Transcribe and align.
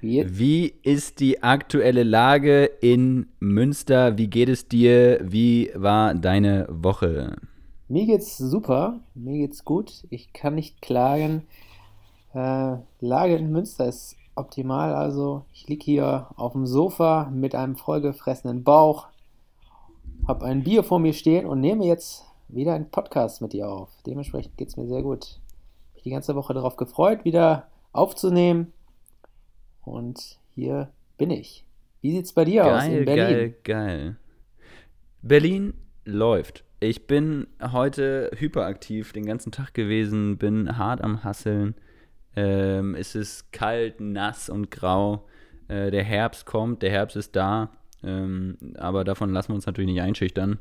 Wie, 0.00 0.74
ist 0.82 1.20
die 1.20 1.42
aktuelle 1.42 2.04
Lage 2.04 2.64
in 2.64 3.26
Münster? 3.40 4.16
Wie 4.16 4.28
geht 4.28 4.48
es 4.48 4.68
dir? 4.68 5.20
Wie 5.22 5.70
war 5.74 6.14
deine 6.14 6.66
Woche? 6.70 7.36
mir 7.88 8.04
geht's 8.04 8.36
super, 8.36 9.00
mir 9.14 9.38
geht's 9.38 9.64
gut. 9.64 10.04
Ich 10.10 10.32
kann 10.32 10.54
nicht 10.54 10.82
klagen. 10.82 11.46
Äh, 12.34 12.76
Lage 13.00 13.36
in 13.36 13.50
Münster 13.50 13.86
ist 13.86 14.16
optimal. 14.34 14.94
Also 14.94 15.44
ich 15.52 15.66
liege 15.68 15.84
hier 15.84 16.28
auf 16.36 16.52
dem 16.52 16.66
Sofa 16.66 17.30
mit 17.32 17.54
einem 17.54 17.76
vollgefressenen 17.76 18.62
Bauch, 18.62 19.08
habe 20.26 20.44
ein 20.44 20.64
Bier 20.64 20.84
vor 20.84 20.98
mir 20.98 21.14
stehen 21.14 21.46
und 21.46 21.60
nehme 21.60 21.86
jetzt 21.86 22.26
wieder 22.48 22.74
einen 22.74 22.90
Podcast 22.90 23.40
mit 23.40 23.54
dir 23.54 23.68
auf. 23.68 23.88
Dementsprechend 24.06 24.56
geht's 24.58 24.76
mir 24.76 24.86
sehr 24.86 25.02
gut. 25.02 25.40
Mich 25.94 26.02
die 26.02 26.10
ganze 26.10 26.34
Woche 26.34 26.54
darauf 26.54 26.76
gefreut, 26.76 27.24
wieder 27.24 27.68
aufzunehmen. 27.92 28.72
Und 29.88 30.38
hier 30.54 30.90
bin 31.16 31.30
ich. 31.30 31.64
Wie 32.00 32.12
sieht's 32.12 32.32
bei 32.32 32.44
dir 32.44 32.66
aus 32.66 32.82
Geil, 32.82 32.98
in 32.98 33.04
Berlin? 33.04 33.26
geil, 33.26 33.54
geil. 33.64 34.16
Berlin 35.22 35.74
läuft. 36.04 36.64
Ich 36.80 37.06
bin 37.08 37.48
heute 37.60 38.30
hyperaktiv 38.36 39.12
den 39.12 39.26
ganzen 39.26 39.50
Tag 39.50 39.74
gewesen, 39.74 40.38
bin 40.38 40.78
hart 40.78 41.02
am 41.02 41.24
Hasseln. 41.24 41.74
Ähm, 42.36 42.94
es 42.94 43.16
ist 43.16 43.52
kalt, 43.52 44.00
nass 44.00 44.48
und 44.48 44.70
grau. 44.70 45.26
Äh, 45.66 45.90
der 45.90 46.04
Herbst 46.04 46.46
kommt, 46.46 46.82
der 46.82 46.90
Herbst 46.90 47.16
ist 47.16 47.34
da. 47.34 47.72
Ähm, 48.04 48.58
aber 48.76 49.02
davon 49.02 49.32
lassen 49.32 49.48
wir 49.48 49.54
uns 49.56 49.66
natürlich 49.66 49.92
nicht 49.92 50.02
einschüchtern. 50.02 50.60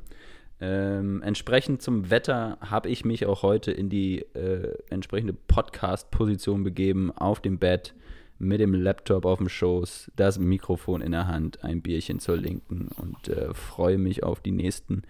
Ähm, 0.60 1.22
entsprechend 1.22 1.84
zum 1.84 2.10
Wetter 2.10 2.58
habe 2.62 2.90
ich 2.90 3.06
mich 3.06 3.28
auch 3.28 3.44
heute 3.44 3.72
in 3.72 3.90
die 3.90 4.22
äh, 4.34 4.76
entsprechende 4.90 5.34
Podcast-Position 5.34 6.64
begeben, 6.64 7.12
auf 7.12 7.42
dem 7.42 7.60
Bett, 7.60 7.94
mit 8.40 8.60
dem 8.60 8.74
Laptop 8.74 9.26
auf 9.26 9.40
dem 9.40 9.50
Schoß, 9.50 10.12
das 10.16 10.40
Mikrofon 10.40 11.02
in 11.02 11.12
der 11.12 11.28
Hand, 11.28 11.64
ein 11.64 11.82
Bierchen 11.82 12.20
zur 12.20 12.38
Linken 12.38 12.90
und 13.02 13.30
äh, 13.30 13.54
freue 13.54 13.98
mich 13.98 14.24
auf 14.24 14.40
die 14.40 14.52
nächsten 14.52 15.04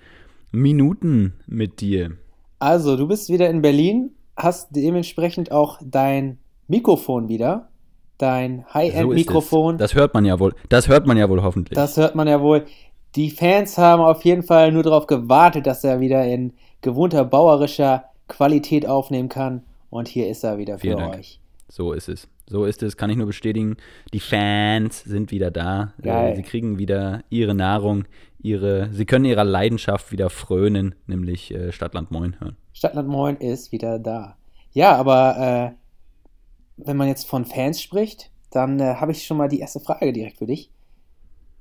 Minuten 0.52 1.34
mit 1.46 1.82
dir. 1.82 2.12
Also, 2.60 2.96
du 2.96 3.08
bist 3.08 3.30
wieder 3.30 3.50
in 3.50 3.62
Berlin, 3.62 4.12
hast 4.36 4.76
dementsprechend 4.76 5.52
auch 5.52 5.80
dein 5.84 6.40
Mikrofon 6.68 7.30
wieder, 7.30 7.70
dein 8.18 8.66
So 8.68 8.74
High-End-Mikrofon. 8.74 9.76
es. 9.76 9.80
Das 9.80 9.96
hört 9.96 10.14
man 10.14 10.26
ja 10.26 10.40
wohl. 10.40 10.56
Das 10.70 10.88
hört 10.88 11.06
man 11.06 11.18
ja 11.18 11.30
wohl 11.30 11.44
hoffentlich. 11.44 11.76
Das 11.76 11.98
hört 11.98 12.16
man 12.16 12.28
ja 12.28 12.42
wohl. 12.42 12.66
Die 13.16 13.30
Fans 13.30 13.78
haben 13.78 14.02
auf 14.02 14.24
jeden 14.24 14.44
Fall 14.44 14.72
nur 14.72 14.84
darauf 14.84 15.08
gewartet, 15.08 15.66
dass 15.68 15.84
er 15.84 16.00
wieder 16.00 16.26
in 16.26 16.54
gewohnter 16.82 17.26
bauerischer 17.26 18.06
Qualität 18.28 18.88
aufnehmen 18.88 19.30
kann. 19.30 19.64
Und 19.90 20.08
hier 20.08 20.30
ist 20.30 20.44
er 20.44 20.58
wieder 20.58 20.78
für 20.78 20.98
euch. 20.98 21.40
So 21.70 21.94
ist 21.94 22.10
es. 22.10 22.28
So 22.50 22.64
ist 22.64 22.82
es, 22.82 22.96
kann 22.96 23.10
ich 23.10 23.18
nur 23.18 23.28
bestätigen. 23.28 23.76
Die 24.14 24.22
Fans 24.22 25.04
sind 25.04 25.32
wieder 25.32 25.52
da. 25.52 25.94
Geil. 26.02 26.32
Äh, 26.32 26.36
sie 26.38 26.44
kriegen 26.44 26.80
wieder 26.80 27.24
ihre 27.30 27.54
Nahrung, 27.54 28.06
ihre, 28.40 28.90
sie 28.94 29.06
können 29.06 29.26
ihrer 29.26 29.44
Leidenschaft 29.44 30.12
wieder 30.12 30.30
frönen, 30.30 30.96
nämlich 31.08 31.54
äh, 31.54 31.72
Stadtland 31.74 32.10
Moin 32.12 32.40
hören. 32.40 32.56
Stadtland 32.72 33.10
Moin 33.10 33.36
ist 33.36 33.72
wieder 33.74 34.00
da. 34.00 34.38
Ja, 34.72 34.96
aber 34.96 35.76
äh, 35.76 36.84
wenn 36.86 36.96
man 36.96 37.10
jetzt 37.10 37.28
von 37.28 37.46
Fans 37.46 37.82
spricht, 37.82 38.32
dann 38.50 38.80
äh, 38.80 38.96
habe 38.96 39.12
ich 39.12 39.26
schon 39.26 39.38
mal 39.38 39.50
die 39.50 39.60
erste 39.60 39.82
Frage 39.82 40.14
direkt 40.14 40.38
für 40.38 40.46
dich. 40.46 40.72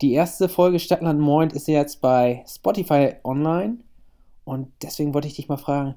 Die 0.02 0.12
erste 0.12 0.48
Folge 0.48 0.78
Stadtland 0.78 1.18
Moin 1.18 1.50
ist 1.50 1.66
ja 1.66 1.80
jetzt 1.80 2.00
bei 2.00 2.44
Spotify 2.46 3.14
online 3.24 3.78
und 4.44 4.68
deswegen 4.82 5.14
wollte 5.14 5.26
ich 5.26 5.34
dich 5.34 5.48
mal 5.48 5.56
fragen, 5.56 5.96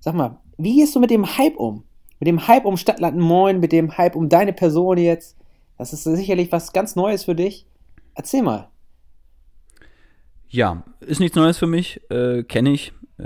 sag 0.00 0.14
mal, 0.14 0.38
wie 0.58 0.76
gehst 0.76 0.94
du 0.94 1.00
mit 1.00 1.10
dem 1.10 1.38
Hype 1.38 1.56
um? 1.56 1.84
Mit 2.18 2.28
dem 2.28 2.48
Hype 2.48 2.64
um 2.64 2.76
Stadtland 2.76 3.18
Moin, 3.18 3.60
mit 3.60 3.72
dem 3.72 3.96
Hype 3.96 4.16
um 4.16 4.28
deine 4.28 4.52
Person 4.52 4.98
jetzt? 4.98 5.36
Das 5.78 5.92
ist 5.92 6.04
sicherlich 6.04 6.50
was 6.52 6.72
ganz 6.72 6.96
Neues 6.96 7.24
für 7.24 7.34
dich. 7.34 7.66
Erzähl 8.14 8.42
mal. 8.42 8.68
Ja, 10.48 10.84
ist 11.00 11.20
nichts 11.20 11.36
Neues 11.36 11.58
für 11.58 11.66
mich, 11.66 12.00
äh, 12.10 12.42
kenne 12.44 12.70
ich. 12.70 12.92
Äh, 13.18 13.24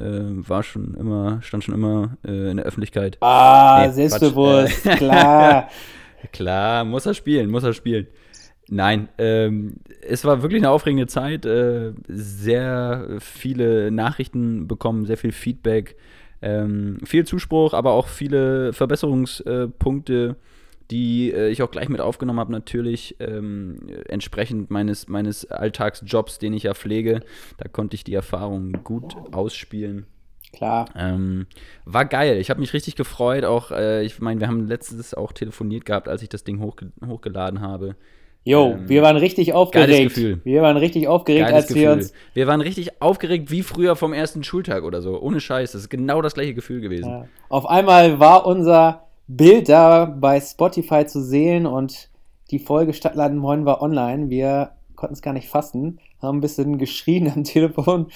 war 0.49 0.62
schon 0.62 0.95
immer, 0.95 1.43
stand 1.43 1.65
schon 1.65 1.75
immer 1.75 2.17
äh, 2.25 2.51
in 2.51 2.56
der 2.56 2.67
Öffentlichkeit. 2.67 3.19
Ah, 3.21 3.84
Nee, 3.87 3.93
selbstbewusst, 3.93 4.83
klar. 4.97 5.69
Klar, 6.33 6.84
muss 6.84 7.07
er 7.07 7.15
spielen, 7.15 7.51
muss 7.51 7.65
er 7.65 7.72
spielen. 7.72 8.07
Nein, 8.69 9.09
ähm, 9.19 9.77
es 10.01 10.25
war 10.25 10.43
wirklich 10.43 10.61
eine 10.61 10.71
aufregende 10.71 11.09
Zeit. 11.09 11.45
Äh, 11.45 11.93
sehr 12.09 13.17
viele 13.19 13.91
Nachrichten 13.91 14.69
bekommen, 14.69 15.07
sehr 15.07 15.17
viel 15.17 15.33
Feedback, 15.33 15.97
ähm, 16.43 16.99
viel 17.05 17.27
Zuspruch, 17.27 17.75
aber 17.75 17.93
auch 17.93 18.09
viele 18.09 18.73
Verbesserungspunkte, 18.73 20.37
die 20.91 21.33
äh, 21.33 21.49
ich 21.49 21.62
auch 21.62 21.71
gleich 21.71 21.89
mit 21.89 22.01
aufgenommen 22.01 22.41
habe, 22.41 22.53
natürlich 22.53 23.17
ähm, 23.21 23.78
entsprechend 24.09 24.71
meines, 24.71 25.09
meines 25.09 25.51
Alltagsjobs, 25.51 26.39
den 26.39 26.53
ich 26.53 26.65
ja 26.65 26.75
pflege. 26.75 27.21
Da 27.59 27.69
konnte 27.69 27.95
ich 27.95 28.05
die 28.05 28.15
Erfahrung 28.15 28.73
gut 28.84 29.15
ausspielen. 29.33 30.06
Klar. 30.53 30.87
Ähm, 30.97 31.47
war 31.84 32.05
geil. 32.05 32.39
Ich 32.39 32.51
habe 32.51 32.61
mich 32.61 32.72
richtig 32.72 32.97
gefreut. 32.97 33.45
Auch, 33.45 33.71
äh, 33.71 34.03
ich 34.05 34.21
meine, 34.21 34.41
wir 34.41 34.49
haben 34.49 34.67
letztes 34.67 35.15
auch 35.15 35.33
telefoniert 35.33 35.84
gehabt, 35.84 36.09
als 36.09 36.22
ich 36.22 36.28
das 36.28 36.43
Ding 36.43 36.61
hochge 36.61 36.91
hochgeladen 37.07 37.61
habe. 37.61 37.95
Jo, 38.45 38.73
Ähm, 38.73 38.89
wir 38.89 39.03
waren 39.03 39.17
richtig 39.17 39.53
aufgeregt. 39.53 40.15
Gefühl. 40.15 40.41
Wir 40.45 40.62
waren 40.62 40.77
richtig 40.77 41.09
aufgeregt, 41.09 41.47
Geiles 41.47 41.56
als 41.56 41.67
Gefühl. 41.69 41.83
wir 41.83 41.93
uns 41.93 42.12
Wir 42.33 42.47
waren 42.47 42.61
richtig 42.61 43.03
aufgeregt 43.03 43.51
wie 43.51 43.62
früher 43.62 43.97
vom 43.97 44.12
ersten 44.12 44.45
Schultag 44.45 44.84
oder 44.84 45.03
so. 45.03 45.21
Ohne 45.21 45.41
Scheiß. 45.41 45.73
Das 45.73 45.83
ist 45.83 45.89
genau 45.91 46.23
das 46.23 46.34
gleiche 46.34 46.55
Gefühl 46.55 46.81
gewesen. 46.81 47.09
Ja. 47.09 47.25
Auf 47.49 47.67
einmal 47.67 48.19
war 48.19 48.47
unser 48.47 49.05
Bild 49.27 49.69
da 49.69 50.06
bei 50.06 50.41
Spotify 50.41 51.06
zu 51.06 51.23
sehen 51.23 51.67
und 51.67 52.09
die 52.51 52.59
Folge 52.59 52.95
Stadtladen 52.95 53.39
Moin 53.39 53.65
war 53.65 53.83
online. 53.83 54.31
Wir 54.31 54.72
konnten 54.97 55.15
es 55.15 55.22
gar 55.22 55.33
nicht 55.33 55.49
fassen, 55.49 56.01
haben 56.21 56.39
ein 56.39 56.41
bisschen 56.41 56.78
geschrien 56.78 57.31
am 57.34 57.45
Telefon 57.45 58.09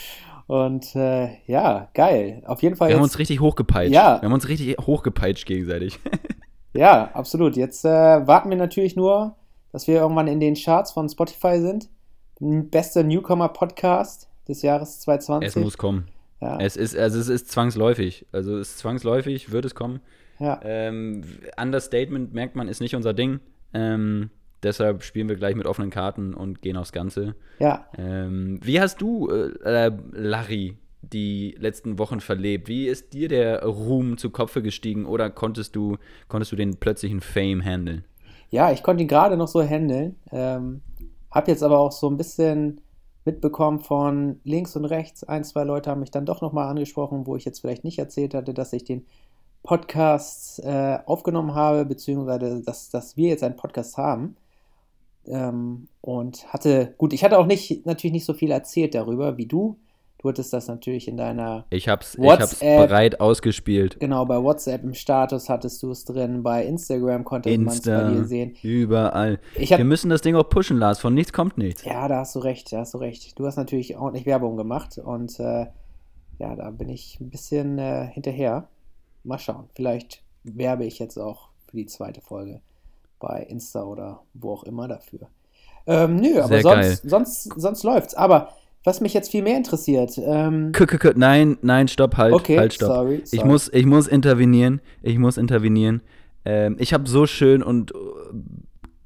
und 0.46 0.94
äh, 0.94 1.28
ja, 1.46 1.88
geil. 1.94 2.42
Auf 2.46 2.62
jeden 2.62 2.76
Fall 2.76 2.88
Wir 2.88 2.96
haben 2.96 3.02
jetzt, 3.02 3.12
uns 3.12 3.18
richtig 3.18 3.40
hochgepeitscht. 3.40 3.94
Ja. 3.94 4.20
Wir 4.20 4.26
haben 4.26 4.34
uns 4.34 4.48
richtig 4.48 4.76
hochgepeitscht 4.78 5.46
gegenseitig. 5.46 5.98
ja, 6.74 7.10
absolut. 7.14 7.56
Jetzt 7.56 7.84
äh, 7.84 7.88
warten 7.88 8.50
wir 8.50 8.56
natürlich 8.56 8.96
nur, 8.96 9.36
dass 9.74 9.88
wir 9.88 9.96
irgendwann 9.96 10.28
in 10.28 10.38
den 10.38 10.54
Charts 10.54 10.92
von 10.92 11.08
Spotify 11.08 11.58
sind. 11.58 11.88
Bester 12.38 13.02
Newcomer-Podcast 13.02 14.28
des 14.46 14.62
Jahres 14.62 15.00
2020. 15.00 15.48
es 15.48 15.56
muss 15.56 15.76
kommen. 15.76 16.06
ja. 16.40 16.60
Es 16.60 16.76
ist, 16.76 16.96
also 16.96 17.18
es 17.18 17.28
ist 17.28 17.50
zwangsläufig. 17.50 18.24
Also 18.30 18.56
es 18.56 18.68
ist 18.70 18.78
zwangsläufig, 18.78 19.50
wird 19.50 19.64
es 19.64 19.74
kommen. 19.74 19.98
ja. 20.38 20.60
Ähm, 20.62 21.24
Understatement 21.60 22.32
merkt 22.32 22.54
man, 22.54 22.68
ist 22.68 22.80
nicht 22.80 22.94
unser 22.94 23.14
Ding. 23.14 23.40
Ähm, 23.72 24.30
deshalb 24.62 25.02
spielen 25.02 25.28
wir 25.28 25.34
gleich 25.34 25.56
mit 25.56 25.66
offenen 25.66 25.90
Karten 25.90 26.34
und 26.34 26.62
gehen 26.62 26.76
aufs 26.76 26.92
Ganze. 26.92 27.34
ja. 27.58 27.88
Ähm, 27.98 28.60
wie 28.62 28.80
hast 28.80 29.00
du, 29.00 29.28
äh, 29.28 29.86
äh, 29.86 29.92
Larry, 30.12 30.76
die 31.02 31.56
letzten 31.58 31.98
Wochen 31.98 32.20
verlebt? 32.20 32.68
Wie 32.68 32.86
ist 32.86 33.12
dir 33.12 33.26
der 33.26 33.64
Ruhm 33.64 34.18
zu 34.18 34.30
Kopfe 34.30 34.62
gestiegen 34.62 35.04
oder 35.04 35.30
konntest 35.30 35.74
du, 35.74 35.96
konntest 36.28 36.52
du 36.52 36.56
den 36.56 36.76
plötzlichen 36.76 37.20
Fame 37.20 37.60
handeln? 37.60 38.04
Ja, 38.50 38.72
ich 38.72 38.82
konnte 38.82 39.02
ihn 39.02 39.08
gerade 39.08 39.36
noch 39.36 39.48
so 39.48 39.62
handeln. 39.62 40.16
Ähm, 40.32 40.82
hab 41.30 41.48
jetzt 41.48 41.62
aber 41.62 41.78
auch 41.78 41.92
so 41.92 42.08
ein 42.08 42.16
bisschen 42.16 42.80
mitbekommen 43.24 43.80
von 43.80 44.40
links 44.44 44.76
und 44.76 44.84
rechts. 44.84 45.24
Ein, 45.24 45.44
zwei 45.44 45.64
Leute 45.64 45.90
haben 45.90 46.00
mich 46.00 46.10
dann 46.10 46.26
doch 46.26 46.40
nochmal 46.40 46.68
angesprochen, 46.68 47.26
wo 47.26 47.36
ich 47.36 47.44
jetzt 47.44 47.60
vielleicht 47.60 47.84
nicht 47.84 47.98
erzählt 47.98 48.34
hatte, 48.34 48.54
dass 48.54 48.72
ich 48.72 48.84
den 48.84 49.06
Podcast 49.62 50.62
äh, 50.62 50.98
aufgenommen 51.06 51.54
habe, 51.54 51.86
beziehungsweise 51.86 52.62
dass, 52.62 52.90
dass 52.90 53.16
wir 53.16 53.30
jetzt 53.30 53.42
einen 53.42 53.56
Podcast 53.56 53.96
haben. 53.96 54.36
Ähm, 55.26 55.88
und 56.02 56.52
hatte, 56.52 56.94
gut, 56.98 57.14
ich 57.14 57.24
hatte 57.24 57.38
auch 57.38 57.46
nicht, 57.46 57.86
natürlich 57.86 58.12
nicht 58.12 58.26
so 58.26 58.34
viel 58.34 58.50
erzählt 58.50 58.94
darüber 58.94 59.38
wie 59.38 59.46
du. 59.46 59.78
Du 60.24 60.30
hattest 60.30 60.54
das 60.54 60.68
natürlich 60.68 61.06
in 61.06 61.18
deiner 61.18 61.66
Ich 61.68 61.86
hab's, 61.86 62.14
ich 62.14 62.24
hab's 62.26 62.40
WhatsApp. 62.62 62.88
breit 62.88 63.20
ausgespielt. 63.20 64.00
Genau, 64.00 64.24
bei 64.24 64.42
WhatsApp 64.42 64.82
im 64.82 64.94
Status 64.94 65.50
hattest 65.50 65.82
du 65.82 65.90
es 65.90 66.06
drin, 66.06 66.42
bei 66.42 66.64
Instagram 66.64 67.24
konnte 67.24 67.50
man 67.58 67.68
es 67.68 67.82
bei 67.82 68.04
dir 68.08 68.24
sehen. 68.24 68.56
überall. 68.62 69.38
Hab, 69.54 69.76
Wir 69.78 69.84
müssen 69.84 70.08
das 70.08 70.22
Ding 70.22 70.34
auch 70.34 70.48
pushen, 70.48 70.78
Lars. 70.78 70.98
Von 70.98 71.12
nichts 71.12 71.34
kommt 71.34 71.58
nichts. 71.58 71.84
ja, 71.84 72.08
da 72.08 72.20
hast 72.20 72.34
du 72.34 72.38
recht, 72.38 72.72
da 72.72 72.78
hast 72.78 72.94
du 72.94 72.98
recht. 72.98 73.38
Du 73.38 73.44
hast 73.44 73.56
natürlich 73.56 73.98
ordentlich 73.98 74.24
Werbung 74.24 74.56
gemacht 74.56 74.96
und 74.96 75.38
äh, 75.40 75.66
ja, 76.38 76.56
da 76.56 76.70
bin 76.70 76.88
ich 76.88 77.20
ein 77.20 77.28
bisschen 77.28 77.78
äh, 77.78 78.06
hinterher. 78.10 78.68
Mal 79.24 79.38
schauen, 79.38 79.68
vielleicht 79.74 80.22
werbe 80.42 80.86
ich 80.86 80.98
jetzt 80.98 81.18
auch 81.18 81.50
für 81.68 81.76
die 81.76 81.84
zweite 81.86 82.22
Folge 82.22 82.62
bei 83.20 83.42
Insta 83.42 83.82
oder 83.82 84.22
wo 84.32 84.52
auch 84.54 84.64
immer 84.64 84.88
dafür. 84.88 85.28
Ähm, 85.86 86.16
nö, 86.16 86.38
aber 86.38 86.48
Sehr 86.48 86.62
sonst, 86.62 86.74
geil. 86.76 86.98
sonst, 87.04 87.42
sonst 87.60 87.82
läuft's. 87.82 88.14
Aber 88.14 88.48
was 88.84 89.00
mich 89.00 89.14
jetzt 89.14 89.30
viel 89.30 89.42
mehr 89.42 89.56
interessiert, 89.56 90.18
ähm, 90.18 90.72
K 90.72 90.84
-k 90.84 90.98
-k 90.98 91.12
nein, 91.16 91.56
nein, 91.62 91.88
stopp, 91.88 92.16
halt, 92.16 92.34
Okay, 92.34 92.58
halt, 92.58 92.74
stopp. 92.74 92.88
sorry, 92.88 93.22
Ich 93.24 93.30
sorry. 93.30 93.48
muss, 93.48 93.70
ich 93.72 93.86
muss 93.86 94.06
intervenieren. 94.06 94.80
Ich 95.02 95.18
muss 95.18 95.36
intervenieren. 95.38 96.02
Ähm, 96.44 96.76
ich 96.78 96.92
habe 96.92 97.08
so 97.08 97.26
schön 97.26 97.62
und 97.62 97.92
äh, 97.92 97.94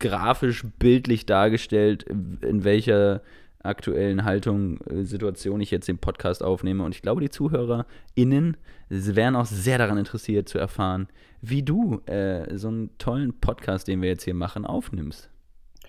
grafisch 0.00 0.64
bildlich 0.78 1.26
dargestellt, 1.26 2.04
in 2.04 2.64
welcher 2.64 3.22
aktuellen 3.62 4.24
Haltung, 4.24 4.80
äh, 4.86 5.04
Situation 5.04 5.60
ich 5.60 5.70
jetzt 5.70 5.88
den 5.88 5.98
Podcast 5.98 6.42
aufnehme. 6.42 6.84
Und 6.84 6.94
ich 6.94 7.02
glaube, 7.02 7.20
die 7.20 7.30
ZuhörerInnen 7.30 8.56
wären 8.88 9.36
auch 9.36 9.46
sehr 9.46 9.78
daran 9.78 9.98
interessiert 9.98 10.48
zu 10.48 10.58
erfahren, 10.58 11.08
wie 11.40 11.62
du 11.62 12.00
äh, 12.06 12.56
so 12.56 12.68
einen 12.68 12.90
tollen 12.98 13.38
Podcast, 13.38 13.86
den 13.88 14.02
wir 14.02 14.08
jetzt 14.08 14.24
hier 14.24 14.34
machen, 14.34 14.64
aufnimmst. 14.64 15.30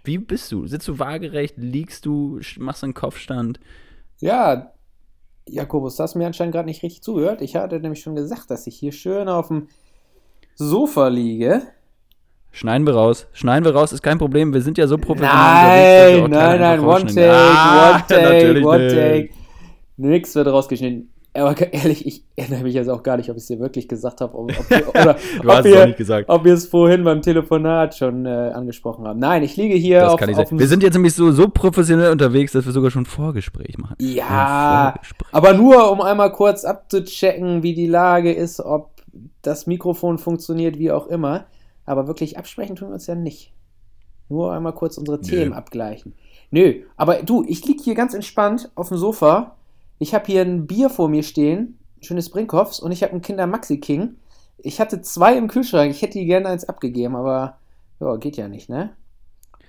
Wie 0.09 0.17
bist 0.17 0.51
du? 0.51 0.65
Sitzt 0.65 0.87
du 0.87 0.97
waagerecht? 0.97 1.53
Liegst 1.57 2.03
du? 2.07 2.39
Machst 2.57 2.81
du 2.81 2.87
einen 2.87 2.93
Kopfstand? 2.95 3.59
ja, 4.19 4.71
Jakobus, 5.47 5.97
du 5.97 6.03
hast 6.03 6.15
mir 6.15 6.25
anscheinend 6.25 6.55
gerade 6.55 6.65
nicht 6.67 6.81
richtig 6.81 7.03
zugehört. 7.03 7.41
Ich 7.41 7.55
hatte 7.55 7.79
nämlich 7.79 8.01
schon 8.01 8.15
gesagt, 8.15 8.49
dass 8.49 8.65
ich 8.65 8.75
hier 8.75 8.91
schön 8.91 9.27
auf 9.29 9.49
dem 9.49 9.67
Sofa 10.55 11.09
liege. 11.09 11.61
Schneiden 12.49 12.87
wir 12.87 12.95
raus. 12.95 13.27
Schneiden 13.33 13.65
wir 13.65 13.75
raus, 13.75 13.91
ist 13.93 14.01
kein 14.01 14.17
Problem. 14.17 14.51
Wir 14.51 14.63
sind 14.63 14.79
ja 14.79 14.87
so 14.87 14.97
professionell. 14.97 16.21
Nein, 16.21 16.31
nein, 16.31 16.59
nein, 16.59 16.79
one 16.79 17.05
take, 17.05 17.31
Ah, 17.31 17.93
one 17.93 18.03
take, 18.07 18.65
one 18.65 18.87
take. 18.87 19.29
Nix 19.97 20.33
wird 20.33 20.47
rausgeschnitten. 20.47 21.13
Aber 21.33 21.55
ehrlich, 21.73 22.05
ich 22.07 22.23
erinnere 22.35 22.63
mich 22.63 22.73
jetzt 22.73 22.89
auch 22.89 23.03
gar 23.03 23.15
nicht, 23.17 23.29
ob 23.29 23.35
ich 23.37 23.43
es 23.43 23.47
dir 23.47 23.59
wirklich 23.59 23.87
gesagt 23.87 24.19
habe 24.19 24.35
ob, 24.37 24.49
ob, 24.49 24.69
wir- 24.69 24.89
oder 24.89 25.13
Du 25.41 25.47
ob, 25.47 25.55
hast 25.55 25.65
es 25.65 25.73
auch 25.73 25.77
wir, 25.77 25.85
nicht 25.87 25.97
gesagt. 25.97 26.27
ob 26.29 26.43
wir 26.43 26.53
es 26.55 26.65
vorhin 26.65 27.03
beim 27.03 27.21
Telefonat 27.21 27.95
schon 27.95 28.25
äh, 28.25 28.29
angesprochen 28.29 29.07
haben. 29.07 29.19
Nein, 29.19 29.43
ich 29.43 29.55
liege 29.55 29.75
hier 29.75 30.01
Das 30.01 30.13
auf, 30.13 30.19
kann 30.19 30.29
nicht 30.29 30.39
auf 30.39 30.51
Wir 30.51 30.67
sind 30.67 30.81
jetzt 30.81 30.95
nämlich 30.95 31.13
so, 31.13 31.31
so 31.31 31.47
professionell 31.47 32.11
unterwegs, 32.11 32.51
dass 32.53 32.65
wir 32.65 32.71
sogar 32.73 32.89
schon 32.91 33.03
ein 33.03 33.05
Vorgespräch 33.05 33.77
machen. 33.77 33.95
Ja, 33.99 34.91
Vorgespräch. 34.93 35.27
aber 35.31 35.53
nur 35.53 35.91
um 35.91 36.01
einmal 36.01 36.31
kurz 36.31 36.65
abzuchecken, 36.65 37.61
wie 37.63 37.75
die 37.75 37.87
Lage 37.87 38.33
ist, 38.33 38.59
ob 38.59 38.89
das 39.43 39.67
Mikrofon 39.67 40.17
funktioniert, 40.17 40.79
wie 40.79 40.91
auch 40.91 41.07
immer. 41.07 41.45
Aber 41.85 42.07
wirklich 42.07 42.37
absprechen 42.37 42.75
tun 42.75 42.89
wir 42.89 42.93
uns 42.95 43.07
ja 43.07 43.15
nicht. 43.15 43.53
Nur 44.29 44.53
einmal 44.53 44.73
kurz 44.73 44.97
unsere 44.97 45.21
Themen 45.21 45.53
abgleichen. 45.53 46.13
Nö, 46.51 46.81
aber 46.97 47.21
du, 47.23 47.43
ich 47.47 47.65
liege 47.65 47.81
hier 47.83 47.95
ganz 47.95 48.13
entspannt 48.13 48.71
auf 48.75 48.89
dem 48.89 48.97
Sofa. 48.97 49.55
Ich 49.99 50.13
habe 50.13 50.25
hier 50.25 50.41
ein 50.41 50.65
Bier 50.65 50.89
vor 50.89 51.09
mir 51.09 51.23
stehen, 51.23 51.77
ein 51.97 52.03
schönes 52.03 52.29
Brinkhoffs, 52.29 52.79
und 52.79 52.91
ich 52.91 53.03
habe 53.03 53.11
einen 53.13 53.21
Kinder 53.21 53.47
Maxi 53.47 53.79
King. 53.79 54.15
Ich 54.57 54.79
hatte 54.81 55.01
zwei 55.01 55.37
im 55.37 55.47
Kühlschrank, 55.47 55.91
ich 55.91 56.01
hätte 56.01 56.19
die 56.19 56.25
gerne 56.25 56.47
eins 56.49 56.65
abgegeben, 56.65 57.15
aber 57.15 57.57
ja, 57.99 58.15
geht 58.17 58.37
ja 58.37 58.47
nicht, 58.47 58.69
ne? 58.69 58.95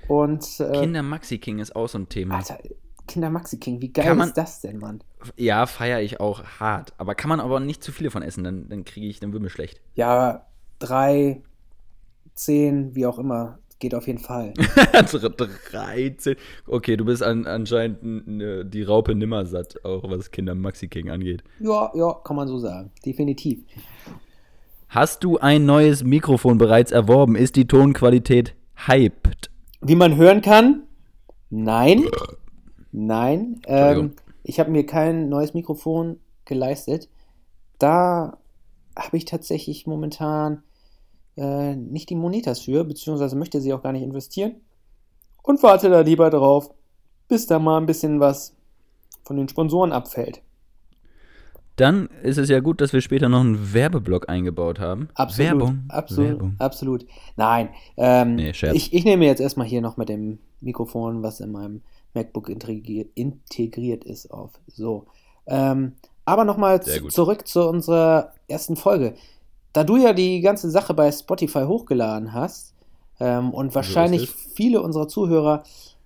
Und 0.08 0.58
äh, 0.60 0.72
Kinder 0.72 1.02
Maxi 1.02 1.38
King 1.38 1.58
ist 1.58 1.76
auch 1.76 1.88
so 1.88 1.98
ein 1.98 2.08
Thema. 2.08 2.36
Alter, 2.36 2.58
Kinder 3.06 3.30
Maxi 3.30 3.58
King, 3.58 3.80
wie 3.80 3.92
geil 3.92 4.14
man- 4.14 4.28
ist 4.28 4.36
das 4.36 4.60
denn, 4.60 4.78
Mann? 4.78 5.02
Ja, 5.36 5.66
feiere 5.66 6.00
ich 6.00 6.18
auch 6.20 6.42
hart. 6.60 6.94
Aber 6.96 7.14
kann 7.14 7.28
man 7.28 7.40
aber 7.40 7.60
nicht 7.60 7.84
zu 7.84 7.92
viele 7.92 8.10
von 8.10 8.22
essen, 8.22 8.42
dann, 8.42 8.68
dann 8.68 8.84
kriege 8.84 9.06
ich, 9.06 9.20
dann 9.20 9.32
wird 9.32 9.42
mir 9.42 9.50
schlecht. 9.50 9.80
Ja, 9.94 10.46
drei, 10.78 11.42
zehn, 12.34 12.94
wie 12.94 13.06
auch 13.06 13.18
immer, 13.18 13.58
geht 13.80 13.94
auf 13.94 14.06
jeden 14.06 14.20
Fall. 14.20 14.54
13. 14.92 16.36
Okay, 16.66 16.96
du 16.96 17.04
bist 17.04 17.22
an, 17.22 17.46
anscheinend 17.46 18.72
die 18.72 18.82
Raupe 18.82 19.14
nimmersatt, 19.14 19.84
auch 19.84 20.08
was 20.08 20.30
Kinder 20.30 20.54
Maxi 20.54 20.86
King 20.86 21.10
angeht. 21.10 21.42
ja, 21.58 21.90
ja, 21.94 22.12
kann 22.24 22.36
man 22.36 22.46
so 22.46 22.58
sagen. 22.58 22.92
Definitiv. 23.04 23.64
Hast 24.88 25.24
du 25.24 25.38
ein 25.38 25.66
neues 25.66 26.04
Mikrofon 26.04 26.58
bereits 26.58 26.92
erworben? 26.92 27.36
Ist 27.36 27.56
die 27.56 27.66
Tonqualität 27.66 28.54
hyped? 28.86 29.50
Wie 29.80 29.94
man 29.94 30.16
hören 30.16 30.42
kann, 30.42 30.82
nein. 31.48 32.04
Nein. 32.92 33.62
Ähm, 33.66 34.12
ich 34.42 34.58
habe 34.58 34.70
mir 34.70 34.84
kein 34.84 35.28
neues 35.28 35.54
Mikrofon 35.54 36.18
geleistet. 36.44 37.08
Da 37.78 38.38
habe 38.96 39.16
ich 39.16 39.24
tatsächlich 39.24 39.86
momentan 39.86 40.62
äh, 41.40 41.74
nicht 41.74 42.10
die 42.10 42.14
Monitas 42.14 42.60
für, 42.60 42.84
beziehungsweise 42.84 43.34
möchte 43.34 43.60
sie 43.60 43.72
auch 43.72 43.82
gar 43.82 43.92
nicht 43.92 44.02
investieren. 44.02 44.56
Und 45.42 45.62
warte 45.62 45.88
da 45.88 46.00
lieber 46.00 46.28
drauf, 46.28 46.70
bis 47.28 47.46
da 47.46 47.58
mal 47.58 47.78
ein 47.78 47.86
bisschen 47.86 48.20
was 48.20 48.54
von 49.24 49.36
den 49.36 49.48
Sponsoren 49.48 49.92
abfällt. 49.92 50.42
Dann 51.76 52.10
ist 52.22 52.36
es 52.36 52.50
ja 52.50 52.60
gut, 52.60 52.82
dass 52.82 52.92
wir 52.92 53.00
später 53.00 53.30
noch 53.30 53.40
einen 53.40 53.72
Werbeblock 53.72 54.28
eingebaut 54.28 54.78
haben. 54.78 55.08
Absolut. 55.14 55.50
Werbung. 55.50 55.84
Absolut. 55.88 56.28
Werbung. 56.28 56.54
Absolut. 56.58 57.06
Nein. 57.36 57.70
Ähm, 57.96 58.34
Nee, 58.34 58.52
Scherz. 58.52 58.76
ich, 58.76 58.92
ich 58.92 59.04
nehme 59.04 59.24
jetzt 59.24 59.40
erstmal 59.40 59.66
hier 59.66 59.80
noch 59.80 59.96
mit 59.96 60.10
dem 60.10 60.40
Mikrofon, 60.60 61.22
was 61.22 61.40
in 61.40 61.52
meinem 61.52 61.80
MacBook 62.12 62.50
integriert, 62.50 63.08
integriert 63.14 64.04
ist, 64.04 64.30
auf. 64.30 64.50
So. 64.66 65.06
Ähm, 65.46 65.92
aber 66.26 66.44
nochmal 66.44 66.82
zurück 66.82 67.48
zu 67.48 67.66
unserer 67.66 68.34
ersten 68.46 68.76
Folge. 68.76 69.14
Da 69.72 69.84
du 69.84 69.96
ja 69.96 70.12
die 70.12 70.40
ganze 70.40 70.70
Sache 70.70 70.94
bei 70.94 71.10
Spotify 71.12 71.64
hochgeladen 71.66 72.32
hast 72.32 72.74
ähm, 73.20 73.50
und 73.52 73.74
wahrscheinlich 73.74 74.24
ist 74.24 74.34
viele 74.54 74.82
unserer 74.82 75.08
Zuhörer 75.08 75.62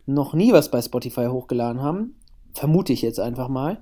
noch 0.07 0.35
nie 0.35 0.53
was 0.53 0.71
bei 0.71 0.83
Spotify 0.83 1.27
hochgeladen 1.27 1.83
haben, 1.83 2.15
vermute 2.53 2.93
ich 2.93 3.03
jetzt 3.03 3.21
einfach 3.21 3.49
mal. 3.49 3.79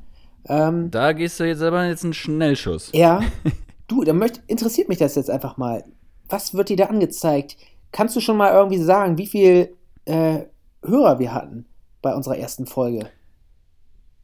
Ähm, 0.49 0.91
Da 0.91 1.13
gehst 1.13 1.41
du 1.41 1.45
jetzt 1.45 1.63
aber 1.63 1.85
jetzt 1.87 2.05
einen 2.05 2.15
Schnellschuss. 2.15 2.91
ja, 2.95 3.23
du, 3.89 4.05
da 4.05 4.13
möcht, 4.13 4.41
interessiert 4.47 4.89
mich 4.89 4.99
das 4.99 5.15
jetzt 5.17 5.31
einfach 5.31 5.57
mal. 5.57 5.85
Was 6.29 6.55
wird 6.55 6.69
dir 6.69 6.77
da 6.77 6.85
angezeigt? 6.87 7.57
Kannst 7.91 8.17
du 8.17 8.21
schon 8.21 8.37
mal 8.37 8.53
irgendwie 8.53 8.79
sagen, 8.83 9.19
wie 9.19 9.27
viel 9.27 9.77
äh, 10.05 10.41
Hörer 10.85 11.19
wir 11.19 11.33
hatten 11.35 11.67
bei 12.01 12.15
unserer 12.15 12.39
ersten 12.39 12.67
Folge? 12.67 13.09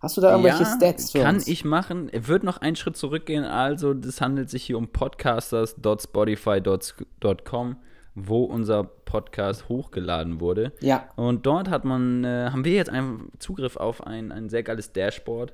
Hast 0.00 0.16
du 0.16 0.20
da 0.20 0.30
irgendwelche 0.30 0.62
ja, 0.62 0.76
Stats 0.76 1.10
für 1.10 1.22
kann 1.22 1.34
uns? 1.36 1.48
ich 1.48 1.64
machen. 1.64 2.08
Wird 2.12 2.44
noch 2.44 2.58
einen 2.58 2.76
Schritt 2.76 2.96
zurückgehen. 2.96 3.42
Also, 3.44 3.94
das 3.94 4.20
handelt 4.20 4.48
sich 4.48 4.62
hier 4.62 4.78
um 4.78 4.86
podcasters.spotify.com, 4.88 7.76
wo 8.14 8.44
unser 8.44 8.84
Podcast 8.84 9.68
hochgeladen 9.68 10.40
wurde. 10.40 10.72
Ja, 10.80 11.08
Und 11.16 11.46
dort 11.46 11.68
hat 11.68 11.84
man, 11.84 12.22
äh, 12.22 12.50
haben 12.52 12.64
wir 12.64 12.74
jetzt 12.74 12.90
einen 12.90 13.32
Zugriff 13.40 13.76
auf 13.76 14.06
ein, 14.06 14.30
ein 14.30 14.48
sehr 14.48 14.62
geiles 14.62 14.92
Dashboard, 14.92 15.52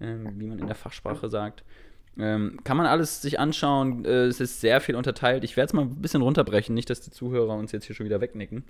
ähm, 0.00 0.40
wie 0.40 0.46
man 0.46 0.58
in 0.58 0.66
der 0.66 0.74
Fachsprache 0.74 1.28
sagt. 1.28 1.62
Ähm, 2.18 2.58
kann 2.64 2.76
man 2.76 2.86
alles 2.86 3.22
sich 3.22 3.38
anschauen. 3.38 4.04
Äh, 4.04 4.24
es 4.24 4.40
ist 4.40 4.60
sehr 4.60 4.80
viel 4.80 4.96
unterteilt. 4.96 5.44
Ich 5.44 5.56
werde 5.56 5.66
es 5.66 5.72
mal 5.72 5.82
ein 5.82 6.00
bisschen 6.00 6.22
runterbrechen, 6.22 6.74
nicht, 6.74 6.90
dass 6.90 7.00
die 7.00 7.10
Zuhörer 7.10 7.54
uns 7.54 7.72
jetzt 7.72 7.86
hier 7.86 7.94
schon 7.94 8.06
wieder 8.06 8.20
wegnicken. 8.20 8.64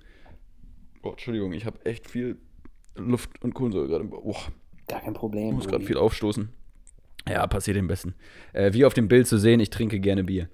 Oh, 1.03 1.11
Entschuldigung, 1.11 1.53
ich 1.53 1.65
habe 1.65 1.83
echt 1.85 2.09
viel 2.09 2.37
Luft 2.95 3.43
und 3.43 3.53
Kohlensäure 3.53 3.87
gerade. 3.87 4.09
Oh, 4.11 4.35
gar 4.87 5.01
kein 5.01 5.13
ich 5.13 5.17
Problem. 5.19 5.55
muss 5.55 5.67
gerade 5.67 5.85
viel 5.85 5.97
aufstoßen. 5.97 6.49
Ja, 7.27 7.45
passiert 7.47 7.77
dem 7.77 7.87
Besten. 7.87 8.13
Äh, 8.53 8.73
wie 8.73 8.85
auf 8.85 8.93
dem 8.93 9.07
Bild 9.07 9.27
zu 9.27 9.37
sehen, 9.37 9.59
ich 9.59 9.69
trinke 9.71 9.99
gerne 9.99 10.23
Bier. 10.23 10.47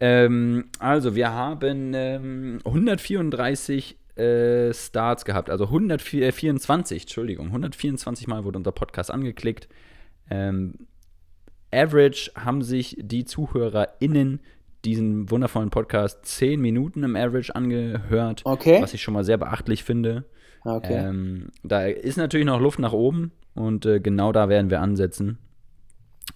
Ähm, 0.00 0.66
also, 0.78 1.14
wir 1.16 1.30
haben 1.32 1.92
ähm, 1.94 2.58
134 2.64 3.96
äh, 4.16 4.72
Starts 4.74 5.24
gehabt, 5.24 5.48
also 5.48 5.64
124, 5.64 7.02
Entschuldigung, 7.02 7.46
124 7.46 8.26
Mal 8.26 8.44
wurde 8.44 8.58
unser 8.58 8.72
Podcast 8.72 9.10
angeklickt. 9.10 9.68
Ähm, 10.30 10.74
Average 11.72 12.30
haben 12.34 12.62
sich 12.62 12.96
die 13.00 13.24
ZuhörerInnen 13.24 14.40
diesen 14.84 15.30
wundervollen 15.30 15.70
Podcast 15.70 16.24
10 16.24 16.60
Minuten 16.60 17.02
im 17.02 17.16
Average 17.16 17.54
angehört, 17.54 18.42
Okay. 18.44 18.80
was 18.80 18.94
ich 18.94 19.02
schon 19.02 19.14
mal 19.14 19.24
sehr 19.24 19.36
beachtlich 19.38 19.82
finde. 19.84 20.24
Okay. 20.64 20.94
Ähm, 20.94 21.48
da 21.62 21.86
ist 21.86 22.16
natürlich 22.16 22.46
noch 22.46 22.60
Luft 22.60 22.78
nach 22.78 22.92
oben 22.92 23.32
und 23.58 23.84
äh, 23.86 24.00
genau 24.00 24.32
da 24.32 24.48
werden 24.48 24.70
wir 24.70 24.80
ansetzen. 24.80 25.38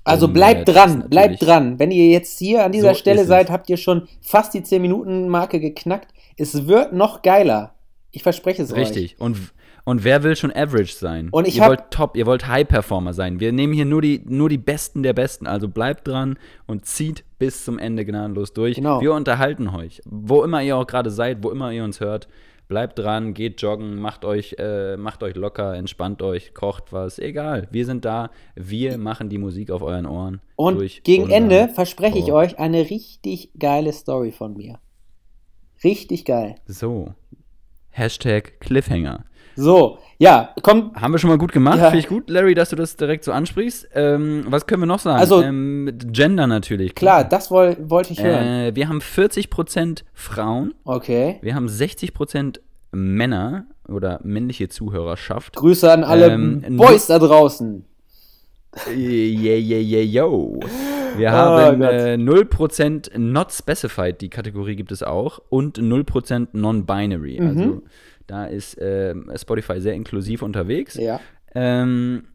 also 0.05 0.27
um, 0.27 0.33
bleibt 0.33 0.69
äh, 0.69 0.73
dran, 0.73 1.09
bleibt 1.09 1.43
dran. 1.43 1.79
Wenn 1.79 1.91
ihr 1.91 2.09
jetzt 2.09 2.39
hier 2.39 2.65
an 2.65 2.73
dieser 2.73 2.91
So 2.91 3.01
Stelle 3.01 3.25
seid, 3.25 3.51
habt 3.51 3.71
ihr 3.71 3.77
schon 3.77 4.09
fast 4.21 4.55
die 4.55 4.61
10-Minuten-Marke 4.61 5.61
geknackt. 5.61 6.13
Es 6.37 6.67
wird 6.67 6.93
noch 6.93 7.23
geiler. 7.23 7.75
Ich 8.11 8.23
verspreche 8.23 8.63
es 8.63 8.73
euch. 8.73 8.79
Richtig. 8.79 9.17
Und, 9.21 9.39
und 9.85 10.05
wer 10.05 10.23
will 10.23 10.37
schon 10.37 10.53
Average 10.53 10.95
sein? 10.95 11.29
Und 11.31 11.49
ich 11.49 11.57
ihr 11.57 11.67
wollt 11.67 11.91
Top, 11.91 12.17
ihr 12.17 12.27
wollt 12.27 12.47
High-Performer 12.47 13.15
sein. 13.15 13.41
Wir 13.41 13.53
nehmen 13.53 13.73
hier 13.73 13.87
nur 13.87 14.03
die, 14.03 14.23
nur 14.27 14.49
die 14.49 14.59
Besten 14.59 15.03
der 15.03 15.13
Besten. 15.13 15.47
Also 15.47 15.69
bleibt 15.69 16.09
dran 16.09 16.39
und 16.67 16.85
zieht 16.85 17.25
bis 17.39 17.65
zum 17.65 17.79
Ende 17.79 18.05
gnadenlos 18.05 18.53
durch. 18.53 18.77
Genau. 18.77 19.01
Wir 19.01 19.15
unterhalten 19.15 19.69
euch. 19.69 20.03
Wo 20.05 20.43
immer 20.43 20.63
ihr 20.63 20.77
auch 20.77 20.87
gerade 20.87 21.11
seid, 21.11 21.43
wo 21.43 21.51
immer 21.51 21.73
ihr 21.73 21.85
uns 21.85 22.01
hört, 22.01 22.29
bleibt 22.73 22.99
dran, 22.99 23.35
geht 23.35 23.61
joggen, 23.61 23.97
macht 23.97 24.25
euch, 24.25 24.57
äh, 24.59 24.97
macht 24.97 25.23
euch 25.23 25.35
locker, 25.35 25.75
entspannt 25.77 26.23
euch, 26.23 26.55
kocht 26.55 26.91
was. 26.91 27.19
Egal. 27.19 27.69
Wir 27.71 27.85
sind 27.85 28.07
da. 28.07 28.31
Wir 28.55 28.97
machen 28.97 29.29
die 29.29 29.37
Musik 29.37 29.71
auf 29.71 29.83
euren 29.83 30.07
Ohren. 30.07 30.41
Und 30.57 30.79
durch 30.79 31.03
gegen 31.03 31.29
Ende 31.29 31.69
verspreche 31.69 32.17
ich 32.17 32.33
euch 32.33 32.59
eine 32.59 32.89
richtig 32.89 33.51
geile 33.59 33.93
Story 33.93 34.33
von 34.33 34.57
mir. 34.57 34.79
Richtig 35.85 36.25
geil. 36.25 36.55
So. 36.65 37.13
Hashtag 37.91 38.59
Cliffhanger. 38.61 39.27
So, 39.57 39.99
ja, 40.19 40.51
komm, 40.63 40.93
Haben 40.95 41.13
wir 41.13 41.19
schon 41.19 41.31
mal 41.31 41.39
gut 41.39 41.53
gemacht. 41.53 41.79
Ja. 41.79 41.85
Finde 41.87 41.99
ich 41.99 42.07
gut, 42.09 42.31
Larry, 42.31 42.55
dass 42.55 42.71
du 42.71 42.77
das 42.77 42.97
direkt 42.97 43.25
so 43.25 43.33
ansprichst. 43.33 43.89
Ähm, 43.95 44.45
was 44.49 44.67
können 44.67 44.83
wir 44.83 44.87
noch 44.87 44.99
sagen? 45.01 45.19
Also- 45.21 45.43
ähm, 45.43 45.91
Gender 46.13 46.47
natürlich. 46.47 46.95
klar, 46.95 47.25
das 47.25 47.51
woll, 47.51 47.77
wollte 47.81 48.13
ich 48.13 48.23
hören. 48.23 48.47
Äh, 48.47 48.75
wir 48.75 48.89
haben 48.89 49.01
40% 49.01 50.05
Frauen, 50.15 50.75
Okay. 50.85 51.39
wir 51.43 51.55
haben 51.55 51.67
60% 51.69 52.61
Männer 52.93 53.67
oder 53.89 54.21
männliche 54.23 54.69
Zuhörerschaft. 54.69 55.57
Grüße 55.57 55.91
an 55.91 56.05
alle 56.05 56.27
Ähm, 56.33 56.63
Boys 56.77 57.07
da 57.07 57.19
draußen. 57.19 57.85
Yeah, 58.89 59.59
yeah, 59.59 59.79
yeah, 59.81 60.03
yo. 60.03 60.59
Wir 61.19 61.29
Oh 61.29 61.33
haben 61.33 61.81
Gott. 61.81 61.91
äh, 61.93 62.17
0% 62.17 63.11
not 63.19 63.53
specified, 63.53 64.21
die 64.23 64.31
Kategorie 64.31 64.77
gibt 64.77 64.93
es 64.93 65.03
auch, 65.03 65.41
und 65.51 65.79
0% 65.79 66.49
non-binary. 66.55 67.39
Mhm. 67.39 67.47
Also 67.49 67.83
da 68.33 68.47
ist 68.47 68.79
ähm, 68.81 69.31
Spotify 69.37 69.79
sehr 69.79 69.93
inklusiv 69.93 70.41
unterwegs. 70.41 70.95
Ja. 70.95 71.21
Ähm, 71.55 72.29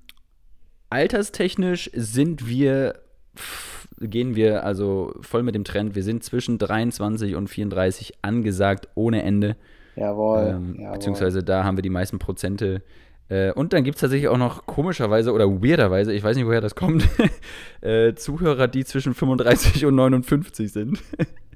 alterstechnisch 0.91 1.89
sind 1.91 2.47
wir, 2.47 2.99
pff, 3.35 3.87
gehen 3.99 4.35
wir 4.35 4.63
also 4.63 5.15
voll 5.21 5.41
mit 5.41 5.55
dem 5.55 5.63
Trend. 5.63 5.95
Wir 5.95 6.03
sind 6.03 6.23
zwischen 6.23 6.59
23 6.59 7.35
und 7.35 7.47
34 7.47 8.13
angesagt, 8.21 8.89
ohne 8.93 9.23
Ende. 9.23 9.55
Jawohl. 9.95 10.49
Ähm, 10.49 10.75
jawohl. 10.77 10.93
beziehungsweise 10.93 11.41
da 11.41 11.63
haben 11.63 11.79
wir 11.79 11.81
die 11.81 11.89
meisten 11.89 12.19
Prozente. 12.19 12.83
Äh, 13.29 13.51
und 13.53 13.73
dann 13.73 13.83
gibt 13.83 13.95
es 13.95 14.01
tatsächlich 14.01 14.29
auch 14.29 14.37
noch 14.37 14.67
komischerweise 14.67 15.33
oder 15.33 15.49
weirderweise, 15.49 16.13
ich 16.13 16.23
weiß 16.23 16.37
nicht, 16.37 16.45
woher 16.45 16.61
das 16.61 16.75
kommt, 16.75 17.09
äh, 17.81 18.13
Zuhörer, 18.13 18.67
die 18.67 18.85
zwischen 18.85 19.15
35 19.15 19.83
und 19.87 19.95
59 19.95 20.71
sind. 20.71 20.99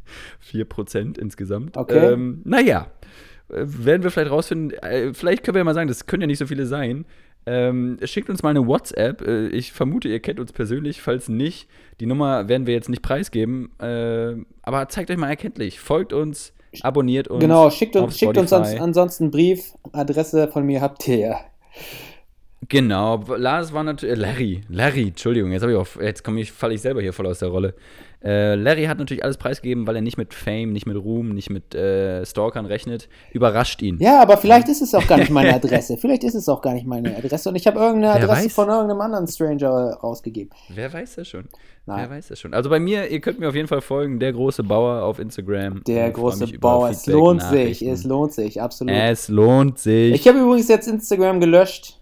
4% 0.51 1.19
insgesamt. 1.19 1.77
Okay. 1.77 2.13
Ähm, 2.13 2.41
naja, 2.43 2.87
äh, 2.87 3.05
werden 3.51 4.03
wir 4.03 4.11
vielleicht 4.11 4.31
rausfinden. 4.31 4.77
Äh, 4.79 5.13
vielleicht 5.13 5.43
können 5.43 5.55
wir 5.55 5.59
ja 5.59 5.65
mal 5.65 5.73
sagen, 5.73 5.87
das 5.87 6.05
können 6.05 6.21
ja 6.21 6.27
nicht 6.27 6.39
so 6.39 6.47
viele 6.47 6.65
sein. 6.65 7.05
Ähm, 7.45 7.97
schickt 8.03 8.29
uns 8.29 8.43
mal 8.43 8.49
eine 8.49 8.67
WhatsApp. 8.67 9.21
Äh, 9.21 9.47
ich 9.47 9.71
vermute, 9.71 10.07
ihr 10.07 10.19
kennt 10.19 10.39
uns 10.39 10.53
persönlich. 10.53 11.01
Falls 11.01 11.27
nicht, 11.27 11.67
die 11.99 12.05
Nummer 12.05 12.47
werden 12.47 12.67
wir 12.67 12.73
jetzt 12.73 12.89
nicht 12.89 13.01
preisgeben. 13.01 13.71
Äh, 13.79 14.35
aber 14.61 14.87
zeigt 14.89 15.09
euch 15.09 15.17
mal 15.17 15.29
erkenntlich. 15.29 15.79
Folgt 15.79 16.13
uns, 16.13 16.53
abonniert 16.81 17.27
uns. 17.27 17.41
Genau, 17.41 17.69
schickt 17.69 17.95
uns, 17.95 18.17
schickt 18.17 18.37
uns 18.37 18.53
ans, 18.53 18.75
ansonsten 18.79 19.25
einen 19.25 19.31
Brief. 19.31 19.73
Adresse 19.91 20.47
von 20.49 20.65
mir 20.65 20.81
habt 20.81 21.07
ihr 21.07 21.17
ja. 21.17 21.39
Genau, 22.69 23.23
Lars 23.35 23.73
war 23.73 23.83
natürlich. 23.83 24.17
Äh, 24.17 24.21
Larry, 24.21 24.61
Larry, 24.69 25.07
Entschuldigung, 25.07 25.51
jetzt, 25.51 25.63
hab 25.63 25.69
ich 25.69 25.75
auch, 25.75 25.87
jetzt 25.99 26.23
komme 26.23 26.41
ich, 26.41 26.51
falle 26.51 26.75
ich 26.75 26.81
selber 26.81 27.01
hier 27.01 27.11
voll 27.11 27.25
aus 27.25 27.39
der 27.39 27.49
Rolle. 27.49 27.73
Äh, 28.23 28.53
Larry 28.55 28.85
hat 28.85 28.99
natürlich 28.99 29.23
alles 29.23 29.37
preisgegeben, 29.37 29.87
weil 29.87 29.95
er 29.95 30.01
nicht 30.03 30.17
mit 30.17 30.33
Fame, 30.35 30.71
nicht 30.73 30.85
mit 30.85 30.95
Ruhm, 30.95 31.29
nicht 31.29 31.49
mit 31.49 31.73
äh, 31.73 32.23
Stalkern 32.23 32.67
rechnet. 32.67 33.09
Überrascht 33.31 33.81
ihn. 33.81 33.97
Ja, 33.99 34.21
aber 34.21 34.37
vielleicht 34.37 34.67
ist 34.69 34.81
es 34.81 34.93
auch 34.93 35.07
gar 35.07 35.17
nicht 35.17 35.31
meine 35.31 35.53
Adresse. 35.55 35.97
vielleicht 35.97 36.23
ist 36.23 36.35
es 36.35 36.47
auch 36.47 36.61
gar 36.61 36.73
nicht 36.75 36.85
meine 36.85 37.15
Adresse. 37.17 37.49
Und 37.49 37.55
ich 37.55 37.65
habe 37.65 37.79
irgendeine 37.79 38.13
Wer 38.19 38.23
Adresse 38.23 38.45
weiß? 38.45 38.53
von 38.53 38.69
irgendeinem 38.69 39.01
anderen 39.01 39.27
Stranger 39.27 39.97
rausgegeben. 40.03 40.51
Wer 40.69 40.93
weiß 40.93 41.15
das 41.15 41.27
schon? 41.29 41.45
Nein. 41.87 41.97
Wer 42.01 42.17
weiß 42.17 42.27
das 42.27 42.39
schon? 42.39 42.53
Also 42.53 42.69
bei 42.69 42.79
mir, 42.79 43.07
ihr 43.09 43.19
könnt 43.21 43.39
mir 43.39 43.49
auf 43.49 43.55
jeden 43.55 43.67
Fall 43.67 43.81
folgen, 43.81 44.19
der 44.19 44.33
große 44.33 44.63
Bauer 44.63 45.01
auf 45.01 45.17
Instagram. 45.17 45.83
Der 45.87 46.11
große 46.11 46.45
Bauer. 46.59 46.91
Es 46.91 47.07
lohnt 47.07 47.41
sich. 47.41 47.81
Es 47.81 48.03
lohnt 48.03 48.33
sich, 48.33 48.61
absolut. 48.61 48.93
Es 48.93 49.29
lohnt 49.29 49.79
sich. 49.79 50.13
Ich 50.13 50.27
habe 50.27 50.37
übrigens 50.39 50.67
jetzt 50.67 50.87
Instagram 50.87 51.39
gelöscht. 51.39 51.97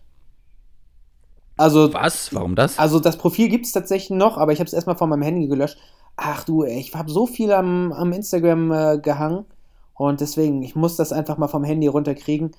Also, 1.56 1.94
Was? 1.94 2.34
Warum 2.34 2.56
das? 2.56 2.80
also 2.80 3.00
das 3.00 3.18
Profil 3.18 3.50
gibt 3.50 3.66
es 3.66 3.74
tatsächlich 3.74 4.12
noch, 4.18 4.38
aber 4.38 4.54
ich 4.54 4.60
habe 4.60 4.68
es 4.68 4.74
erstmal 4.74 4.96
von 4.96 5.10
meinem 5.10 5.24
Handy 5.24 5.48
gelöscht. 5.48 5.78
Ach 6.22 6.44
du, 6.44 6.66
ich 6.66 6.94
habe 6.94 7.10
so 7.10 7.26
viel 7.26 7.54
am, 7.54 7.94
am 7.94 8.12
Instagram 8.12 8.72
äh, 8.74 9.00
gehangen 9.00 9.46
und 9.94 10.20
deswegen, 10.20 10.62
ich 10.64 10.76
muss 10.76 10.98
das 10.98 11.14
einfach 11.14 11.38
mal 11.38 11.48
vom 11.48 11.64
Handy 11.64 11.88
runterkriegen. 11.88 12.52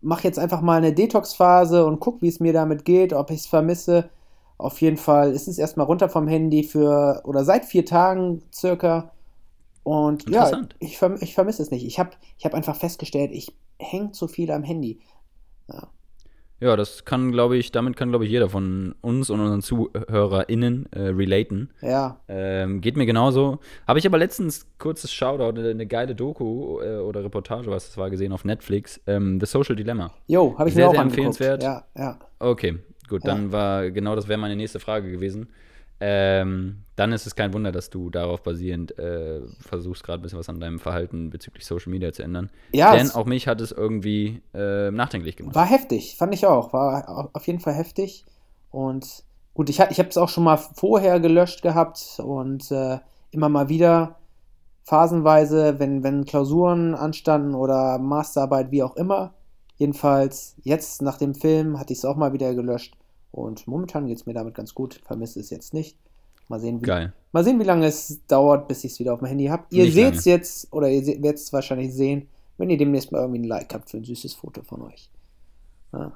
Mach 0.00 0.22
jetzt 0.22 0.38
einfach 0.38 0.60
mal 0.60 0.76
eine 0.76 0.92
Detox-Phase 0.92 1.84
und 1.84 1.98
guck, 1.98 2.22
wie 2.22 2.28
es 2.28 2.38
mir 2.38 2.52
damit 2.52 2.84
geht, 2.84 3.12
ob 3.12 3.30
ich 3.32 3.40
es 3.40 3.46
vermisse. 3.48 4.10
Auf 4.58 4.80
jeden 4.80 4.96
Fall 4.96 5.32
ist 5.32 5.48
es 5.48 5.58
erstmal 5.58 5.86
runter 5.86 6.08
vom 6.08 6.28
Handy 6.28 6.62
für, 6.62 7.20
oder 7.24 7.44
seit 7.44 7.64
vier 7.64 7.84
Tagen 7.84 8.44
circa. 8.54 9.10
Und 9.82 10.28
ja, 10.30 10.48
ich, 10.78 11.02
ich 11.20 11.34
vermisse 11.34 11.62
es 11.62 11.72
nicht. 11.72 11.84
Ich 11.84 11.98
habe 11.98 12.10
ich 12.38 12.44
hab 12.44 12.54
einfach 12.54 12.76
festgestellt, 12.76 13.32
ich 13.32 13.56
hänge 13.80 14.12
zu 14.12 14.28
viel 14.28 14.52
am 14.52 14.62
Handy. 14.62 15.00
Ja, 15.68 15.88
das 16.60 17.04
kann, 17.04 17.30
glaube 17.32 17.56
ich, 17.56 17.70
damit 17.70 17.96
kann, 17.96 18.10
glaube 18.10 18.24
ich, 18.24 18.30
jeder 18.30 18.48
von 18.48 18.94
uns 19.00 19.30
und 19.30 19.38
unseren 19.40 19.62
ZuhörerInnen 19.62 20.86
äh, 20.92 21.00
relaten. 21.08 21.70
Ja, 21.80 22.18
Ähm, 22.28 22.80
geht 22.80 22.96
mir 22.96 23.06
genauso. 23.06 23.60
Habe 23.86 23.98
ich 23.98 24.06
aber 24.06 24.18
letztens 24.18 24.66
kurzes 24.78 25.12
Shoutout, 25.12 25.58
eine, 25.58 25.70
eine 25.70 25.86
geile 25.86 26.14
Doku 26.14 26.80
äh, 26.80 26.96
oder 26.98 27.22
Reportage, 27.24 27.70
was 27.70 27.86
das 27.86 27.96
war, 27.96 28.10
gesehen 28.10 28.32
auf 28.32 28.44
Netflix. 28.44 29.00
Ähm, 29.06 29.38
The 29.40 29.46
Social 29.46 29.76
Dilemma. 29.76 30.12
Jo, 30.26 30.56
habe 30.58 30.68
ich 30.68 30.74
Sehr, 30.74 30.84
mir 30.84 30.88
auch 30.88 30.92
sehr 30.94 31.00
angeguckt. 31.02 31.26
empfehlenswert. 31.40 31.62
Ja, 31.62 31.84
ja. 31.96 32.18
Okay, 32.40 32.78
gut, 33.08 33.24
Ja. 33.24 33.34
dann 33.34 33.52
war 33.52 33.90
genau 33.90 34.14
das 34.16 34.26
wäre 34.28 34.38
meine 34.38 34.56
nächste 34.56 34.80
Frage 34.80 35.10
gewesen. 35.10 35.48
Ähm, 36.00 36.84
dann 36.96 37.12
ist 37.12 37.26
es 37.26 37.34
kein 37.34 37.52
Wunder, 37.52 37.72
dass 37.72 37.90
du 37.90 38.10
darauf 38.10 38.42
basierend 38.42 38.96
äh, 38.98 39.40
versuchst, 39.60 40.04
gerade 40.04 40.20
ein 40.20 40.22
bisschen 40.22 40.38
was 40.38 40.48
an 40.48 40.60
deinem 40.60 40.78
Verhalten 40.78 41.30
bezüglich 41.30 41.66
Social 41.66 41.90
Media 41.90 42.12
zu 42.12 42.22
ändern. 42.22 42.50
Ja, 42.72 42.92
Denn 42.92 43.10
auch 43.10 43.26
mich 43.26 43.48
hat 43.48 43.60
es 43.60 43.72
irgendwie 43.72 44.42
äh, 44.54 44.90
nachdenklich 44.90 45.36
gemacht. 45.36 45.54
war 45.54 45.66
heftig, 45.66 46.16
fand 46.16 46.34
ich 46.34 46.46
auch. 46.46 46.72
War 46.72 47.08
au- 47.08 47.30
auf 47.32 47.46
jeden 47.46 47.60
Fall 47.60 47.74
heftig. 47.74 48.24
Und 48.70 49.24
gut, 49.54 49.70
ich, 49.70 49.80
ich 49.80 49.98
habe 49.98 50.08
es 50.08 50.16
auch 50.18 50.28
schon 50.28 50.44
mal 50.44 50.56
vorher 50.56 51.20
gelöscht 51.20 51.62
gehabt 51.62 52.20
und 52.24 52.70
äh, 52.70 52.98
immer 53.30 53.48
mal 53.48 53.68
wieder 53.68 54.16
phasenweise, 54.84 55.78
wenn, 55.78 56.02
wenn 56.02 56.24
Klausuren 56.24 56.94
anstanden 56.94 57.54
oder 57.54 57.98
Masterarbeit, 57.98 58.70
wie 58.70 58.82
auch 58.82 58.96
immer. 58.96 59.34
Jedenfalls, 59.76 60.56
jetzt 60.64 61.02
nach 61.02 61.18
dem 61.18 61.34
Film 61.34 61.78
hatte 61.78 61.92
ich 61.92 62.00
es 62.00 62.04
auch 62.04 62.16
mal 62.16 62.32
wieder 62.32 62.54
gelöscht. 62.54 62.96
Und 63.30 63.66
momentan 63.66 64.06
geht 64.06 64.16
es 64.16 64.26
mir 64.26 64.34
damit 64.34 64.54
ganz 64.54 64.74
gut. 64.74 65.00
Vermisse 65.04 65.40
es 65.40 65.50
jetzt 65.50 65.74
nicht. 65.74 65.96
Mal 66.48 66.60
sehen, 66.60 66.80
wie, 66.80 66.86
Geil. 66.86 67.12
Mal 67.32 67.44
sehen, 67.44 67.60
wie 67.60 67.64
lange 67.64 67.86
es 67.86 68.20
dauert, 68.26 68.68
bis 68.68 68.82
ich 68.84 68.92
es 68.92 68.98
wieder 69.00 69.12
auf 69.12 69.18
dem 69.18 69.28
Handy 69.28 69.46
habe. 69.46 69.64
Ihr 69.70 69.90
seht 69.92 70.14
es 70.14 70.24
jetzt, 70.24 70.72
oder 70.72 70.88
ihr 70.88 71.06
werdet 71.06 71.36
es 71.36 71.52
wahrscheinlich 71.52 71.92
sehen, 71.92 72.26
wenn 72.56 72.70
ihr 72.70 72.78
demnächst 72.78 73.12
mal 73.12 73.20
irgendwie 73.20 73.40
ein 73.40 73.44
Like 73.44 73.72
habt 73.74 73.90
für 73.90 73.98
ein 73.98 74.04
süßes 74.04 74.34
Foto 74.34 74.62
von 74.62 74.82
euch. 74.82 75.10
Ja. 75.92 76.12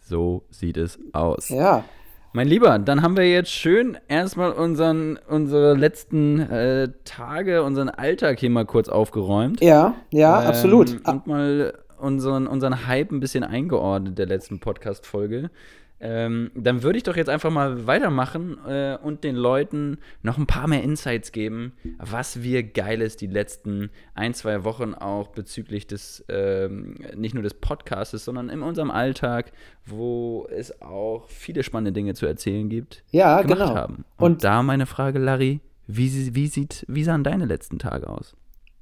So 0.00 0.42
sieht 0.50 0.76
es 0.76 0.98
aus. 1.12 1.48
ja. 1.48 1.84
Mein 2.32 2.48
Lieber, 2.48 2.78
dann 2.78 3.00
haben 3.00 3.16
wir 3.16 3.30
jetzt 3.30 3.48
schön 3.50 3.96
erstmal 4.08 4.52
unseren, 4.52 5.18
unsere 5.26 5.72
letzten 5.72 6.40
äh, 6.40 6.90
Tage, 7.04 7.62
unseren 7.62 7.88
Alltag 7.88 8.38
hier 8.38 8.50
mal 8.50 8.66
kurz 8.66 8.90
aufgeräumt. 8.90 9.62
Ja, 9.62 9.94
ja, 10.10 10.42
Ähm, 10.42 10.48
absolut. 10.48 11.00
Ah, 11.04 11.12
Und 11.12 11.26
mal 11.26 11.78
unseren, 11.98 12.46
unseren 12.46 12.86
Hype 12.86 13.10
ein 13.10 13.20
bisschen 13.20 13.42
eingeordnet 13.42 14.18
der 14.18 14.26
letzten 14.26 14.60
Podcast-Folge. 14.60 15.50
Ähm, 15.98 16.50
dann 16.54 16.82
würde 16.82 16.98
ich 16.98 17.04
doch 17.04 17.16
jetzt 17.16 17.30
einfach 17.30 17.50
mal 17.50 17.86
weitermachen 17.86 18.58
äh, 18.66 18.98
und 19.02 19.24
den 19.24 19.34
Leuten 19.34 19.98
noch 20.22 20.36
ein 20.36 20.46
paar 20.46 20.68
mehr 20.68 20.82
Insights 20.82 21.32
geben, 21.32 21.72
was 21.98 22.42
wir 22.42 22.62
Geiles 22.64 23.16
die 23.16 23.26
letzten 23.26 23.90
ein, 24.14 24.34
zwei 24.34 24.64
Wochen 24.64 24.92
auch 24.92 25.28
bezüglich 25.28 25.86
des, 25.86 26.22
ähm, 26.28 26.96
nicht 27.16 27.32
nur 27.32 27.42
des 27.42 27.54
Podcasts, 27.54 28.24
sondern 28.24 28.50
in 28.50 28.60
unserem 28.62 28.90
Alltag, 28.90 29.52
wo 29.86 30.46
es 30.50 30.82
auch 30.82 31.28
viele 31.30 31.62
spannende 31.62 31.92
Dinge 31.92 32.12
zu 32.12 32.26
erzählen 32.26 32.68
gibt, 32.68 33.02
ja, 33.10 33.40
gemacht 33.40 33.58
genau. 33.60 33.74
haben. 33.74 34.04
Und, 34.18 34.32
Und- 34.32 34.44
da 34.44 34.62
meine 34.62 34.84
Frage, 34.86 35.18
Larry, 35.18 35.60
wie, 35.86 36.34
wie, 36.34 36.48
sieht, 36.48 36.84
wie 36.88 37.04
sahen 37.04 37.24
deine 37.24 37.46
letzten 37.46 37.78
Tage 37.78 38.08
aus? 38.08 38.34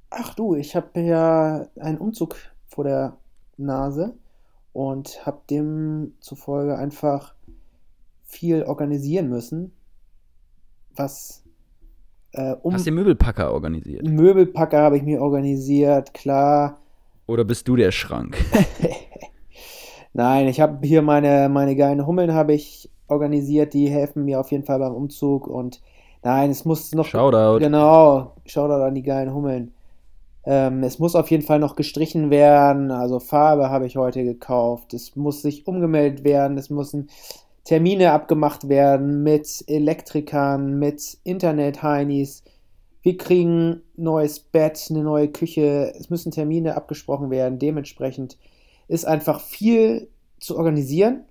Ach 0.09 0.33
du, 0.33 0.55
ich 0.55 0.75
habe 0.75 0.99
ja 0.99 1.67
einen 1.79 1.97
Umzug 1.97 2.35
vor 2.67 2.83
der 2.83 3.17
Nase 3.57 4.13
und 4.75 5.25
habe 5.25 5.39
demzufolge 5.49 6.77
einfach 6.77 7.33
viel 8.25 8.63
organisieren 8.63 9.29
müssen, 9.29 9.71
was 10.97 11.45
äh, 12.33 12.55
um 12.61 12.73
Hast 12.73 12.85
du 12.85 12.91
den 12.91 12.95
Möbelpacker 12.95 13.53
organisiert? 13.53 14.05
Möbelpacker 14.05 14.81
habe 14.81 14.97
ich 14.97 15.03
mir 15.03 15.21
organisiert, 15.21 16.13
klar. 16.13 16.81
Oder 17.25 17.45
bist 17.45 17.69
du 17.69 17.77
der 17.77 17.93
Schrank? 17.93 18.35
Nein, 20.13 20.49
ich 20.49 20.59
habe 20.59 20.85
hier 20.85 21.01
meine, 21.01 21.47
meine 21.47 21.77
geilen 21.77 22.05
Hummeln 22.05 22.33
habe 22.33 22.51
ich 22.53 22.89
organisiert, 23.07 23.73
die 23.73 23.87
helfen 23.87 24.25
mir 24.25 24.41
auf 24.41 24.51
jeden 24.51 24.65
Fall 24.65 24.79
beim 24.79 24.93
Umzug 24.93 25.47
und 25.47 25.81
nein, 26.21 26.49
es 26.51 26.65
muss 26.65 26.91
noch 26.93 27.05
Shoutout. 27.05 27.59
genau, 27.59 28.33
Shoutout 28.45 28.83
an 28.83 28.95
die 28.95 29.03
geilen 29.03 29.33
Hummeln. 29.33 29.74
Ähm, 30.45 30.83
es 30.83 30.99
muss 30.99 31.15
auf 31.15 31.31
jeden 31.31 31.43
Fall 31.43 31.59
noch 31.59 31.75
gestrichen 31.75 32.29
werden, 32.29 32.91
also 32.91 33.19
Farbe 33.19 33.69
habe 33.69 33.87
ich 33.87 33.97
heute 33.97 34.23
gekauft. 34.23 34.93
Es 34.93 35.15
muss 35.15 35.41
sich 35.41 35.65
umgemeldet 35.65 36.23
werden, 36.23 36.57
es 36.57 36.69
müssen 36.69 37.09
Termine 37.63 38.11
abgemacht 38.11 38.69
werden 38.69 39.23
mit 39.23 39.63
Elektrikern, 39.67 40.77
mit 40.77 41.17
Internet-Heinis. 41.23 42.43
Wir 43.01 43.17
kriegen 43.17 43.71
ein 43.71 43.81
neues 43.97 44.39
Bett, 44.39 44.87
eine 44.89 45.03
neue 45.03 45.29
Küche. 45.29 45.91
Es 45.97 46.11
müssen 46.11 46.31
Termine 46.31 46.75
abgesprochen 46.75 47.31
werden. 47.31 47.57
Dementsprechend 47.57 48.37
ist 48.87 49.05
einfach 49.05 49.41
viel 49.41 50.09
zu 50.39 50.57
organisieren. 50.57 51.23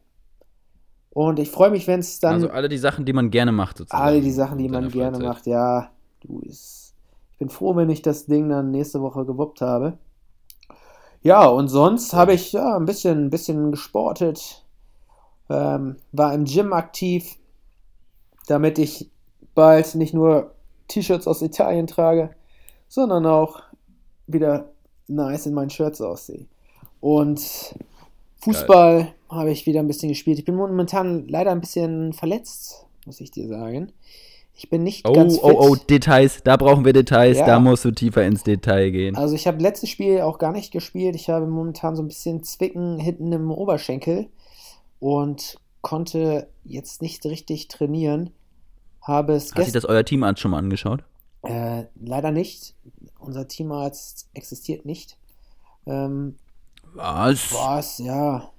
Und 1.10 1.38
ich 1.38 1.50
freue 1.50 1.70
mich, 1.70 1.86
wenn 1.86 2.00
es 2.00 2.18
dann 2.18 2.34
also 2.34 2.50
alle 2.50 2.68
die 2.68 2.78
Sachen, 2.78 3.04
die 3.04 3.12
man 3.12 3.30
gerne 3.30 3.52
macht, 3.52 3.78
sozusagen. 3.78 4.02
alle 4.02 4.20
die 4.20 4.32
Sachen, 4.32 4.58
die 4.58 4.68
man 4.68 4.88
gerne 4.88 5.16
Freizeit. 5.16 5.28
macht. 5.28 5.46
Ja, 5.46 5.90
du 6.20 6.40
ist. 6.40 6.83
Ich 7.34 7.38
bin 7.38 7.48
froh, 7.48 7.74
wenn 7.74 7.90
ich 7.90 8.00
das 8.00 8.26
Ding 8.26 8.48
dann 8.48 8.70
nächste 8.70 9.02
Woche 9.02 9.24
gewuppt 9.24 9.60
habe. 9.60 9.98
Ja, 11.22 11.46
und 11.46 11.66
sonst 11.66 12.12
habe 12.12 12.32
ich 12.32 12.52
ja 12.52 12.76
ein 12.76 12.84
bisschen, 12.84 13.28
bisschen 13.28 13.72
gesportet, 13.72 14.64
ähm, 15.50 15.96
war 16.12 16.32
im 16.32 16.44
Gym 16.44 16.72
aktiv, 16.72 17.36
damit 18.46 18.78
ich 18.78 19.10
bald 19.56 19.96
nicht 19.96 20.14
nur 20.14 20.52
T-Shirts 20.86 21.26
aus 21.26 21.42
Italien 21.42 21.88
trage, 21.88 22.30
sondern 22.88 23.26
auch 23.26 23.62
wieder 24.28 24.70
nice 25.08 25.46
in 25.46 25.54
meinen 25.54 25.70
Shirts 25.70 26.00
aussehe. 26.00 26.46
Und 27.00 27.74
Fußball 28.42 29.12
habe 29.28 29.50
ich 29.50 29.66
wieder 29.66 29.80
ein 29.80 29.88
bisschen 29.88 30.10
gespielt. 30.10 30.38
Ich 30.38 30.44
bin 30.44 30.54
momentan 30.54 31.26
leider 31.26 31.50
ein 31.50 31.60
bisschen 31.60 32.12
verletzt, 32.12 32.86
muss 33.06 33.20
ich 33.20 33.32
dir 33.32 33.48
sagen. 33.48 33.92
Ich 34.56 34.70
bin 34.70 34.84
nicht 34.84 35.06
Oh, 35.08 35.12
ganz 35.12 35.34
fit. 35.34 35.42
oh, 35.44 35.70
oh, 35.70 35.74
Details, 35.74 36.42
da 36.44 36.56
brauchen 36.56 36.84
wir 36.84 36.92
Details, 36.92 37.38
Ja. 37.38 37.46
da 37.46 37.58
musst 37.60 37.84
du 37.84 37.90
tiefer 37.90 38.24
ins 38.24 38.44
Detail 38.44 38.90
gehen. 38.90 39.16
Also 39.16 39.34
ich 39.34 39.46
habe 39.48 39.60
letztes 39.60 39.90
Spiel 39.90 40.20
auch 40.20 40.38
gar 40.38 40.52
nicht 40.52 40.70
gespielt. 40.72 41.16
Ich 41.16 41.28
habe 41.28 41.46
momentan 41.46 41.96
so 41.96 42.02
ein 42.02 42.08
bisschen 42.08 42.44
Zwicken 42.44 42.98
hinten 43.00 43.32
im 43.32 43.50
Oberschenkel 43.50 44.28
und 45.00 45.58
konnte 45.80 46.48
jetzt 46.64 47.02
nicht 47.02 47.24
richtig 47.26 47.68
trainieren. 47.68 48.30
Habe 49.02 49.34
es 49.34 49.52
Hat 49.54 49.64
sich 49.64 49.72
das 49.74 49.84
euer 49.84 50.04
Teamarzt 50.04 50.40
schon 50.40 50.52
mal 50.52 50.58
angeschaut? 50.58 51.02
äh, 51.42 51.84
leider 52.00 52.30
nicht. 52.30 52.74
Unser 53.18 53.48
Teamarzt 53.48 54.28
existiert 54.34 54.86
nicht. 54.86 55.18
Ähm, 55.86 56.36
Was? 56.94 57.52
was, 57.52 57.98
ja. 57.98 58.50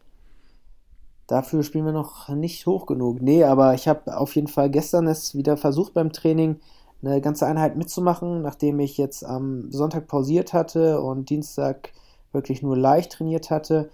Dafür 1.28 1.64
spielen 1.64 1.86
wir 1.86 1.92
noch 1.92 2.30
nicht 2.30 2.68
hoch 2.68 2.86
genug. 2.86 3.22
Nee, 3.22 3.44
aber 3.44 3.74
ich 3.74 3.88
habe 3.88 4.18
auf 4.18 4.36
jeden 4.36 4.48
Fall 4.48 4.70
gestern 4.70 5.08
es 5.08 5.34
wieder 5.36 5.58
versucht 5.58 5.94
beim 5.94 6.12
Training 6.12 6.60
eine 7.04 7.20
ganze 7.22 7.48
Einheit 7.48 7.76
mitzumachen, 7.76 8.42
nachdem 8.42 8.80
ich 8.80 8.98
jetzt 8.98 9.24
am 9.24 9.72
Sonntag 9.72 10.08
pausiert 10.08 10.54
hatte 10.54 11.02
und 11.02 11.30
Dienstag 11.30 11.94
wirklich 12.32 12.62
nur 12.62 12.78
leicht 12.78 13.14
trainiert 13.14 13.50
hatte. 13.50 13.90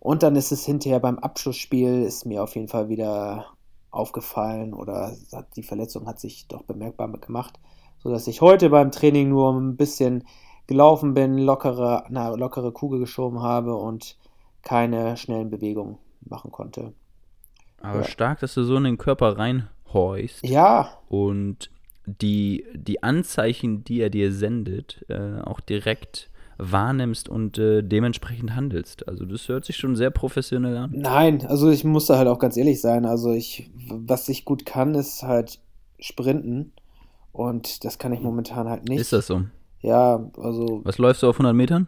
Und 0.00 0.22
dann 0.22 0.36
ist 0.36 0.52
es 0.52 0.64
hinterher 0.64 1.00
beim 1.00 1.18
Abschlussspiel, 1.18 2.02
ist 2.02 2.26
mir 2.26 2.42
auf 2.44 2.54
jeden 2.54 2.68
Fall 2.68 2.88
wieder 2.88 3.46
aufgefallen 3.90 4.74
oder 4.74 5.16
die 5.56 5.62
Verletzung 5.62 6.06
hat 6.06 6.20
sich 6.20 6.46
doch 6.46 6.62
bemerkbar 6.62 7.10
gemacht, 7.10 7.58
sodass 7.98 8.28
ich 8.28 8.40
heute 8.40 8.70
beim 8.70 8.92
Training 8.92 9.30
nur 9.30 9.52
ein 9.52 9.76
bisschen 9.76 10.24
gelaufen 10.68 11.14
bin, 11.14 11.38
lockere, 11.38 12.06
eine 12.06 12.36
lockere 12.36 12.70
Kugel 12.70 13.00
geschoben 13.00 13.42
habe 13.42 13.74
und 13.74 14.16
keine 14.62 15.16
schnellen 15.16 15.50
Bewegungen 15.50 15.98
machen 16.30 16.50
konnte. 16.50 16.92
Aber 17.80 18.00
Ja. 18.00 18.04
stark, 18.04 18.40
dass 18.40 18.54
du 18.54 18.64
so 18.64 18.76
in 18.76 18.84
den 18.84 18.98
Körper 18.98 19.38
reinhorchst 19.38 20.46
Ja, 20.46 20.90
und 21.08 21.70
die, 22.06 22.64
die 22.74 23.02
Anzeichen, 23.02 23.84
die 23.84 24.00
er 24.00 24.10
dir 24.10 24.32
sendet, 24.32 25.04
äh, 25.08 25.40
auch 25.42 25.60
direkt 25.60 26.30
wahrnimmst 26.56 27.28
und 27.28 27.56
äh, 27.58 27.82
dementsprechend 27.82 28.56
handelst. 28.56 29.06
Also 29.06 29.24
das 29.24 29.48
hört 29.48 29.64
sich 29.64 29.76
schon 29.76 29.94
sehr 29.94 30.10
professionell 30.10 30.76
an. 30.76 30.90
nein, 30.92 31.46
also 31.46 31.70
ich 31.70 31.84
muss 31.84 32.06
da 32.06 32.18
halt 32.18 32.26
auch 32.26 32.38
ganz 32.40 32.56
ehrlich 32.56 32.80
sein. 32.80 33.04
Also 33.06 33.32
ich, 33.32 33.70
was 33.88 34.28
ich 34.28 34.44
gut 34.44 34.66
kann, 34.66 34.94
ist 34.96 35.22
halt 35.22 35.60
Sprinten 36.00 36.72
und 37.32 37.84
das 37.84 37.98
kann 37.98 38.12
ich 38.12 38.20
momentan 38.20 38.68
halt 38.68 38.88
nicht. 38.88 38.98
Ist 39.00 39.12
das 39.12 39.28
so? 39.28 39.42
Ja, 39.82 40.28
also 40.38 40.80
Was 40.84 40.98
läufst 40.98 41.22
du 41.22 41.28
auf 41.28 41.36
100 41.36 41.54
Metern? 41.54 41.86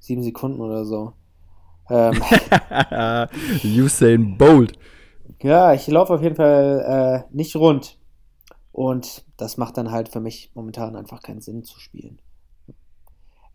sieben 0.00 0.24
Sekunden 0.24 0.60
oder 0.60 0.84
so. 0.84 1.12
Ähm, 1.90 2.22
Usain 3.64 4.38
Bolt. 4.38 4.72
ja, 5.40 5.74
ich 5.74 5.86
laufe 5.88 6.14
auf 6.14 6.22
jeden 6.22 6.36
Fall 6.36 7.26
äh, 7.30 7.36
nicht 7.36 7.56
rund 7.56 7.98
und 8.72 9.24
das 9.36 9.56
macht 9.56 9.76
dann 9.76 9.90
halt 9.90 10.08
für 10.08 10.20
mich 10.20 10.50
momentan 10.54 10.96
einfach 10.96 11.22
keinen 11.22 11.40
Sinn 11.40 11.64
zu 11.64 11.78
spielen. 11.78 12.20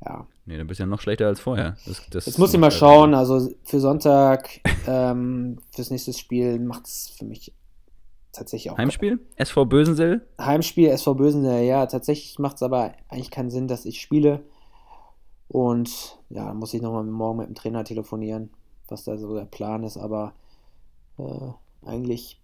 Ja. 0.06 0.28
Nee, 0.46 0.58
dann 0.58 0.68
bist 0.68 0.80
du 0.80 0.84
ja 0.84 0.88
noch 0.88 1.02
schlechter 1.02 1.28
als 1.28 1.40
vorher. 1.40 1.76
Das, 1.86 2.08
das 2.12 2.26
Jetzt 2.28 2.38
muss 2.38 2.54
ich 2.54 2.60
mal 2.60 2.72
schauen, 2.72 3.14
also 3.14 3.50
für 3.64 3.80
Sonntag, 3.80 4.62
ähm, 4.88 5.60
fürs 5.72 5.90
nächste 5.90 6.14
Spiel 6.14 6.60
macht 6.60 6.86
es 6.86 7.14
für 7.18 7.26
mich 7.26 7.54
tatsächlich 8.32 8.72
auch. 8.72 8.78
Heimspiel? 8.78 9.20
SV 9.36 9.66
Bösensell? 9.66 10.28
Heimspiel 10.40 10.90
SV 10.90 11.16
Bösen, 11.16 11.44
ja, 11.64 11.86
tatsächlich 11.88 12.38
macht 12.38 12.58
es 12.58 12.64
aber 12.64 12.94
eigentlich 13.10 13.32
keinen 13.32 13.50
Sinn, 13.50 13.68
dass 13.68 13.86
ich 13.86 14.00
spiele. 14.00 14.42
Und 15.50 16.20
ja, 16.30 16.46
dann 16.48 16.58
muss 16.58 16.74
ich 16.74 16.82
nochmal 16.82 17.04
morgen 17.04 17.40
mit 17.40 17.48
dem 17.48 17.56
Trainer 17.56 17.84
telefonieren, 17.84 18.50
was 18.88 19.04
da 19.04 19.18
so 19.18 19.36
der 19.36 19.46
Plan 19.46 19.84
ist, 19.84 19.98
aber 19.98 20.34
äh, 21.18 21.52
eigentlich 21.86 22.40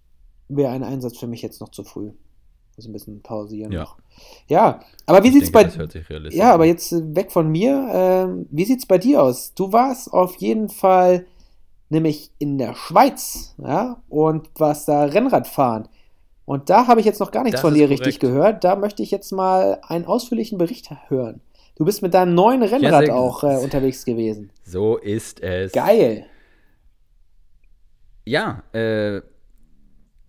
wäre 0.47 0.71
ein 0.71 0.83
Einsatz 0.83 1.17
für 1.17 1.27
mich 1.27 1.41
jetzt 1.41 1.59
noch 1.61 1.69
zu 1.69 1.83
früh. 1.83 2.11
Also 2.75 2.89
ein 2.89 2.93
bisschen 2.93 3.21
pausieren 3.21 3.71
Ja. 3.71 3.81
noch. 3.81 3.97
Ja, 4.47 4.79
aber 5.05 5.23
wie 5.23 5.27
Ich 5.27 5.33
sieht's 5.33 5.51
denke, 5.51 5.59
bei 5.59 5.63
das 5.65 5.77
hört 5.77 5.91
sich 5.91 6.09
realistisch 6.09 6.39
Ja, 6.39 6.53
aber 6.53 6.65
jetzt 6.65 6.91
weg 7.15 7.31
von 7.31 7.49
mir. 7.49 7.87
Ähm, 7.91 8.47
wie 8.49 8.65
sieht's 8.65 8.85
bei 8.85 8.97
dir 8.97 9.21
aus? 9.21 9.53
Du 9.53 9.71
warst 9.71 10.11
auf 10.11 10.35
jeden 10.37 10.69
Fall 10.69 11.25
nämlich 11.89 12.31
in 12.39 12.57
der 12.57 12.73
Schweiz, 12.73 13.53
ja, 13.59 14.01
und 14.09 14.49
warst 14.57 14.87
da 14.87 15.03
Rennrad 15.03 15.47
fahren. 15.47 15.87
Und 16.45 16.69
da 16.69 16.87
habe 16.87 16.99
ich 16.99 17.05
jetzt 17.05 17.19
noch 17.19 17.31
gar 17.31 17.43
nichts 17.43 17.61
Das 17.61 17.61
von 17.61 17.73
dir 17.75 17.89
richtig 17.89 18.19
gehört. 18.19 18.63
Da 18.63 18.75
möchte 18.75 19.03
ich 19.03 19.11
jetzt 19.11 19.31
mal 19.31 19.79
einen 19.83 20.05
ausführlichen 20.05 20.57
Bericht 20.57 20.89
hören. 21.09 21.41
Du 21.75 21.85
bist 21.85 22.01
mit 22.01 22.13
deinem 22.13 22.35
neuen 22.35 22.61
Rennrad 22.61 23.05
sehr 23.05 23.15
auch 23.15 23.43
äh, 23.43 23.57
unterwegs 23.57 24.05
gewesen. 24.05 24.51
So 24.63 24.97
ist 24.97 25.41
es. 25.41 25.71
Geil. 25.71 26.25
Ja, 28.25 28.63
äh, 28.73 29.21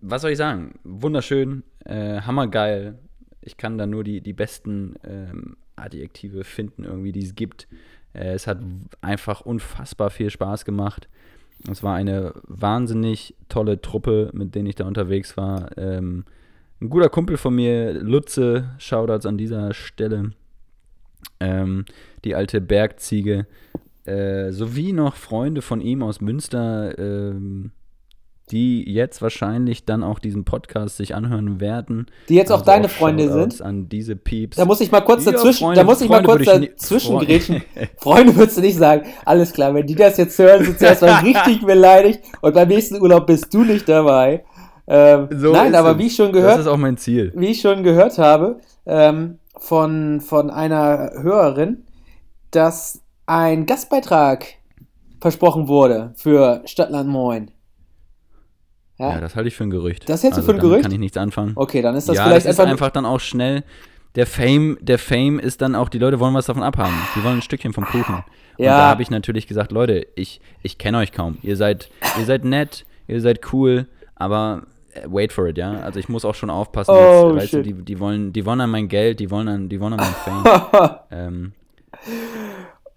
was 0.01 0.21
soll 0.21 0.31
ich 0.31 0.37
sagen? 0.37 0.79
Wunderschön, 0.83 1.63
äh, 1.85 2.21
hammergeil. 2.21 2.99
Ich 3.41 3.57
kann 3.57 3.77
da 3.77 3.85
nur 3.85 4.03
die, 4.03 4.21
die 4.21 4.33
besten 4.33 4.95
ähm, 5.03 5.57
Adjektive 5.75 6.43
finden, 6.43 6.83
irgendwie, 6.83 7.11
die 7.11 7.23
es 7.23 7.35
gibt. 7.35 7.67
Äh, 8.13 8.33
es 8.33 8.47
hat 8.47 8.59
einfach 9.01 9.41
unfassbar 9.41 10.09
viel 10.09 10.29
Spaß 10.29 10.65
gemacht. 10.65 11.07
Es 11.69 11.83
war 11.83 11.95
eine 11.95 12.33
wahnsinnig 12.43 13.35
tolle 13.49 13.81
Truppe, 13.81 14.29
mit 14.33 14.55
denen 14.55 14.67
ich 14.67 14.75
da 14.75 14.85
unterwegs 14.85 15.37
war. 15.37 15.77
Ähm, 15.77 16.25
ein 16.81 16.89
guter 16.89 17.09
Kumpel 17.09 17.37
von 17.37 17.55
mir, 17.55 17.93
Lutze, 17.93 18.71
Shoutouts 18.77 19.25
an 19.25 19.37
dieser 19.37 19.73
Stelle. 19.73 20.31
Ähm, 21.39 21.85
die 22.23 22.35
alte 22.35 22.61
Bergziege. 22.61 23.45
Äh, 24.05 24.51
sowie 24.51 24.93
noch 24.93 25.15
Freunde 25.15 25.61
von 25.63 25.81
ihm 25.81 26.03
aus 26.03 26.21
Münster, 26.21 26.97
ähm, 26.99 27.71
die 28.51 28.83
jetzt 28.93 29.23
wahrscheinlich 29.23 29.85
dann 29.85 30.03
auch 30.03 30.19
diesen 30.19 30.45
Podcast 30.45 30.97
sich 30.97 31.15
anhören 31.15 31.59
werden. 31.59 32.05
Die 32.29 32.35
jetzt 32.35 32.51
auch 32.51 32.57
Also 32.59 32.65
deine 32.65 32.89
Freunde 32.89 33.23
Shoutouts 33.23 33.57
sind. 33.57 33.65
An 33.65 33.89
diese 33.89 34.15
Pieps. 34.15 34.57
Da 34.57 34.65
muss 34.65 34.81
ich 34.81 34.91
mal 34.91 35.01
kurz 35.01 35.25
Ja, 35.25 35.31
dazwischen, 35.31 35.63
Freunde- 35.65 35.79
da 35.81 35.83
muss 35.83 36.01
ich 36.01 36.09
mal 36.09 36.23
Freunde 36.23 36.45
kurz 36.45 36.55
ich 36.55 36.59
nie- 36.61 36.67
dazwischen 36.67 37.11
Freunde- 37.13 37.25
grätschen. 37.25 37.61
Freunde 37.97 38.35
würdest 38.35 38.57
du 38.57 38.61
nicht 38.61 38.77
sagen. 38.77 39.07
Alles 39.25 39.51
klar, 39.51 39.73
wenn 39.73 39.87
die 39.87 39.95
das 39.95 40.17
jetzt 40.17 40.37
hören, 40.37 40.63
sind 40.63 40.77
sie 40.77 40.85
erstmal 40.85 41.23
richtig 41.23 41.61
beleidigt 41.65 42.21
und 42.41 42.53
beim 42.53 42.67
nächsten 42.67 43.01
Urlaub 43.01 43.25
bist 43.25 43.51
du 43.51 43.63
nicht 43.63 43.89
dabei. 43.89 44.45
Ähm, 44.85 45.27
So 45.31 45.51
nein, 45.51 45.73
aber 45.73 45.93
es. 45.93 45.97
wie 45.97 46.05
ich 46.05 46.15
schon 46.15 46.31
Das 46.31 46.41
gehört, 46.43 46.59
ist 46.59 46.67
auch 46.67 46.77
mein 46.77 46.97
Ziel. 46.97 47.33
wie 47.35 47.47
ich 47.47 47.61
schon 47.61 47.81
gehört 47.81 48.19
habe, 48.19 48.59
ähm, 48.85 49.39
von, 49.57 50.21
von 50.21 50.49
einer 50.49 51.11
Hörerin, 51.15 51.83
dass 52.51 53.01
ein 53.25 53.65
Gastbeitrag 53.65 54.45
versprochen 55.19 55.67
wurde 55.67 56.13
für 56.15 56.61
Stadtland 56.65 57.09
Moin. 57.09 57.51
Ja? 58.97 59.11
Ja, 59.15 59.21
das 59.21 59.35
halte 59.35 59.47
ich 59.47 59.55
für 59.55 59.63
ein 59.63 59.69
Gerücht. 59.69 60.07
Das 60.07 60.23
hältst 60.23 60.37
du 60.37 60.41
also 60.41 60.51
für 60.51 60.57
ein 60.57 60.61
Gerücht? 60.61 60.83
kann 60.83 60.91
ich 60.91 60.99
nichts 60.99 61.17
anfangen. 61.17 61.53
okay, 61.55 61.81
dann 61.81 61.95
ist 61.95 62.07
das 62.07 62.15
ja, 62.17 62.23
vielleicht 62.23 62.45
das 62.45 62.53
ist 62.53 62.59
einfach, 62.59 62.71
einfach 62.71 62.89
dann 62.91 63.05
auch 63.05 63.19
schnell. 63.19 63.63
Der 64.15 64.25
Fame, 64.27 64.77
der 64.79 64.97
Fame 64.97 65.39
ist 65.39 65.61
dann 65.61 65.75
auch, 65.75 65.89
die 65.89 65.99
Leute 65.99 66.19
wollen 66.21 66.33
was 66.33 66.45
davon 66.45 66.63
abhaben. 66.63 66.93
Die 67.15 67.23
wollen 67.23 67.39
ein 67.39 67.41
Stückchen 67.41 67.73
vom 67.73 67.85
Kuchen. 67.85 68.23
Und 68.57 68.63
Ja. 68.63 68.77
da 68.77 68.87
habe 68.87 69.01
ich 69.01 69.09
natürlich 69.09 69.47
gesagt, 69.47 69.73
Leute, 69.73 70.07
ich, 70.15 70.39
ich 70.63 70.77
kenne 70.77 70.99
euch 70.99 71.11
kaum. 71.11 71.37
Ihr 71.41 71.57
seid, 71.57 71.89
ihr 72.17 72.23
seid 72.25 72.45
nett, 72.45 72.85
ihr 73.07 73.19
seid 73.19 73.51
cool, 73.51 73.87
aber 74.15 74.63
wait 75.07 75.33
for 75.33 75.47
it, 75.47 75.57
ja. 75.57 75.79
Also 75.81 75.99
ich 75.99 76.09
muss 76.09 76.25
auch 76.25 76.35
schon 76.35 76.49
aufpassen. 76.49 76.91
Oh, 76.91 77.31
jetzt, 77.33 77.43
weißt 77.43 77.53
du, 77.53 77.63
die, 77.63 77.73
die, 77.73 77.99
wollen, 77.99 78.33
die 78.33 78.45
wollen 78.45 78.61
an 78.61 78.69
mein 78.69 78.87
Geld, 78.87 79.19
die 79.19 79.29
wollen 79.29 79.47
an, 79.47 79.69
die 79.69 79.79
wollen 79.79 79.93
an 79.93 79.99
mein 79.99 80.43
Fame. 80.43 80.99
ähm, 81.11 81.51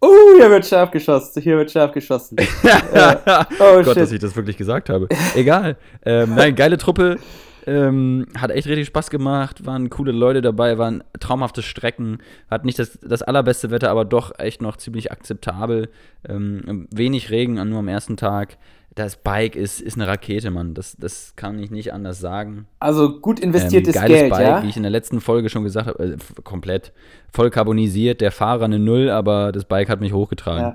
uh, 0.02 0.36
hier 0.38 0.50
wird 0.50 0.66
scharf 0.66 0.90
geschossen, 0.90 1.42
hier 1.42 1.56
wird 1.56 1.70
scharf 1.70 1.92
geschossen. 1.92 2.38
Ja. 2.62 3.46
Oh, 3.60 3.82
Gott, 3.82 3.86
shit. 3.86 3.96
dass 3.96 4.12
ich 4.12 4.20
das 4.20 4.36
wirklich 4.36 4.56
gesagt 4.56 4.88
habe. 4.88 5.08
Egal. 5.34 5.76
Ähm, 6.04 6.34
nein, 6.34 6.54
geile 6.54 6.78
Truppe. 6.78 7.16
Ähm, 7.66 8.26
hat 8.36 8.50
echt 8.50 8.66
richtig 8.66 8.86
Spaß 8.86 9.10
gemacht. 9.10 9.66
Waren 9.66 9.90
coole 9.90 10.12
Leute 10.12 10.40
dabei, 10.40 10.78
waren 10.78 11.04
traumhafte 11.20 11.62
Strecken. 11.62 12.18
Hat 12.50 12.64
nicht 12.64 12.78
das, 12.78 12.98
das 13.02 13.22
allerbeste 13.22 13.70
Wetter, 13.70 13.90
aber 13.90 14.04
doch 14.04 14.38
echt 14.38 14.62
noch 14.62 14.76
ziemlich 14.76 15.12
akzeptabel. 15.12 15.88
Ähm, 16.28 16.88
wenig 16.90 17.30
Regen, 17.30 17.54
nur 17.68 17.78
am 17.78 17.88
ersten 17.88 18.16
Tag. 18.16 18.58
Das 18.94 19.16
Bike 19.16 19.54
ist, 19.54 19.80
ist 19.80 19.96
eine 19.96 20.08
Rakete, 20.08 20.50
Mann. 20.50 20.74
Das, 20.74 20.96
das 20.96 21.34
kann 21.36 21.58
ich 21.60 21.70
nicht 21.70 21.92
anders 21.92 22.18
sagen. 22.18 22.66
Also 22.80 23.20
gut 23.20 23.38
investiertes 23.38 23.94
ähm, 23.94 24.02
geiles 24.02 24.18
Geld, 24.18 24.30
Bike, 24.30 24.40
ja? 24.40 24.62
wie 24.62 24.68
ich 24.68 24.76
in 24.76 24.82
der 24.82 24.90
letzten 24.90 25.20
Folge 25.20 25.48
schon 25.50 25.62
gesagt 25.62 25.86
habe, 25.86 26.02
äh, 26.02 26.16
komplett 26.42 26.92
voll 27.32 27.50
carbonisiert. 27.50 28.20
Der 28.20 28.32
Fahrer 28.32 28.64
eine 28.64 28.80
Null, 28.80 29.08
aber 29.10 29.52
das 29.52 29.66
Bike 29.66 29.88
hat 29.88 30.00
mich 30.00 30.12
hochgetragen. 30.12 30.74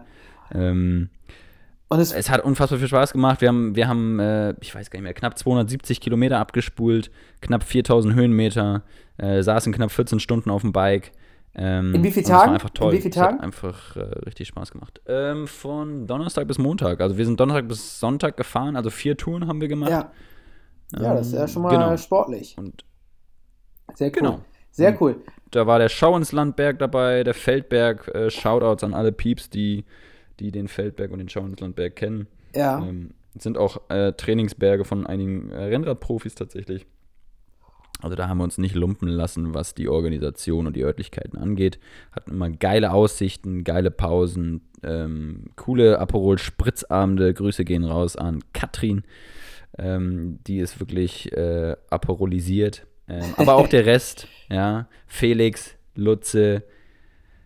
Ja. 0.54 0.60
Ähm, 0.60 1.10
Und 1.94 2.00
es, 2.00 2.12
es 2.12 2.30
hat 2.30 2.44
unfassbar 2.44 2.80
viel 2.80 2.88
Spaß 2.88 3.14
gemacht. 3.14 3.42
Wir 3.42 3.50
haben, 3.50 3.76
wir 3.76 3.88
haben 3.88 4.20
äh, 4.20 4.56
ich 4.62 4.74
weiß 4.74 4.90
gar 4.90 4.98
nicht 5.00 5.04
mehr, 5.04 5.14
knapp 5.14 5.38
270 5.38 6.02
Kilometer 6.02 6.40
abgespult, 6.40 7.12
knapp 7.42 7.64
4000 7.64 8.16
Höhenmeter, 8.16 8.82
äh, 9.18 9.44
saßen 9.44 9.72
knapp 9.74 9.92
14 9.92 10.20
Stunden 10.20 10.50
auf 10.50 10.62
dem 10.62 10.72
Bike. 10.74 11.12
Ähm, 11.56 11.94
In 11.94 12.04
wie 12.04 12.10
vielen 12.12 12.26
und 12.26 12.32
Tagen? 12.32 12.54
einfach 12.54 12.72
toll. 12.72 12.92
In 12.94 12.98
wie 12.98 13.02
vielen 13.02 13.12
Es 13.14 13.20
hat 13.20 13.30
Tagen? 13.30 13.40
einfach 13.42 13.96
äh, 13.96 14.00
richtig 14.26 14.48
Spaß 14.48 14.72
gemacht. 14.72 15.02
Ähm, 15.08 15.46
von 15.48 16.08
Donnerstag 16.08 16.48
bis 16.48 16.58
Montag. 16.58 17.00
Also 17.00 17.16
wir 17.18 17.26
sind 17.26 17.40
Donnerstag 17.40 17.68
bis 17.68 18.00
Sonntag 18.00 18.38
gefahren. 18.38 18.76
Also 18.76 18.90
vier 18.90 19.16
Touren 19.16 19.48
haben 19.48 19.62
wir 19.62 19.68
gemacht. 19.68 19.92
Ja. 19.92 20.12
Ja, 21.00 21.14
das 21.14 21.28
ist 21.28 21.34
ja 21.34 21.42
Ähm, 21.42 21.48
schon 21.48 21.62
mal 21.62 21.70
genau. 21.70 21.96
sportlich. 21.98 22.56
Und 22.58 22.84
Sehr 23.94 24.08
cool. 24.08 24.12
Genau. 24.14 24.40
Sehr 24.72 25.00
cool. 25.00 25.18
da 25.52 25.68
war 25.68 25.78
der 25.78 25.90
Schau 25.90 26.18
ins 26.18 26.32
Landberg 26.32 26.80
dabei, 26.80 27.24
der 27.24 27.36
Feldberg. 27.36 28.08
Äh, 28.16 28.32
Shoutouts 28.32 28.84
an 28.84 28.96
alle 28.96 29.12
Pieps, 29.12 29.52
die, 29.52 29.86
die 30.40 30.52
den 30.52 30.68
Feldberg 30.68 31.12
und 31.12 31.20
den 31.20 31.30
Schau 31.30 31.46
ins 31.46 31.60
Landberg 31.60 31.96
kennen. 31.96 32.28
Ja. 32.56 32.80
Ähm, 32.80 33.12
es 33.36 33.44
sind 33.44 33.58
auch 33.58 33.90
äh, 33.90 34.14
Trainingsberge 34.14 34.86
von 34.86 35.08
einigen 35.08 35.50
äh, 35.50 35.64
Rennradprofis 35.66 36.36
tatsächlich. 36.36 36.86
Also 38.02 38.16
da 38.16 38.28
haben 38.28 38.40
wir 38.40 38.44
uns 38.44 38.58
nicht 38.58 38.76
lumpen 38.76 39.08
lassen, 39.08 39.54
was 39.54 39.76
die 39.76 39.88
Organisation 39.88 40.68
und 40.68 40.76
die 40.76 40.84
Örtlichkeiten 40.84 41.38
angeht. 41.38 41.80
Hatten 42.12 42.32
immer 42.32 42.50
geile 42.50 42.92
Aussichten, 42.92 43.64
geile 43.64 43.92
Pausen, 43.92 44.62
ähm, 44.84 45.46
coole 45.56 46.00
Aperol-Spritzabende. 46.00 47.34
Grüße 47.34 47.64
gehen 47.64 47.86
raus 47.86 48.18
an 48.18 48.44
Katrin. 48.52 49.04
Ähm, 49.78 50.40
die 50.46 50.60
ist 50.60 50.80
wirklich 50.80 51.32
äh, 51.32 51.78
aperolisiert. 51.90 52.86
Ähm, 53.08 53.34
aber 53.38 53.56
auch 53.56 53.68
der 53.68 53.86
Rest, 53.86 54.28
ja. 54.50 54.88
Felix, 55.08 55.76
Lutze, 55.96 56.64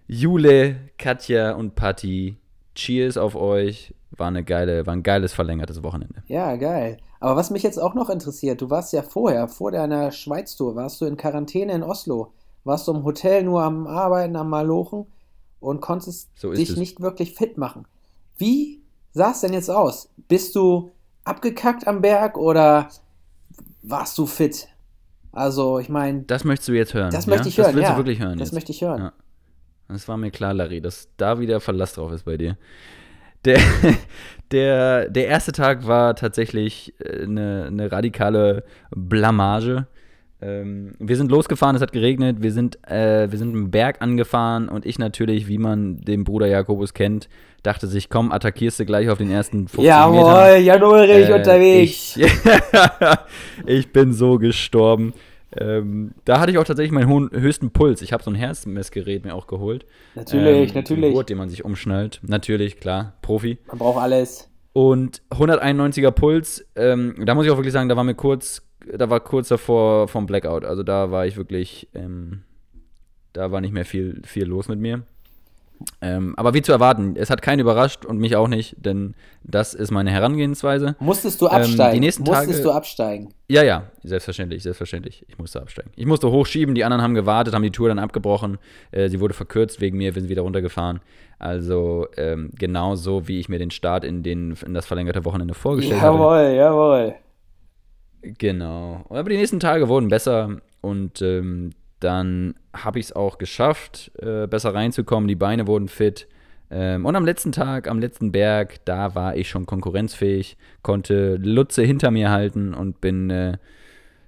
Jule, 0.07 0.77
Katja 0.97 1.51
und 1.51 1.75
Patti. 1.75 2.37
Cheers 2.77 3.17
auf 3.17 3.35
euch. 3.35 3.93
War, 4.11 4.27
eine 4.29 4.43
geile, 4.43 4.85
war 4.87 4.93
ein 4.93 5.03
geiles 5.03 5.33
verlängertes 5.33 5.83
Wochenende. 5.83 6.23
Ja, 6.27 6.55
geil. 6.55 6.97
Aber 7.19 7.35
was 7.35 7.49
mich 7.49 7.61
jetzt 7.63 7.77
auch 7.81 7.93
noch 7.93 8.09
interessiert, 8.09 8.61
du 8.61 8.69
warst 8.69 8.93
ja 8.93 9.01
vorher, 9.01 9.47
vor 9.49 9.71
deiner 9.71 10.11
Schweiz-Tour, 10.11 10.75
warst 10.75 11.01
du 11.01 11.05
in 11.05 11.17
Quarantäne 11.17 11.73
in 11.73 11.83
Oslo. 11.83 12.31
Warst 12.63 12.87
du 12.87 12.93
im 12.93 13.03
Hotel 13.03 13.43
nur 13.43 13.63
am 13.63 13.85
Arbeiten, 13.87 14.35
am 14.37 14.49
Malochen 14.49 15.05
und 15.59 15.81
konntest 15.81 16.29
So 16.35 16.53
dich 16.53 16.69
es. 16.69 16.77
nicht 16.77 17.01
wirklich 17.01 17.33
fit 17.35 17.57
machen. 17.57 17.85
Wie 18.37 18.81
sah 19.13 19.31
es 19.31 19.41
denn 19.41 19.53
jetzt 19.53 19.69
aus? 19.69 20.09
Bist 20.27 20.55
du 20.55 20.91
abgekackt 21.25 21.85
am 21.87 22.01
Berg 22.01 22.37
oder 22.37 22.87
warst 23.83 24.17
du 24.17 24.25
fit? 24.25 24.67
Also, 25.31 25.79
ich 25.79 25.89
meine, 25.89 26.23
Das 26.23 26.43
möchtest 26.43 26.69
du 26.69 26.73
jetzt 26.73 26.93
hören. 26.93 27.11
das 27.11 27.25
ja? 27.25 27.31
möchte 27.31 27.49
ich 27.49 27.57
hören. 27.57 27.67
Das 27.67 27.75
willst 27.75 27.89
ja, 27.89 27.93
du 27.95 27.97
wirklich 27.99 28.19
hören 28.19 28.37
Das 28.39 28.47
jetzt. 28.49 28.53
möchte 28.53 28.71
ich 28.71 28.81
hören. 28.81 28.99
Ja. 29.01 29.13
Das 29.89 30.07
war 30.07 30.17
mir 30.17 30.31
klar, 30.31 30.53
Larry, 30.53 30.81
dass 30.81 31.09
da 31.17 31.39
wieder 31.39 31.59
Verlass 31.59 31.93
drauf 31.93 32.11
ist 32.11 32.25
bei 32.25 32.37
dir. 32.37 32.57
Der, 33.45 33.59
der, 34.51 35.09
der 35.09 35.27
erste 35.27 35.51
Tag 35.51 35.87
war 35.87 36.15
tatsächlich 36.15 36.93
äh, 36.99 37.23
eine, 37.23 37.65
eine 37.67 37.91
radikale 37.91 38.63
Blamage. 38.91 39.87
Ähm, 40.39 40.93
wir 40.99 41.15
sind 41.15 41.31
losgefahren, 41.31 41.75
es 41.75 41.81
hat 41.81 41.91
geregnet, 41.91 42.37
wir 42.41 42.51
sind, 42.51 42.77
äh, 42.87 43.31
wir 43.31 43.39
sind 43.39 43.55
einen 43.55 43.71
Berg 43.71 44.01
angefahren 44.03 44.69
und 44.69 44.85
ich 44.85 44.99
natürlich, 44.99 45.47
wie 45.47 45.57
man 45.57 45.99
den 46.01 46.25
Bruder 46.25 46.45
Jakobus 46.47 46.93
kennt, 46.93 47.27
dachte 47.63 47.87
sich, 47.87 48.09
komm, 48.09 48.31
attackierst 48.31 48.79
du 48.79 48.85
gleich 48.85 49.09
auf 49.09 49.17
den 49.17 49.31
ersten 49.31 49.67
50 49.67 49.79
Metern. 49.79 50.13
Jawohl, 50.13 50.57
Jan 50.61 50.83
Ulrich 50.83 51.29
Äh, 51.29 51.33
unterwegs. 51.33 52.17
Ich, 52.17 52.31
ich 53.65 53.91
bin 53.91 54.13
so 54.13 54.37
gestorben. 54.37 55.13
Ähm, 55.55 56.11
da 56.25 56.39
hatte 56.39 56.51
ich 56.51 56.57
auch 56.57 56.63
tatsächlich 56.65 56.91
meinen 56.91 57.07
hohen, 57.09 57.29
höchsten 57.31 57.71
Puls. 57.71 58.01
Ich 58.01 58.11
habe 58.13 58.23
so 58.23 58.29
ein 58.31 58.35
Herzmessgerät 58.35 59.23
mir 59.23 59.33
auch 59.33 59.47
geholt. 59.47 59.85
natürlich, 60.15 60.69
Ähm, 60.69 60.75
natürlich. 60.75 61.13
Gurt, 61.13 61.29
den 61.29 61.37
man 61.37 61.49
sich 61.49 61.63
umschnallt. 61.63 62.19
Natürlich, 62.23 62.79
klar, 62.79 63.13
Profi. 63.21 63.57
Man 63.67 63.77
braucht 63.77 64.01
alles. 64.01 64.49
Und 64.73 65.21
191er 65.31 66.11
Puls, 66.11 66.65
ähm, 66.75 67.15
da 67.25 67.33
muss 67.33 67.45
ich 67.45 67.51
auch 67.51 67.57
wirklich 67.57 67.73
sagen, 67.73 67.89
da 67.89 67.95
war 67.95 68.03
mir 68.03 68.13
kurz, 68.15 68.61
da 68.95 69.09
war 69.09 69.19
kurz 69.21 69.47
davor 69.47 70.07
vom 70.07 70.25
Blackout. 70.27 70.65
Also 70.65 70.83
da 70.83 71.09
war 71.11 71.25
ich 71.25 71.37
wirklich, 71.37 71.87
ähm, 71.95 72.43
da 73.33 73.51
war 73.51 73.61
nicht 73.61 73.73
mehr 73.73 73.85
viel, 73.85 74.21
viel 74.23 74.45
los 74.45 74.67
mit 74.67 74.79
mir. 74.79 75.03
Ähm, 76.01 76.33
aber 76.37 76.53
wie 76.53 76.61
zu 76.61 76.71
erwarten, 76.71 77.15
es 77.15 77.29
hat 77.29 77.41
keinen 77.41 77.59
überrascht 77.59 78.03
und 78.05 78.17
mich 78.17 78.35
auch 78.35 78.47
nicht, 78.47 78.75
denn 78.83 79.13
das 79.43 79.73
ist 79.73 79.91
meine 79.91 80.09
Herangehensweise. 80.11 80.95
Musstest 80.99 81.39
du 81.41 81.45
Ähm, 81.47 81.51
absteigen? 81.53 81.93
die 81.93 81.99
nächsten 81.99 82.23
Musstest 82.23 82.49
Tage- 82.51 82.63
du 82.63 82.71
absteigen? 82.71 83.29
Ja, 83.47 83.63
ja, 83.63 83.83
selbstverständlich, 84.03 84.63
selbstverständlich. 84.63 85.23
Ich 85.27 85.37
musste 85.37 85.61
absteigen. 85.61 85.91
Ich 85.95 86.05
musste 86.05 86.31
hochschieben, 86.31 86.73
die 86.75 86.83
anderen 86.83 87.01
haben 87.03 87.13
gewartet, 87.13 87.53
haben 87.53 87.61
die 87.63 87.71
Tour 87.71 87.89
dann 87.89 87.99
abgebrochen. 87.99 88.57
Äh, 88.91 89.09
sie 89.09 89.19
wurde 89.19 89.33
verkürzt 89.35 89.79
wegen 89.79 89.97
mir, 89.97 90.15
wir 90.15 90.21
sind 90.21 90.29
wieder 90.29 90.41
runtergefahren. 90.41 90.99
Also 91.39 92.07
ähm, 92.17 92.49
genauso, 92.57 93.27
wie 93.27 93.39
ich 93.39 93.47
mir 93.47 93.59
den 93.59 93.69
Start 93.71 94.03
in, 94.03 94.23
den, 94.23 94.57
in 94.65 94.73
das 94.73 94.85
verlängerte 94.87 95.25
Wochenende 95.25 95.53
vorgestellt 95.53 96.01
hatte. 96.01 96.13
Jawohl, 96.17 96.55
jawohl. 96.55 97.13
Genau. 98.21 99.05
Aber 99.09 99.29
die 99.29 99.37
nächsten 99.37 99.59
Tage 99.59 99.87
wurden 99.87 100.07
besser 100.09 100.57
und 100.81 101.21
ähm, 101.21 101.71
dann 101.99 102.55
habe 102.73 102.99
ich 102.99 103.07
es 103.07 103.13
auch 103.13 103.37
geschafft, 103.37 104.11
äh, 104.19 104.47
besser 104.47 104.73
reinzukommen. 104.73 105.27
Die 105.27 105.35
Beine 105.35 105.67
wurden 105.67 105.87
fit. 105.87 106.27
Ähm, 106.69 107.05
und 107.05 107.15
am 107.15 107.25
letzten 107.25 107.51
Tag, 107.51 107.87
am 107.87 107.99
letzten 107.99 108.31
Berg, 108.31 108.83
da 108.85 109.15
war 109.15 109.35
ich 109.35 109.49
schon 109.49 109.65
konkurrenzfähig, 109.65 110.57
konnte 110.81 111.35
Lutze 111.37 111.83
hinter 111.83 112.11
mir 112.11 112.29
halten 112.29 112.73
und 112.73 112.99
bin 112.99 113.29
äh, 113.29 113.57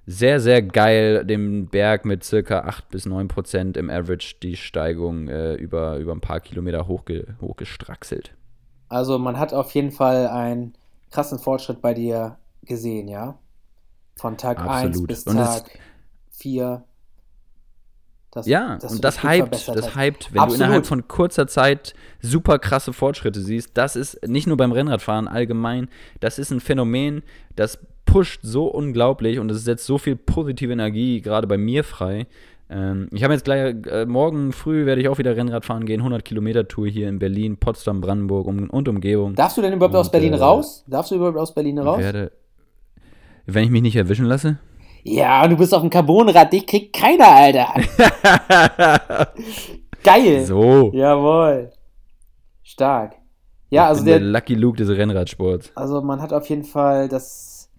sehr, 0.06 0.40
sehr 0.40 0.62
geil 0.62 1.24
den 1.24 1.68
Berg 1.68 2.04
mit 2.04 2.24
circa 2.24 2.60
8 2.60 2.88
bis 2.88 3.06
9 3.06 3.28
Prozent 3.28 3.76
im 3.76 3.90
Average 3.90 4.36
die 4.42 4.56
Steigung 4.56 5.28
äh, 5.28 5.54
über, 5.54 5.98
über 5.98 6.12
ein 6.12 6.20
paar 6.20 6.40
Kilometer 6.40 6.88
hochge 6.88 7.36
hochgestraxelt. 7.40 8.34
Also 8.88 9.18
man 9.18 9.38
hat 9.38 9.54
auf 9.54 9.72
jeden 9.72 9.92
Fall 9.92 10.26
einen 10.26 10.74
krassen 11.10 11.38
Fortschritt 11.38 11.80
bei 11.80 11.94
dir 11.94 12.38
gesehen, 12.62 13.06
ja? 13.06 13.38
Von 14.16 14.36
Tag 14.36 14.58
1 14.60 14.68
Absolut. 14.68 15.08
bis 15.08 15.24
Tag 15.24 15.78
4. 16.32 16.82
Das, 18.32 18.46
Ja, 18.46 18.76
dass 18.76 18.92
und 18.92 19.04
das 19.04 19.24
hypt, 19.24 19.36
verbessert 19.36 19.76
das 19.76 19.96
hypt, 19.96 20.32
wenn 20.32 20.40
Absolut. 20.40 20.60
du 20.60 20.64
innerhalb 20.64 20.86
von 20.86 21.08
kurzer 21.08 21.48
Zeit 21.48 21.94
super 22.20 22.58
krasse 22.58 22.92
Fortschritte 22.92 23.40
siehst. 23.40 23.76
Das 23.76 23.96
ist 23.96 24.26
nicht 24.26 24.46
nur 24.46 24.56
beim 24.56 24.70
Rennradfahren 24.70 25.26
allgemein, 25.26 25.88
das 26.20 26.38
ist 26.38 26.52
ein 26.52 26.60
Phänomen, 26.60 27.22
das 27.56 27.78
pusht 28.04 28.40
so 28.42 28.66
unglaublich 28.66 29.38
und 29.38 29.50
es 29.50 29.64
setzt 29.64 29.86
so 29.86 29.98
viel 29.98 30.16
positive 30.16 30.72
Energie 30.72 31.20
gerade 31.20 31.46
bei 31.46 31.58
mir 31.58 31.82
frei. 31.82 32.26
Ähm, 32.68 33.08
ich 33.12 33.24
habe 33.24 33.34
jetzt 33.34 33.44
gleich, 33.44 33.74
äh, 33.86 34.06
morgen 34.06 34.52
früh 34.52 34.86
werde 34.86 35.00
ich 35.00 35.08
auch 35.08 35.18
wieder 35.18 35.36
Rennrad 35.36 35.64
fahren 35.64 35.84
gehen, 35.84 36.00
100 36.00 36.24
Kilometer 36.24 36.68
Tour 36.68 36.86
hier 36.86 37.08
in 37.08 37.18
Berlin, 37.18 37.56
Potsdam, 37.56 38.00
Brandenburg 38.00 38.46
um, 38.46 38.70
und 38.70 38.88
Umgebung. 38.88 39.34
Darfst 39.34 39.56
du 39.56 39.62
denn 39.62 39.72
überhaupt 39.72 39.96
aus 39.96 40.06
Und, 40.06 40.12
Berlin 40.12 40.34
äh, 40.34 40.36
raus? 40.36 40.84
Darfst 40.86 41.10
du 41.10 41.16
überhaupt 41.16 41.36
aus 41.36 41.52
Berlin 41.52 41.80
raus? 41.80 41.98
werde, 41.98 42.30
wenn 43.46 43.64
ich 43.64 43.70
mich 43.70 43.82
nicht 43.82 43.96
erwischen 43.96 44.26
lasse. 44.26 44.58
Ja, 45.02 45.46
du 45.48 45.56
bist 45.56 45.74
auf 45.74 45.80
dem 45.80 45.90
Carbonrad, 45.90 46.52
dich 46.52 46.66
kriegt 46.66 46.94
keiner, 46.94 47.28
Alter. 47.28 47.74
Geil. 50.04 50.44
so. 50.44 50.90
Jawohl. 50.92 51.70
Stark. 52.62 53.16
Ja, 53.70 53.84
Ich 53.84 53.88
also 53.88 54.04
der 54.04 54.18
der, 54.18 54.28
Lucky 54.28 54.54
Luke 54.54 54.76
des 54.76 54.88
Rennradsports. 54.88 55.72
also 55.74 56.00
man 56.02 56.20
hat 56.20 56.32
auf 56.32 56.48
jeden 56.48 56.64
Fall 56.64 57.08
das, 57.08 57.70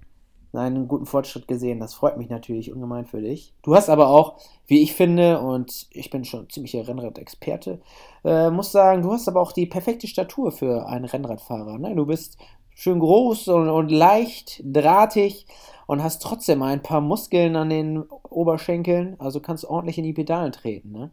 einen 0.54 0.88
guten 0.88 1.06
Fortschritt 1.06 1.48
gesehen. 1.48 1.80
Das 1.80 1.94
freut 1.94 2.18
mich 2.18 2.30
natürlich 2.30 2.74
ungemein 2.74 3.06
für 3.06 3.22
dich. 3.22 3.54
Du 3.64 3.76
hast 3.76 3.90
aber 3.90 4.10
auch, 4.10 4.38
wie 4.68 4.82
ich 4.82 4.94
finde, 4.94 5.40
und 5.42 5.88
ich 5.92 6.10
bin 6.10 6.24
schon 6.26 6.50
ziemlicher 6.50 6.88
Rennrad-Experte, 6.88 7.82
äh, 8.24 8.50
muss 8.50 8.72
sagen, 8.72 9.02
du 9.02 9.12
hast 9.12 9.28
aber 9.28 9.42
auch 9.42 9.52
die 9.52 9.66
perfekte 9.66 10.08
Statur 10.08 10.52
für 10.52 10.88
einen 10.88 11.06
Rennradfahrer. 11.06 11.78
Ne? 11.78 11.96
Du 11.96 12.06
bist 12.06 12.38
schön 12.74 13.00
groß 13.00 13.50
und, 13.50 13.70
und 13.70 13.92
leicht, 13.92 14.62
drahtig 14.64 15.46
und 15.91 16.01
hast 16.01 16.21
trotzdem 16.21 16.62
ein 16.62 16.82
paar 16.82 17.01
Muskeln 17.01 17.58
an 17.58 17.69
den 17.69 18.01
Oberschenkeln. 18.30 19.17
Also 19.19 19.41
kannst 19.41 19.65
ordentlich 19.65 19.97
in 19.97 20.06
die 20.06 20.13
Pedalen 20.13 20.54
treten. 20.54 20.89
Ne? 20.93 21.12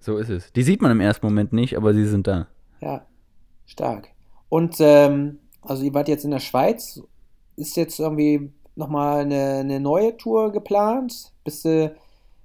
So 0.00 0.18
ist 0.18 0.28
es. 0.28 0.52
Die 0.52 0.62
sieht 0.62 0.82
man 0.82 0.90
im 0.90 1.00
ersten 1.00 1.24
Moment 1.24 1.54
nicht, 1.54 1.74
aber 1.74 1.94
sie 1.94 2.04
sind 2.04 2.26
da. 2.26 2.46
Ja, 2.82 3.06
stark. 3.64 4.10
Und 4.50 4.76
ähm, 4.80 5.38
also 5.62 5.82
ihr 5.82 5.94
wart 5.94 6.08
jetzt 6.08 6.26
in 6.26 6.30
der 6.30 6.40
Schweiz. 6.40 7.00
Ist 7.56 7.74
jetzt 7.78 7.98
irgendwie 7.98 8.52
nochmal 8.76 9.20
eine, 9.20 9.60
eine 9.60 9.80
neue 9.80 10.14
Tour 10.18 10.52
geplant? 10.52 11.32
Bist 11.42 11.64
du, 11.64 11.96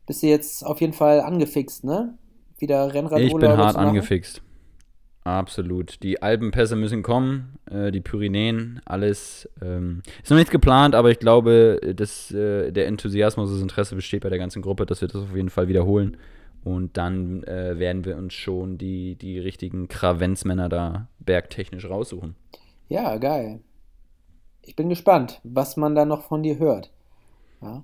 bist 0.05 0.23
du 0.23 0.27
jetzt 0.27 0.65
auf 0.65 0.79
jeden 0.79 0.93
Fall 0.93 1.19
angefixt, 1.19 1.83
ne? 1.83 2.17
Wieder 2.59 2.93
Rennradurlaube 2.93 3.25
Ich 3.25 3.35
bin 3.35 3.57
hart 3.57 3.75
angefixt. 3.75 4.41
Absolut. 5.29 6.01
Die 6.01 6.23
Alpenpässe 6.23 6.75
müssen 6.75 7.03
kommen, 7.03 7.59
äh, 7.69 7.91
die 7.91 8.01
Pyrenäen, 8.01 8.81
alles. 8.85 9.47
Ähm, 9.61 10.01
ist 10.23 10.31
noch 10.31 10.37
nichts 10.37 10.49
geplant, 10.49 10.95
aber 10.95 11.11
ich 11.11 11.19
glaube, 11.19 11.79
dass 11.95 12.31
äh, 12.31 12.71
der 12.71 12.87
Enthusiasmus, 12.87 13.51
das 13.51 13.61
Interesse 13.61 13.95
besteht 13.95 14.23
bei 14.23 14.29
der 14.29 14.39
ganzen 14.39 14.63
Gruppe, 14.63 14.87
dass 14.87 15.01
wir 15.01 15.07
das 15.07 15.21
auf 15.21 15.35
jeden 15.35 15.51
Fall 15.51 15.67
wiederholen. 15.67 16.17
Und 16.63 16.97
dann 16.97 17.43
äh, 17.43 17.77
werden 17.77 18.05
wir 18.05 18.17
uns 18.17 18.33
schon 18.33 18.79
die, 18.79 19.15
die 19.17 19.37
richtigen 19.37 19.87
Kravenzmänner 19.87 20.67
da 20.67 21.07
bergtechnisch 21.19 21.87
raussuchen. 21.87 22.35
Ja, 22.87 23.17
geil. 23.17 23.59
Ich 24.63 24.75
bin 24.75 24.89
gespannt, 24.89 25.41
was 25.43 25.77
man 25.77 25.93
da 25.93 26.05
noch 26.05 26.23
von 26.23 26.41
dir 26.41 26.57
hört. 26.57 26.91
Ja, 27.61 27.83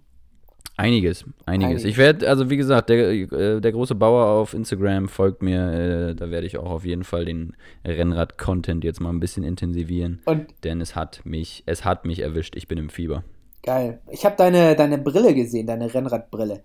Einiges, 0.78 1.24
einiges. 1.46 1.66
Einiges. 1.70 1.84
Ich 1.86 1.98
werde, 1.98 2.28
also 2.28 2.50
wie 2.50 2.58
gesagt, 2.58 2.90
der, 2.90 3.10
äh, 3.12 3.62
der 3.62 3.72
große 3.72 3.96
Bauer 3.96 4.26
auf 4.26 4.54
Instagram 4.54 5.08
folgt 5.08 5.42
mir. 5.42 5.72
Äh, 6.10 6.16
da 6.16 6.30
werde 6.32 6.46
ich 6.48 6.58
auch 6.58 6.70
auf 6.70 6.84
jeden 6.86 7.04
Fall 7.06 7.24
den 7.26 7.56
Rennrad-Content 7.86 8.84
jetzt 8.84 9.00
mal 9.00 9.10
ein 9.12 9.20
bisschen 9.22 9.44
intensivieren. 9.44 10.22
und 10.26 10.48
Denn 10.66 10.82
es 10.82 10.96
hat 10.96 11.22
mich, 11.26 11.64
es 11.66 11.86
hat 11.86 12.06
mich 12.06 12.20
erwischt. 12.22 12.56
Ich 12.58 12.68
bin 12.68 12.78
im 12.78 12.90
Fieber. 12.90 13.24
geil. 13.64 14.02
Ich 14.12 14.26
habe 14.26 14.36
deine, 14.36 14.76
deine 14.76 14.98
Brille 14.98 15.34
gesehen, 15.34 15.66
deine 15.68 15.94
Rennradbrille. 15.94 16.64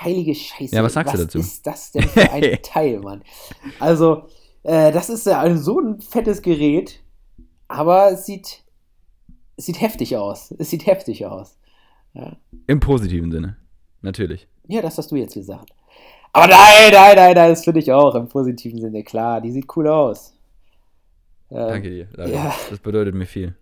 Heilige 0.00 0.34
Scheiße. 0.34 0.74
Ja, 0.74 0.82
was 0.82 0.94
sagst 0.94 1.14
du 1.14 1.18
dazu? 1.18 1.38
Was 1.38 1.46
ist 1.46 1.66
das 1.66 1.92
denn 1.92 2.02
für 2.08 2.30
ein 2.32 2.58
Teil, 2.62 2.98
Mann? 2.98 3.22
Also, 3.78 4.24
äh, 4.64 4.90
das 4.90 5.08
ist 5.08 5.26
ja 5.26 5.40
ein- 5.40 5.56
so 5.58 5.78
ein 5.78 6.00
fettes 6.00 6.42
Gerät, 6.42 7.00
aber 7.68 8.10
es 8.10 8.26
sieht, 8.26 8.64
es 9.56 9.66
sieht 9.66 9.80
heftig 9.80 10.16
aus. 10.16 10.52
Es 10.58 10.70
sieht 10.70 10.86
heftig 10.86 11.24
aus. 11.26 11.56
Im 12.66 12.80
positiven 12.80 13.30
Sinne. 13.30 13.56
Natürlich. 14.02 14.46
Ja, 14.68 14.82
das 14.82 14.98
hast 14.98 15.10
du 15.10 15.16
jetzt 15.16 15.34
gesagt. 15.34 15.70
Aber 16.32 16.48
nein, 16.48 16.90
nein, 16.92 17.16
nein, 17.16 17.34
nein, 17.34 17.50
das 17.50 17.64
finde 17.64 17.80
ich 17.80 17.92
auch 17.92 18.14
im 18.14 18.28
positiven 18.28 18.80
Sinne. 18.80 19.04
Klar, 19.04 19.40
die 19.40 19.52
sieht 19.52 19.66
cool 19.76 19.88
aus. 19.88 20.34
Ähm, 21.50 21.68
Danke 21.68 21.90
dir. 21.90 22.08
Ja. 22.26 22.54
Das 22.70 22.78
bedeutet 22.78 23.14
mir 23.14 23.26
viel. 23.26 23.54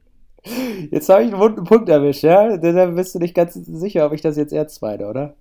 Jetzt 0.91 1.09
habe 1.09 1.23
ich 1.23 1.33
einen 1.33 1.41
wunden 1.41 1.65
Punkt 1.65 1.89
erwischt, 1.89 2.25
ja? 2.25 2.57
Da 2.57 2.87
bist 2.87 3.15
du 3.15 3.19
nicht 3.19 3.35
ganz 3.35 3.55
sicher, 3.55 4.07
ob 4.07 4.13
ich 4.13 4.21
das 4.21 4.37
jetzt 4.37 4.53
ernst 4.53 4.83
meine, 4.83 5.07
oder? 5.07 5.35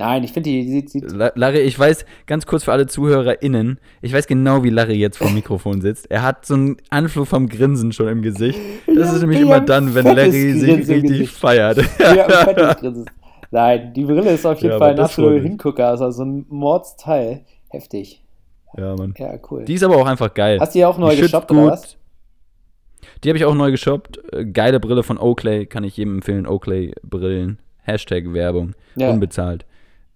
Nein, 0.00 0.22
ich 0.22 0.32
finde, 0.32 0.48
die 0.50 0.80
sieht 0.86 1.10
La- 1.12 1.32
Larry, 1.34 1.58
ich 1.60 1.76
weiß, 1.76 2.04
ganz 2.26 2.46
kurz 2.46 2.62
für 2.64 2.72
alle 2.72 2.86
ZuhörerInnen, 2.86 3.80
ich 4.00 4.12
weiß 4.12 4.28
genau, 4.28 4.62
wie 4.62 4.70
Larry 4.70 4.94
jetzt 4.94 5.18
vor 5.18 5.26
dem 5.26 5.34
Mikrofon 5.34 5.80
sitzt. 5.80 6.08
Er 6.10 6.22
hat 6.22 6.46
so 6.46 6.54
einen 6.54 6.76
Anflug 6.90 7.26
vom 7.26 7.48
Grinsen 7.48 7.90
schon 7.92 8.06
im 8.08 8.22
Gesicht. 8.22 8.58
Das 8.86 9.12
ist 9.12 9.20
nämlich 9.20 9.40
ich 9.40 9.44
immer 9.46 9.60
dann, 9.60 9.94
wenn 9.96 10.04
Larry 10.04 10.52
sich 10.52 10.70
Grinsen 10.70 10.94
im 10.94 11.00
richtig 11.06 11.30
feiert. 11.32 11.78
Ja. 11.98 12.28
Nein, 13.50 13.92
die 13.94 14.04
Brille 14.04 14.30
ist 14.30 14.44
auf 14.46 14.58
jeden 14.60 14.72
Ja, 14.72 14.78
Fall 14.78 14.90
ein 14.92 15.00
absoluter. 15.00 15.42
Hingucker. 15.42 15.88
Also 15.88 16.10
so 16.10 16.22
ein 16.24 16.44
Mordsteil. 16.48 17.44
Heftig. 17.70 18.22
ja, 18.76 18.94
Mann. 18.94 19.14
Ja, 19.18 19.38
cool. 19.50 19.64
Die 19.64 19.72
ist 19.74 19.82
aber 19.82 19.96
auch 19.96 20.06
einfach 20.06 20.32
geil. 20.34 20.58
Hast 20.60 20.74
du 20.74 20.78
die 20.80 20.84
auch 20.84 20.98
neu 20.98 21.14
Die 21.14 21.22
geshoppt, 21.22 21.50
oder 21.50 21.66
was? 21.72 21.96
Die 23.24 23.30
habe 23.30 23.38
ich 23.38 23.44
auch 23.46 23.54
neu 23.54 23.70
geshoppt. 23.70 24.20
Äh, 24.32 24.44
Geile 24.44 24.80
Brille 24.80 25.02
von 25.02 25.18
Oakley, 25.18 25.64
kann 25.66 25.82
ich 25.82 25.96
jedem 25.96 26.16
empfehlen. 26.16 26.46
Oakley-Brillen. 26.46 27.58
Hashtag 27.82 28.32
Werbung. 28.34 28.74
Ja. 28.96 29.10
Unbezahlt. 29.10 29.64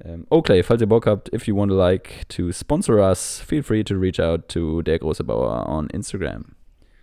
Ähm, 0.04 0.26
Oakley, 0.30 0.62
falls 0.62 0.80
ihr 0.80 0.88
Bock 0.88 1.06
habt, 1.06 1.32
if 1.32 1.46
you 1.46 1.56
want 1.56 1.70
to 1.70 1.76
like 1.76 2.28
to 2.28 2.50
sponsor 2.50 2.98
us, 2.98 3.40
feel 3.40 3.62
free 3.62 3.84
to 3.84 3.94
reach 3.94 4.20
out 4.20 4.48
to 4.48 4.82
der 4.82 4.98
große 4.98 5.22
Bauer 5.24 5.68
on 5.68 5.88
Instagram. 5.90 6.56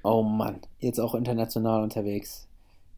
Oh 0.04 0.22
Mann, 0.22 0.62
jetzt 0.80 1.00
auch 1.00 1.16
international 1.16 1.84
unterwegs. 1.84 2.48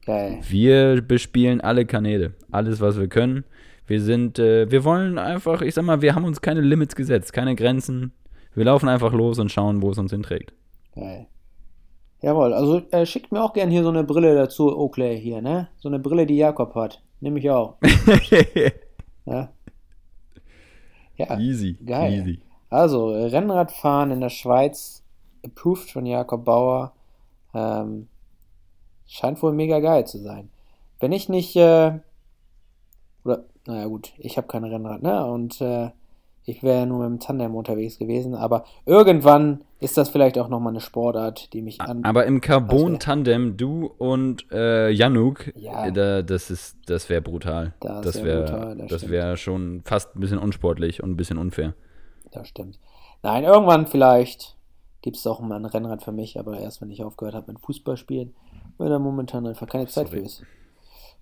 Geil. 0.06 0.40
Wir 0.48 1.02
bespielen 1.02 1.62
alle 1.62 1.86
Kanäle, 1.86 2.34
alles 2.52 2.82
was 2.82 3.00
wir 3.00 3.08
können. 3.08 3.44
Wir 3.86 4.02
sind, 4.02 4.40
äh, 4.40 4.72
wir 4.72 4.84
wollen 4.84 5.18
einfach, 5.18 5.62
ich 5.62 5.76
sag 5.76 5.86
mal, 5.86 6.02
wir 6.02 6.16
haben 6.16 6.26
uns 6.26 6.42
keine 6.42 6.62
Limits 6.62 6.96
gesetzt, 6.96 7.34
keine 7.34 7.56
Grenzen. 7.56 8.14
Wir 8.56 8.66
laufen 8.66 8.90
einfach 8.90 9.14
los 9.14 9.38
und 9.38 9.52
schauen, 9.52 9.82
wo 9.82 9.92
es 9.92 9.98
uns 9.98 10.12
hinträgt. 10.12 10.54
Geil. 10.96 11.28
Jawohl, 12.22 12.54
also 12.54 12.82
äh, 12.92 13.06
schickt 13.06 13.32
mir 13.32 13.44
auch 13.44 13.54
gern 13.54 13.70
hier 13.70 13.84
so 13.84 13.90
eine 13.90 14.04
Brille 14.04 14.36
dazu, 14.36 14.76
Oakley 14.78 15.20
hier, 15.20 15.42
ne? 15.42 15.70
So 15.78 15.90
eine 15.90 16.00
Brille, 16.00 16.26
die 16.26 16.38
Jakob 16.38 16.76
hat. 16.76 17.04
Nehme 17.20 17.40
ich 17.40 17.50
auch. 17.50 17.78
Ja. 19.26 19.50
Ja, 21.30 21.40
easy, 21.40 21.78
Geil. 21.86 22.14
easy. 22.14 22.40
also 22.70 23.12
äh, 23.12 23.26
Rennradfahren 23.26 24.12
in 24.12 24.22
der 24.22 24.30
Schweiz, 24.30 25.04
approved 25.44 25.90
von 25.92 26.06
Jakob 26.06 26.46
Bauer. 26.46 26.94
Ähm, 27.54 28.08
scheint 29.08 29.42
wohl 29.44 29.54
mega 29.54 29.80
geil 29.80 30.06
zu 30.08 30.20
sein. 30.20 30.50
Wenn 31.00 31.12
ich 31.12 31.28
nicht, 31.30 31.56
äh, 31.56 32.00
oder, 33.26 33.44
naja 33.68 33.88
gut, 33.88 34.14
ich 34.18 34.38
habe 34.38 34.48
kein 34.48 34.64
Rennrad, 34.64 35.02
ne? 35.04 35.26
Und 35.26 35.60
äh, 35.62 35.90
ich 36.46 36.64
wäre 36.64 36.80
ja 36.80 36.86
nur 36.86 37.00
mit 37.00 37.10
dem 37.10 37.20
Tandem 37.20 37.56
unterwegs 37.56 38.00
gewesen, 38.00 38.34
aber 38.36 38.66
irgendwann 38.86 39.64
ist 39.80 39.98
das 39.98 40.10
vielleicht 40.10 40.38
auch 40.40 40.48
nochmal 40.48 40.72
eine 40.74 40.80
Sportart, 40.82 41.54
die 41.54 41.62
mich 41.62 41.80
an. 41.82 42.04
Aber 42.04 42.26
im 42.26 42.42
Carbon-Tandem, 42.42 43.58
du 43.58 43.86
und 43.98 44.46
äh, 44.52 44.90
Januk, 44.90 45.54
Ja. 45.56 45.86
äh, 45.88 45.92
da, 45.92 46.22
das 46.24 46.50
ist, 46.52 46.78
das 46.88 47.10
wäre 47.10 47.22
brutal. 47.22 47.74
Das 47.80 48.02
Das 48.02 48.16
wär 48.24 48.24
wäre 48.26 48.76
das 48.78 48.88
stimmt. 49.02 49.12
wär 49.12 49.38
schon 49.38 49.82
fast 49.86 50.16
ein 50.16 50.20
bisschen 50.20 50.38
unsportlich 50.40 51.02
und 51.04 51.12
ein 51.12 51.18
bisschen 51.18 51.38
unfair. 51.38 51.74
Das 52.32 52.48
stimmt. 52.48 52.80
Nein, 53.24 53.44
irgendwann 53.44 53.86
vielleicht 53.88 54.56
gibt 55.02 55.18
es 55.18 55.26
auch 55.28 55.40
mal 55.42 55.56
ein 55.56 55.66
Rennrad 55.66 56.04
für 56.04 56.12
mich, 56.12 56.40
aber 56.40 56.60
erst 56.60 56.82
wenn 56.82 56.90
ich 56.92 57.04
aufgehört 57.04 57.36
habe 57.36 57.52
mit 57.52 57.60
Fußballspielen, 57.62 58.34
weil 58.78 58.90
da 58.90 59.00
momentan 59.00 59.46
einfach 59.48 59.68
keine 59.68 59.88
Zeit 59.88 60.10
für 60.10 60.16
Sorry. 60.18 60.26
ist. 60.26 60.44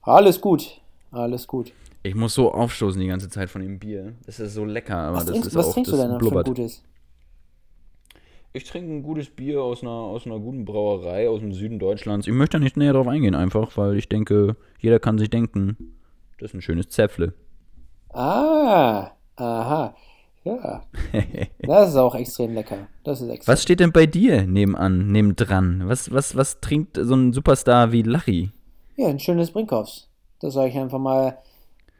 Alles 0.01 0.39
gut, 0.41 0.81
alles 1.11 1.47
gut. 1.47 1.71
Ich 2.01 2.15
muss 2.15 2.33
so 2.33 2.51
aufstoßen 2.53 2.99
die 2.99 3.07
ganze 3.07 3.29
Zeit 3.29 3.49
von 3.49 3.61
dem 3.61 3.77
Bier. 3.79 4.13
Das 4.25 4.39
ist 4.39 4.53
so 4.53 4.63
lecker, 4.65 4.97
aber 4.97 5.17
Was, 5.17 5.25
das 5.25 5.31
trinkst, 5.33 5.47
ist 5.49 5.55
was 5.55 5.67
auch 5.67 5.73
trinkst 5.73 5.91
das 5.91 5.99
du 5.99 6.03
denn 6.03 6.11
noch 6.11 6.19
für 6.19 6.25
ein 6.25 6.29
blubbert. 6.29 6.47
gutes? 6.47 6.83
Ich 8.53 8.63
trinke 8.63 8.91
ein 8.91 9.03
gutes 9.03 9.29
Bier 9.29 9.61
aus 9.61 9.83
einer, 9.83 9.91
aus 9.91 10.25
einer 10.25 10.39
guten 10.39 10.65
Brauerei 10.65 11.29
aus 11.29 11.41
dem 11.41 11.53
Süden 11.53 11.77
Deutschlands. 11.77 12.25
Ich 12.25 12.33
möchte 12.33 12.57
da 12.57 12.63
nicht 12.63 12.77
näher 12.77 12.93
drauf 12.93 13.07
eingehen, 13.07 13.35
einfach, 13.35 13.77
weil 13.77 13.95
ich 13.97 14.09
denke, 14.09 14.55
jeder 14.79 14.99
kann 14.99 15.17
sich 15.19 15.29
denken, 15.29 15.77
das 16.39 16.51
ist 16.51 16.55
ein 16.55 16.61
schönes 16.61 16.89
Zäpfle. 16.89 17.33
Ah, 18.11 19.11
aha. 19.35 19.95
Ja, 20.45 20.83
das 21.61 21.89
ist 21.89 21.95
auch 21.97 22.15
extrem 22.15 22.53
lecker. 22.55 22.87
Das 23.03 23.21
ist 23.21 23.29
extrem. 23.29 23.51
Was 23.51 23.61
steht 23.61 23.81
denn 23.81 23.91
bei 23.91 24.05
dir 24.07 24.47
nebenan, 24.47 25.11
nebendran? 25.11 25.83
Was, 25.87 26.11
was, 26.11 26.35
was 26.35 26.59
trinkt 26.61 26.97
so 26.99 27.13
ein 27.13 27.33
Superstar 27.33 27.91
wie 27.91 28.01
Larry? 28.03 28.49
Ja, 28.95 29.09
ein 29.09 29.19
schönes 29.19 29.51
Brinkhoffs. 29.51 30.09
Das 30.39 30.53
sage 30.53 30.69
ich 30.69 30.77
einfach 30.77 30.97
mal 30.97 31.37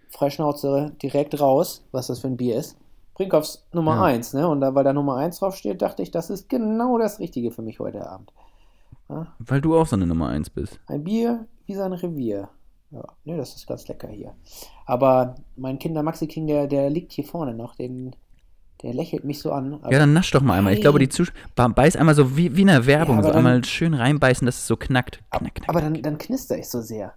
freischnauze 0.10 0.92
direkt 1.02 1.40
raus, 1.40 1.84
was 1.92 2.08
das 2.08 2.20
für 2.20 2.28
ein 2.28 2.38
Bier 2.38 2.58
ist. 2.58 2.78
Brinkhoffs 3.16 3.66
Nummer 3.74 3.96
Ja. 3.96 4.04
1, 4.04 4.34
ne? 4.34 4.48
Und 4.48 4.62
da, 4.62 4.74
weil 4.76 4.84
da 4.84 4.94
Nummer 4.94 5.18
1 5.18 5.40
draufsteht, 5.40 5.82
dachte 5.82 6.02
ich, 6.04 6.12
das 6.12 6.30
ist 6.30 6.48
genau 6.50 6.98
das 6.98 7.20
Richtige 7.20 7.52
für 7.52 7.62
mich 7.62 7.80
heute 7.80 8.10
Abend. 8.10 8.32
Weil 9.40 9.60
du 9.62 9.76
auch 9.78 9.88
so 9.88 9.96
eine 9.96 10.06
Nummer 10.06 10.30
1 10.30 10.52
bist. 10.52 10.80
Ein 10.88 11.04
Bier 11.04 11.46
wie 11.66 11.74
sein 11.74 11.94
Revier. 11.94 12.50
Ja, 12.92 13.04
ne, 13.26 13.38
das 13.38 13.56
ist 13.56 13.68
ganz 13.68 13.88
lecker 13.88 14.08
hier. 14.08 14.34
Aber 14.86 15.36
mein 15.56 15.78
Kinder 15.80 16.02
Maxi 16.04 16.28
King, 16.28 16.48
der, 16.48 16.68
der 16.68 16.90
liegt 16.90 17.12
hier 17.12 17.24
vorne 17.24 17.54
noch, 17.54 17.76
den, 17.76 18.16
der 18.82 18.94
lächelt 18.94 19.26
mich 19.26 19.40
so 19.40 19.52
an. 19.52 19.80
Ja, 19.90 20.00
dann 20.00 20.14
nasch 20.14 20.32
doch 20.32 20.42
mal 20.42 20.58
einmal. 20.58 20.74
Ich 20.74 20.82
glaube, 20.82 20.98
die 21.00 21.10
Zuschauer. 21.10 21.36
Beiß 21.56 21.96
einmal 21.98 22.16
so 22.16 22.36
wie, 22.38 22.56
wie 22.56 22.62
in 22.62 22.68
der 22.68 22.86
Werbung, 22.86 23.18
Ja, 23.18 23.24
so 23.24 23.28
dann- 23.30 23.38
einmal 23.38 23.64
schön 23.66 23.94
reinbeißen, 23.94 24.46
dass 24.46 24.58
es 24.60 24.68
so 24.68 24.76
knackt. 24.78 25.20
Knack, 25.32 25.56
knack. 25.56 25.70
aber 25.70 25.82
dann, 25.82 26.02
dann 26.02 26.18
knister 26.18 26.58
ich 26.58 26.68
so 26.70 26.82
sehr. 26.82 27.14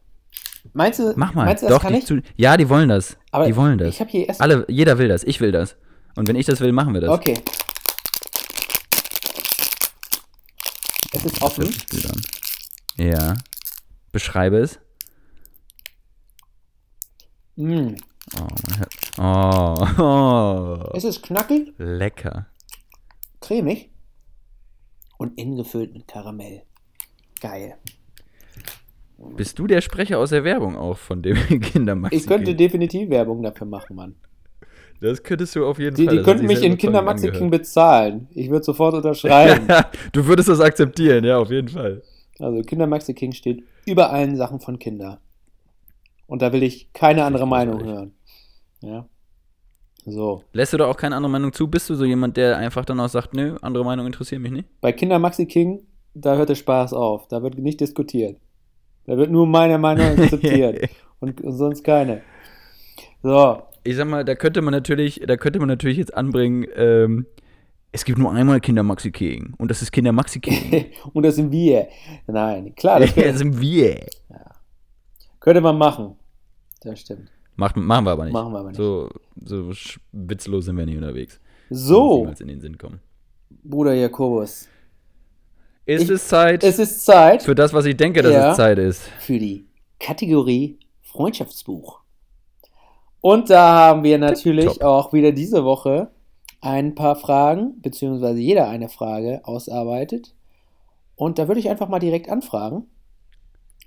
Meinst 0.72 0.98
du, 1.00 1.12
Mach 1.16 1.34
mal. 1.34 1.44
meinst 1.44 1.62
du 1.62 1.66
das 1.68 1.76
doch, 1.76 1.82
kann 1.82 1.94
ich? 1.94 2.06
Zu 2.06 2.22
ja, 2.36 2.56
die 2.56 2.68
wollen 2.68 2.88
das. 2.88 3.16
Aber 3.30 3.46
die 3.46 3.56
wollen 3.56 3.78
das. 3.78 3.88
Ich 3.94 4.00
habe 4.00 4.10
hier 4.10 4.28
erst. 4.28 4.40
Alle, 4.40 4.64
jeder 4.68 4.98
will 4.98 5.08
das. 5.08 5.24
Ich 5.24 5.40
will 5.40 5.52
das. 5.52 5.76
Und 6.16 6.28
wenn 6.28 6.36
ich 6.36 6.46
das 6.46 6.60
will, 6.60 6.72
machen 6.72 6.94
wir 6.94 7.00
das. 7.00 7.10
Okay. 7.10 7.34
Es 11.12 11.24
ist 11.24 11.42
offen. 11.42 11.68
Ja. 12.96 13.34
Beschreibe 14.12 14.58
es. 14.58 14.78
Mm. 17.56 17.94
Oh, 18.38 18.46
man 18.68 18.78
hört. 18.78 18.94
Oh, 19.18 20.02
oh. 20.02 20.90
Es 20.96 21.04
ist 21.04 21.22
knackig, 21.22 21.74
Lecker. 21.78 22.46
cremig 23.40 23.90
und 25.18 25.38
innen 25.38 25.56
gefüllt 25.56 25.92
mit 25.92 26.08
Karamell. 26.08 26.62
Geil. 27.40 27.76
Bist 29.36 29.58
du 29.58 29.66
der 29.66 29.80
Sprecher 29.80 30.18
aus 30.18 30.30
der 30.30 30.44
Werbung 30.44 30.76
auch 30.76 30.98
von 30.98 31.22
dem 31.22 31.36
Kindermaxi? 31.60 32.16
Ich 32.16 32.26
könnte 32.26 32.46
King? 32.46 32.56
definitiv 32.56 33.10
Werbung 33.10 33.42
dafür 33.42 33.66
machen, 33.66 33.96
Mann. 33.96 34.14
Das 35.00 35.22
könntest 35.22 35.56
du 35.56 35.66
auf 35.66 35.78
jeden 35.78 35.96
Die, 35.96 36.04
Fall. 36.06 36.18
die 36.18 36.22
könnten 36.22 36.46
mich 36.46 36.62
in 36.62 36.78
Kinder 36.78 37.00
überzeugend 37.02 37.24
Maxi 37.32 37.38
King 37.38 37.50
bezahlen. 37.50 38.28
Ich 38.30 38.50
würde 38.50 38.64
sofort 38.64 38.94
unterschreiben. 38.94 39.66
du 40.12 40.26
würdest 40.26 40.48
das 40.48 40.60
akzeptieren, 40.60 41.24
ja, 41.24 41.38
auf 41.38 41.50
jeden 41.50 41.68
Fall. 41.68 42.02
Also 42.38 42.62
Kinder 42.62 42.86
Maxi 42.86 43.12
King 43.14 43.32
steht 43.32 43.64
über 43.86 44.10
allen 44.12 44.36
Sachen 44.36 44.60
von 44.60 44.78
Kinder. 44.78 45.20
Und 46.26 46.40
da 46.42 46.52
will 46.52 46.62
ich 46.62 46.92
keine 46.92 47.24
andere 47.24 47.46
Meinung 47.48 47.78
großartig. 47.78 47.94
hören. 47.96 48.12
Ja. 48.82 49.08
So. 50.04 50.42
Lässt 50.52 50.72
du 50.72 50.76
da 50.78 50.86
auch 50.86 50.96
keine 50.96 51.16
andere 51.16 51.30
Meinung 51.30 51.52
zu? 51.52 51.68
Bist 51.68 51.90
du 51.90 51.94
so 51.94 52.04
jemand, 52.04 52.36
der 52.36 52.56
einfach 52.56 52.84
dann 52.84 52.98
auch 53.00 53.08
sagt, 53.08 53.34
nö, 53.34 53.56
andere 53.62 53.84
Meinung 53.84 54.06
interessiert 54.06 54.40
mich 54.40 54.50
nicht? 54.52 54.68
Bei 54.80 54.92
Kinder 54.92 55.18
Maxi 55.18 55.46
King, 55.46 55.82
da 56.14 56.36
hört 56.36 56.48
der 56.48 56.54
Spaß 56.54 56.92
auf. 56.92 57.28
Da 57.28 57.42
wird 57.42 57.58
nicht 57.58 57.80
diskutiert. 57.80 58.36
Da 59.06 59.16
wird 59.16 59.30
nur 59.30 59.46
meine 59.46 59.78
Meinung 59.78 60.06
akzeptiert. 60.18 60.88
und, 61.20 61.40
und 61.40 61.52
sonst 61.52 61.82
keine. 61.82 62.22
So. 63.22 63.62
Ich 63.84 63.96
sag 63.96 64.06
mal, 64.06 64.24
da 64.24 64.34
könnte 64.34 64.62
man 64.62 64.72
natürlich, 64.72 65.20
da 65.26 65.36
könnte 65.36 65.58
man 65.58 65.68
natürlich 65.68 65.98
jetzt 65.98 66.14
anbringen, 66.14 66.66
ähm, 66.76 67.26
es 67.90 68.04
gibt 68.04 68.18
nur 68.18 68.32
einmal 68.32 68.60
Kinder 68.60 68.82
Maxi 68.82 69.10
King 69.10 69.54
und 69.58 69.70
das 69.70 69.82
ist 69.82 69.92
Kinder 69.92 70.12
Maxi 70.12 70.40
King. 70.40 70.86
und 71.12 71.24
das 71.24 71.36
sind 71.36 71.50
wir. 71.50 71.88
Nein, 72.26 72.74
klar, 72.74 73.00
das 73.00 73.14
das 73.16 73.38
sind 73.38 73.60
wir. 73.60 74.06
könnte 75.40 75.60
man 75.60 75.76
machen. 75.76 76.16
Das 76.80 77.00
stimmt. 77.00 77.30
Macht, 77.56 77.76
machen 77.76 78.04
wir 78.06 78.12
aber 78.12 78.24
nicht. 78.24 78.32
Machen 78.32 78.52
wir 78.52 78.60
aber 78.60 78.68
nicht. 78.68 78.78
So, 78.78 79.10
so 79.44 79.70
witzlos 80.12 80.64
sind 80.64 80.76
wir 80.76 80.86
nicht 80.86 80.96
unterwegs. 80.96 81.38
So, 81.68 82.20
Niemals 82.20 82.40
in 82.40 82.48
den 82.48 82.60
Sinn 82.60 82.78
kommen. 82.78 83.00
Bruder 83.62 83.92
Jakobus. 83.92 84.68
Ist 85.84 86.02
Ich- 86.04 86.10
es 86.10 86.28
Zeit 86.28 86.62
Es 86.64 86.78
ist 86.78 87.04
Zeit 87.04 87.42
für 87.42 87.54
das, 87.54 87.72
was 87.72 87.84
ich 87.86 87.96
denke, 87.96 88.22
dass 88.22 88.32
Ja. 88.32 88.50
es 88.52 88.56
Zeit 88.56 88.78
ist? 88.78 89.02
für 89.18 89.38
die 89.38 89.66
Kategorie 89.98 90.78
Freundschaftsbuch. 91.02 92.00
Und 93.20 93.50
da 93.50 93.72
haben 93.74 94.02
wir 94.02 94.18
natürlich 94.18 94.66
Tipptopp. 94.66 94.82
auch 94.88 95.12
wieder 95.12 95.32
diese 95.32 95.64
Woche 95.64 96.10
ein 96.60 96.94
paar 96.94 97.16
Fragen, 97.16 97.80
beziehungsweise 97.80 98.38
jeder 98.40 98.68
eine 98.68 98.88
Frage 98.88 99.40
ausarbeitet. 99.44 100.34
Und 101.16 101.38
da 101.38 101.46
würde 101.48 101.60
ich 101.60 101.68
einfach 101.68 101.88
mal 101.88 101.98
direkt 101.98 102.28
anfragen. 102.28 102.86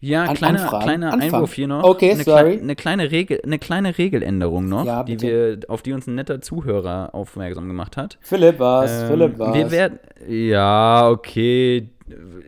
Ja, 0.02 0.26
An- 0.26 0.36
kleiner, 0.36 0.62
Anfragen? 0.62 0.84
kleiner. 0.84 1.14
Einwurf 1.14 1.54
hier 1.54 1.68
noch. 1.68 1.84
Okay, 1.84 2.12
eine 2.12 2.24
sorry. 2.24 2.52
Klei 2.58 2.62
eine, 2.62 2.76
kleine 2.76 3.12
Regel, 3.12 3.42
eine 3.44 3.60
kleine 3.60 3.98
Regeländerung 3.98 4.68
noch, 4.68 4.86
Ja, 4.86 5.04
die 5.04 5.20
wir, 5.22 5.60
auf 5.68 5.82
die 5.82 5.94
uns 5.94 6.06
ein 6.08 6.16
netter 6.16 6.42
Zuhörer 6.42 7.16
aufmerksam 7.16 7.68
gemacht 7.68 7.98
hat. 7.98 8.18
Philipp 8.22 8.60
was, 8.60 8.92
Ähm, 9.04 9.08
Philipp 9.08 9.40
was. 9.40 9.56
Wir 9.56 9.72
werden. 9.72 10.00
Ja, 10.28 11.10
okay. 11.10 11.90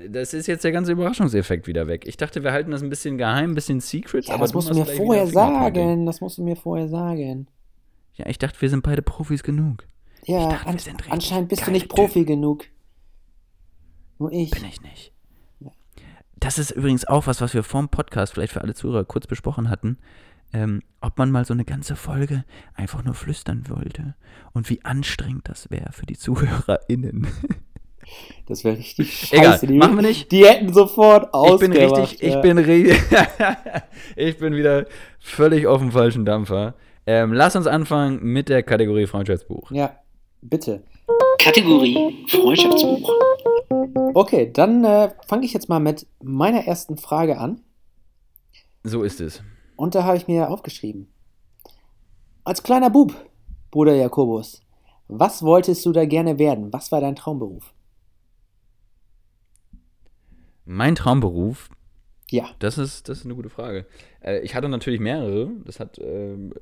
Das 0.10 0.34
ist 0.36 0.46
jetzt 0.48 0.64
der 0.64 0.72
ganze 0.72 0.92
Überraschungseffekt 0.92 1.66
wieder 1.68 1.88
weg. 1.88 2.04
Ich 2.06 2.16
dachte, 2.18 2.44
wir 2.44 2.52
halten 2.52 2.70
das 2.72 2.84
ein 2.84 2.90
bisschen 2.90 3.18
geheim, 3.18 3.52
ein 3.52 3.56
bisschen 3.56 3.80
secret. 3.80 4.26
ja, 4.28 4.36
aber 4.36 4.44
das 4.44 4.54
musst 4.54 4.70
du 4.70 4.76
mir 4.76 4.86
vorher 4.86 5.26
sagen. 5.26 6.06
Das 6.06 6.22
musst 6.22 6.38
du 6.38 6.44
mir 6.44 6.56
vorher 6.56 6.88
sagen. 6.88 7.48
Ja, 8.14 8.28
ich 8.28 8.38
dachte, 8.38 8.62
wir 8.62 8.70
sind 8.70 8.84
beide 8.84 9.02
Profis 9.02 9.42
genug. 9.42 9.86
Ja, 10.26 10.50
dachte, 10.50 10.68
an, 10.68 10.78
anscheinend 11.10 11.50
bist 11.50 11.66
du 11.66 11.72
nicht 11.72 11.88
Profi 11.88 12.26
genug. 12.26 12.66
Nur 14.20 14.32
ich. 14.32 14.52
Bin 14.52 14.66
ich 14.66 14.82
nicht. 14.82 15.12
Das 16.48 16.58
ist 16.58 16.72
übrigens 16.72 17.04
auch 17.04 17.28
was, 17.28 17.42
was 17.42 17.54
wir 17.54 17.62
vorm 17.62 17.90
Podcast 17.90 18.34
vielleicht 18.34 18.54
für 18.54 18.62
alle 18.62 18.74
Zuhörer 18.74 19.04
kurz 19.04 19.28
besprochen 19.28 19.70
hatten. 19.70 19.98
Ähm, 20.54 20.82
ob 21.02 21.18
man 21.18 21.30
mal 21.30 21.44
so 21.44 21.54
eine 21.54 21.66
ganze 21.66 21.98
Folge 21.98 22.46
einfach 22.74 23.04
nur 23.04 23.16
flüstern 23.16 23.66
wollte 23.68 24.16
und 24.54 24.70
wie 24.70 24.80
anstrengend 24.86 25.50
das 25.50 25.70
wäre 25.72 25.92
für 25.92 26.06
die 26.06 26.18
ZuhörerInnen. 26.18 27.28
Das 28.48 28.64
wäre 28.64 28.78
richtig 28.78 29.34
Egal, 29.34 29.52
scheiße. 29.52 29.68
die, 29.68 29.74
machen 29.74 29.98
wir 29.98 30.02
nicht. 30.04 30.32
Die 30.32 30.46
hätten 30.46 30.72
sofort 30.72 31.26
Ich 31.26 31.34
ausgemacht. 31.34 31.78
bin 31.80 31.92
richtig, 31.94 32.24
ich 32.24 32.34
ja. 32.36 32.40
bin 32.40 32.58
ri 32.58 32.96
ich 34.16 34.38
bin 34.38 34.56
wieder 34.56 34.86
völlig 35.20 35.68
auf 35.68 35.82
dem 35.82 35.92
falschen 35.92 36.24
Dampfer. 36.24 36.76
Ähm, 37.06 37.34
lass 37.34 37.58
uns 37.58 37.68
anfangen 37.68 38.24
mit 38.24 38.48
der 38.48 38.64
Kategorie 38.64 39.08
Freundschaftsbuch. 39.08 39.72
Ja, 39.72 40.00
bitte. 40.42 40.84
Kategorie 41.44 42.26
Freundschaftsbuch. 42.30 43.12
Okay, 44.18 44.52
dann 44.52 44.84
äh, 44.84 45.12
fange 45.28 45.46
ich 45.46 45.54
jetzt 45.54 45.70
mal 45.70 45.80
mit 45.80 46.08
meiner 46.24 46.66
ersten 46.66 46.98
Frage 46.98 47.38
an. 47.38 47.62
So 48.84 49.04
ist 49.04 49.22
es. 49.22 49.44
Und 49.76 49.94
da 49.94 50.06
habe 50.06 50.18
ich 50.18 50.28
mir 50.28 50.50
aufgeschrieben. 50.50 51.08
Als 52.44 52.64
kleiner 52.64 52.90
Bub, 52.90 53.14
Bruder 53.70 53.94
Jakobus, 53.94 54.64
was 55.08 55.44
wolltest 55.44 55.86
du 55.86 55.92
da 55.92 56.06
gerne 56.06 56.40
werden? 56.40 56.74
Was 56.74 56.92
war 56.92 57.00
dein 57.00 57.16
Traumberuf? 57.16 57.76
Mein 60.66 60.96
Traumberuf 60.96 61.70
Ja, 62.32 62.50
Das 62.58 62.80
ist, 62.80 63.10
das 63.10 63.20
ist 63.20 63.26
eine 63.26 63.36
gute 63.36 63.52
Frage. 63.52 63.86
Äh, 64.22 64.40
ich 64.40 64.56
hatte 64.56 64.68
natürlich 64.68 65.00
mehrere. 65.00 65.52
Das 65.64 65.80
hat, 65.80 66.00
ähm, 66.00 66.56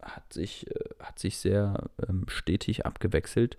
hat, 0.00 0.32
sich, 0.32 0.64
äh, 0.70 0.90
hat 1.00 1.18
sich 1.18 1.38
sehr 1.38 1.90
ähm, 2.08 2.26
stetig 2.28 2.86
abgewechselt. 2.86 3.58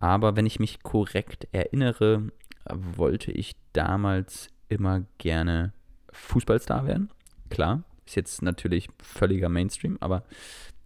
Aber 0.00 0.34
wenn 0.36 0.46
ich 0.46 0.58
mich 0.58 0.82
korrekt 0.82 1.46
erinnere, 1.52 2.28
wollte 2.68 3.30
ich 3.32 3.54
damals 3.72 4.48
immer 4.68 5.02
gerne 5.18 5.72
Fußballstar 6.12 6.86
werden. 6.86 7.10
Klar, 7.50 7.82
ist 8.06 8.16
jetzt 8.16 8.42
natürlich 8.42 8.88
völliger 9.02 9.48
Mainstream, 9.48 9.98
aber 10.00 10.24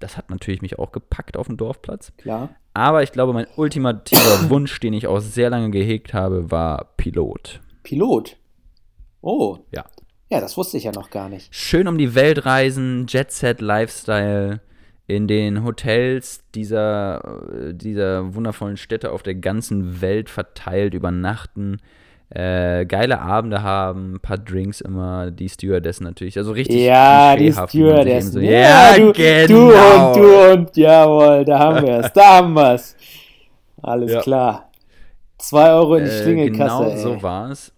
das 0.00 0.16
hat 0.16 0.31
natürlich 0.31 0.62
mich 0.62 0.79
auch 0.79 0.92
gepackt 0.92 1.37
auf 1.37 1.46
dem 1.46 1.57
Dorfplatz. 1.57 2.12
klar. 2.18 2.50
Aber 2.77 3.05
ich 3.05 3.12
glaube, 3.12 3.33
mein 3.33 3.46
ultimativer 3.57 4.20
Wunsch, 4.50 4.81
den 4.81 4.94
ich 4.94 5.07
auch 5.07 5.20
sehr 5.20 5.48
lange 5.48 5.70
gehegt 5.70 6.12
habe, 6.12 6.50
war 6.50 6.92
Pilot. 6.96 7.61
Pilot. 7.85 8.37
Oh, 9.20 9.59
Ja. 9.70 9.85
ja, 10.29 10.40
das 10.40 10.57
wusste 10.57 10.77
ich 10.77 10.85
ja 10.85 10.92
noch 10.92 11.11
gar 11.11 11.29
nicht. 11.29 11.55
schön 11.55 11.87
um 11.87 11.96
die 11.98 12.14
Welt 12.16 12.44
reisen, 12.44 13.07
Jet 13.09 13.31
Set 13.31 13.61
Lifestyle 13.61 14.61
in 15.07 15.27
den 15.29 15.64
Hotels 15.64 16.40
dieser, 16.55 17.21
äh, 17.53 17.75
dieser 17.75 18.35
wundervollen 18.35 18.77
Städte 18.77 19.12
auf 19.12 19.23
der 19.23 19.35
ganzen 19.35 20.01
Welt 20.01 20.31
verteilt 20.31 20.95
übernachten, 20.95 21.79
äh, 22.31 22.87
geile 22.87 23.21
Abende 23.21 23.62
haben, 23.62 24.14
ein 24.14 24.21
paar 24.21 24.38
Drinks 24.38 24.81
immer, 24.81 25.31
die 25.31 25.49
Stewardessen 25.49 26.05
natürlich, 26.05 26.38
also 26.38 26.53
richtig 26.53 26.83
Ja, 26.85 27.37
die 27.37 27.53
Stewardessen. 27.53 28.33
So, 28.33 28.40
ja, 28.40 28.97
du, 28.97 29.12
genau. 29.12 29.47
du 29.47 29.73
und 29.75 30.17
du 30.17 30.53
und 30.53 30.77
jawohl, 30.77 31.45
da 31.45 31.59
haben 31.59 31.87
wir 31.87 31.99
es, 32.01 32.12
da 32.12 32.37
haben 32.38 32.55
wir 32.55 32.75
es. 32.75 32.97
Alles 33.83 34.11
Ja. 34.12 34.21
klar. 34.23 34.71
Zwei 35.38 35.71
Euro 35.75 35.97
in 35.97 36.05
die 36.05 36.11
Äh, 36.11 36.23
Schlingelkasse. 36.23 36.85
Genau 36.85 36.90
ey. 36.90 36.99
so 36.99 37.23
war 37.23 37.51
es. 37.51 37.73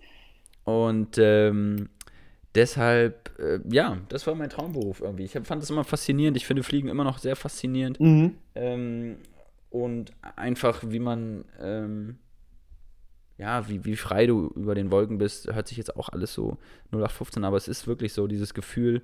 Und 0.64 1.18
ähm, 1.18 1.88
deshalb, 2.54 3.25
äh, 3.38 3.60
ja, 3.70 3.98
das 4.08 4.26
war 4.26 4.34
mein 4.34 4.50
Traumberuf 4.50 5.00
irgendwie. 5.00 5.24
Ich 5.24 5.36
hab, 5.36 5.46
fand 5.46 5.62
das 5.62 5.70
immer 5.70 5.84
faszinierend. 5.84 6.36
Ich 6.36 6.46
finde 6.46 6.62
Fliegen 6.62 6.88
immer 6.88 7.04
noch 7.04 7.18
sehr 7.18 7.36
faszinierend. 7.36 8.00
Mhm. 8.00 8.34
Ähm, 8.54 9.16
und 9.70 10.12
einfach, 10.36 10.82
wie 10.86 10.98
man, 10.98 11.44
ähm, 11.60 12.16
ja, 13.38 13.68
wie, 13.68 13.84
wie 13.84 13.96
frei 13.96 14.26
du 14.26 14.48
über 14.54 14.74
den 14.74 14.90
Wolken 14.90 15.18
bist, 15.18 15.52
hört 15.52 15.68
sich 15.68 15.76
jetzt 15.76 15.96
auch 15.96 16.08
alles 16.08 16.32
so 16.32 16.56
0815, 16.92 17.44
aber 17.44 17.56
es 17.56 17.68
ist 17.68 17.86
wirklich 17.86 18.12
so 18.12 18.26
dieses 18.26 18.54
Gefühl. 18.54 19.02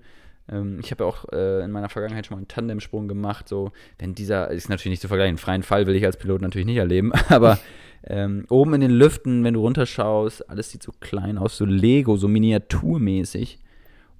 Ähm, 0.48 0.78
ich 0.80 0.90
habe 0.90 1.04
ja 1.04 1.08
auch 1.08 1.26
äh, 1.32 1.62
in 1.64 1.70
meiner 1.70 1.90
Vergangenheit 1.90 2.26
schon 2.26 2.36
mal 2.36 2.38
einen 2.38 2.48
Tandemsprung 2.48 3.08
gemacht, 3.08 3.48
so, 3.48 3.72
wenn 3.98 4.14
dieser, 4.14 4.50
ist 4.50 4.68
natürlich 4.68 4.92
nicht 4.92 5.02
zu 5.02 5.08
vergleichen, 5.08 5.36
freien 5.36 5.62
Fall 5.62 5.86
will 5.86 5.94
ich 5.94 6.04
als 6.04 6.16
Pilot 6.16 6.40
natürlich 6.40 6.66
nicht 6.66 6.78
erleben, 6.78 7.12
aber 7.28 7.58
ähm, 8.04 8.46
oben 8.48 8.74
in 8.74 8.80
den 8.80 8.90
Lüften, 8.90 9.44
wenn 9.44 9.54
du 9.54 9.60
runterschaust, 9.60 10.48
alles 10.48 10.70
sieht 10.70 10.82
so 10.82 10.92
klein 11.00 11.38
aus, 11.38 11.56
so 11.56 11.64
Lego, 11.64 12.16
so 12.16 12.26
miniaturmäßig 12.26 13.61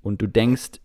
und 0.03 0.21
du 0.21 0.27
denkst, 0.27 0.81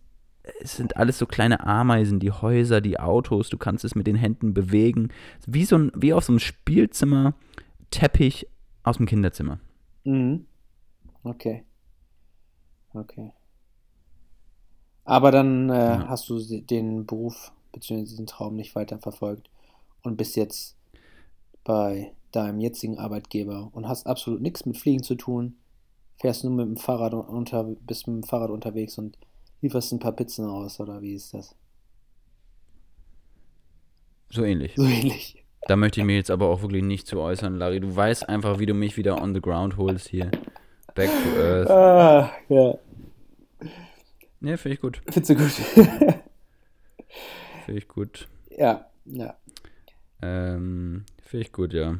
es 0.60 0.76
sind 0.76 0.96
alles 0.96 1.18
so 1.18 1.26
kleine 1.26 1.66
Ameisen, 1.66 2.20
die 2.20 2.30
Häuser, 2.30 2.80
die 2.80 2.98
Autos, 2.98 3.50
du 3.50 3.58
kannst 3.58 3.84
es 3.84 3.94
mit 3.94 4.06
den 4.06 4.16
Händen 4.16 4.54
bewegen. 4.54 5.10
Wie, 5.46 5.64
so 5.64 5.76
ein, 5.76 5.92
wie 5.94 6.14
auf 6.14 6.24
so 6.24 6.32
einem 6.32 6.38
Spielzimmer, 6.38 7.34
Teppich 7.90 8.46
aus 8.82 8.96
dem 8.96 9.06
Kinderzimmer. 9.06 9.58
Mhm. 10.04 10.46
Okay. 11.22 11.64
Okay. 12.94 13.32
Aber 15.04 15.30
dann 15.30 15.68
äh, 15.70 15.74
Ja. 15.74 16.08
hast 16.08 16.28
du 16.28 16.38
den 16.40 17.06
Beruf 17.06 17.52
bzw. 17.72 18.04
diesen 18.04 18.26
Traum 18.26 18.56
nicht 18.56 18.74
weiter 18.74 18.98
verfolgt 18.98 19.50
und 20.02 20.16
bist 20.16 20.36
jetzt 20.36 20.76
bei 21.64 22.12
deinem 22.32 22.60
jetzigen 22.60 22.98
Arbeitgeber 22.98 23.70
und 23.72 23.88
hast 23.88 24.06
absolut 24.06 24.40
nichts 24.40 24.64
mit 24.66 24.76
Fliegen 24.76 25.02
zu 25.02 25.14
tun, 25.14 25.56
fährst 26.20 26.44
nur 26.44 26.52
mit 26.52 26.66
dem 26.66 26.76
Fahrrad 26.76 27.14
un- 27.14 27.20
unter, 27.26 27.64
bist 27.64 28.06
mit 28.06 28.16
dem 28.16 28.22
Fahrrad 28.24 28.50
unterwegs 28.50 28.98
und 28.98 29.16
lieferst 29.60 29.92
ein 29.92 29.98
paar 29.98 30.12
Pizzen 30.12 30.46
aus, 30.46 30.80
oder 30.80 31.00
wie 31.02 31.14
ist 31.14 31.34
das? 31.34 31.54
So 34.30 34.44
ähnlich. 34.44 34.74
So 34.76 34.84
ähnlich. 34.84 35.44
Da 35.66 35.76
möchte 35.76 36.00
ich 36.00 36.06
mich 36.06 36.16
jetzt 36.16 36.30
aber 36.30 36.48
auch 36.48 36.62
wirklich 36.62 36.82
nicht 36.82 37.06
zu 37.06 37.18
äußern, 37.20 37.56
Larry. 37.56 37.80
Du 37.80 37.94
weißt 37.94 38.28
einfach, 38.28 38.58
wie 38.58 38.66
du 38.66 38.74
mich 38.74 38.96
wieder 38.96 39.20
on 39.20 39.34
the 39.34 39.40
ground 39.40 39.76
holst 39.76 40.08
hier. 40.08 40.30
Back 40.94 41.10
to 41.10 41.40
earth. 41.40 41.70
Ah, 41.70 42.30
ja. 42.48 42.74
Ne, 44.40 44.56
finde 44.56 44.74
ich 44.74 44.80
gut. 44.80 45.02
Findest 45.10 45.30
du 45.30 45.34
gut? 45.36 45.50
Finde 47.64 47.78
ich 47.80 47.88
gut. 47.88 48.28
ja, 48.56 48.86
ja. 49.04 49.36
Ähm, 50.22 51.04
finde 51.22 51.46
ich 51.46 51.52
gut, 51.52 51.72
ja. 51.72 51.96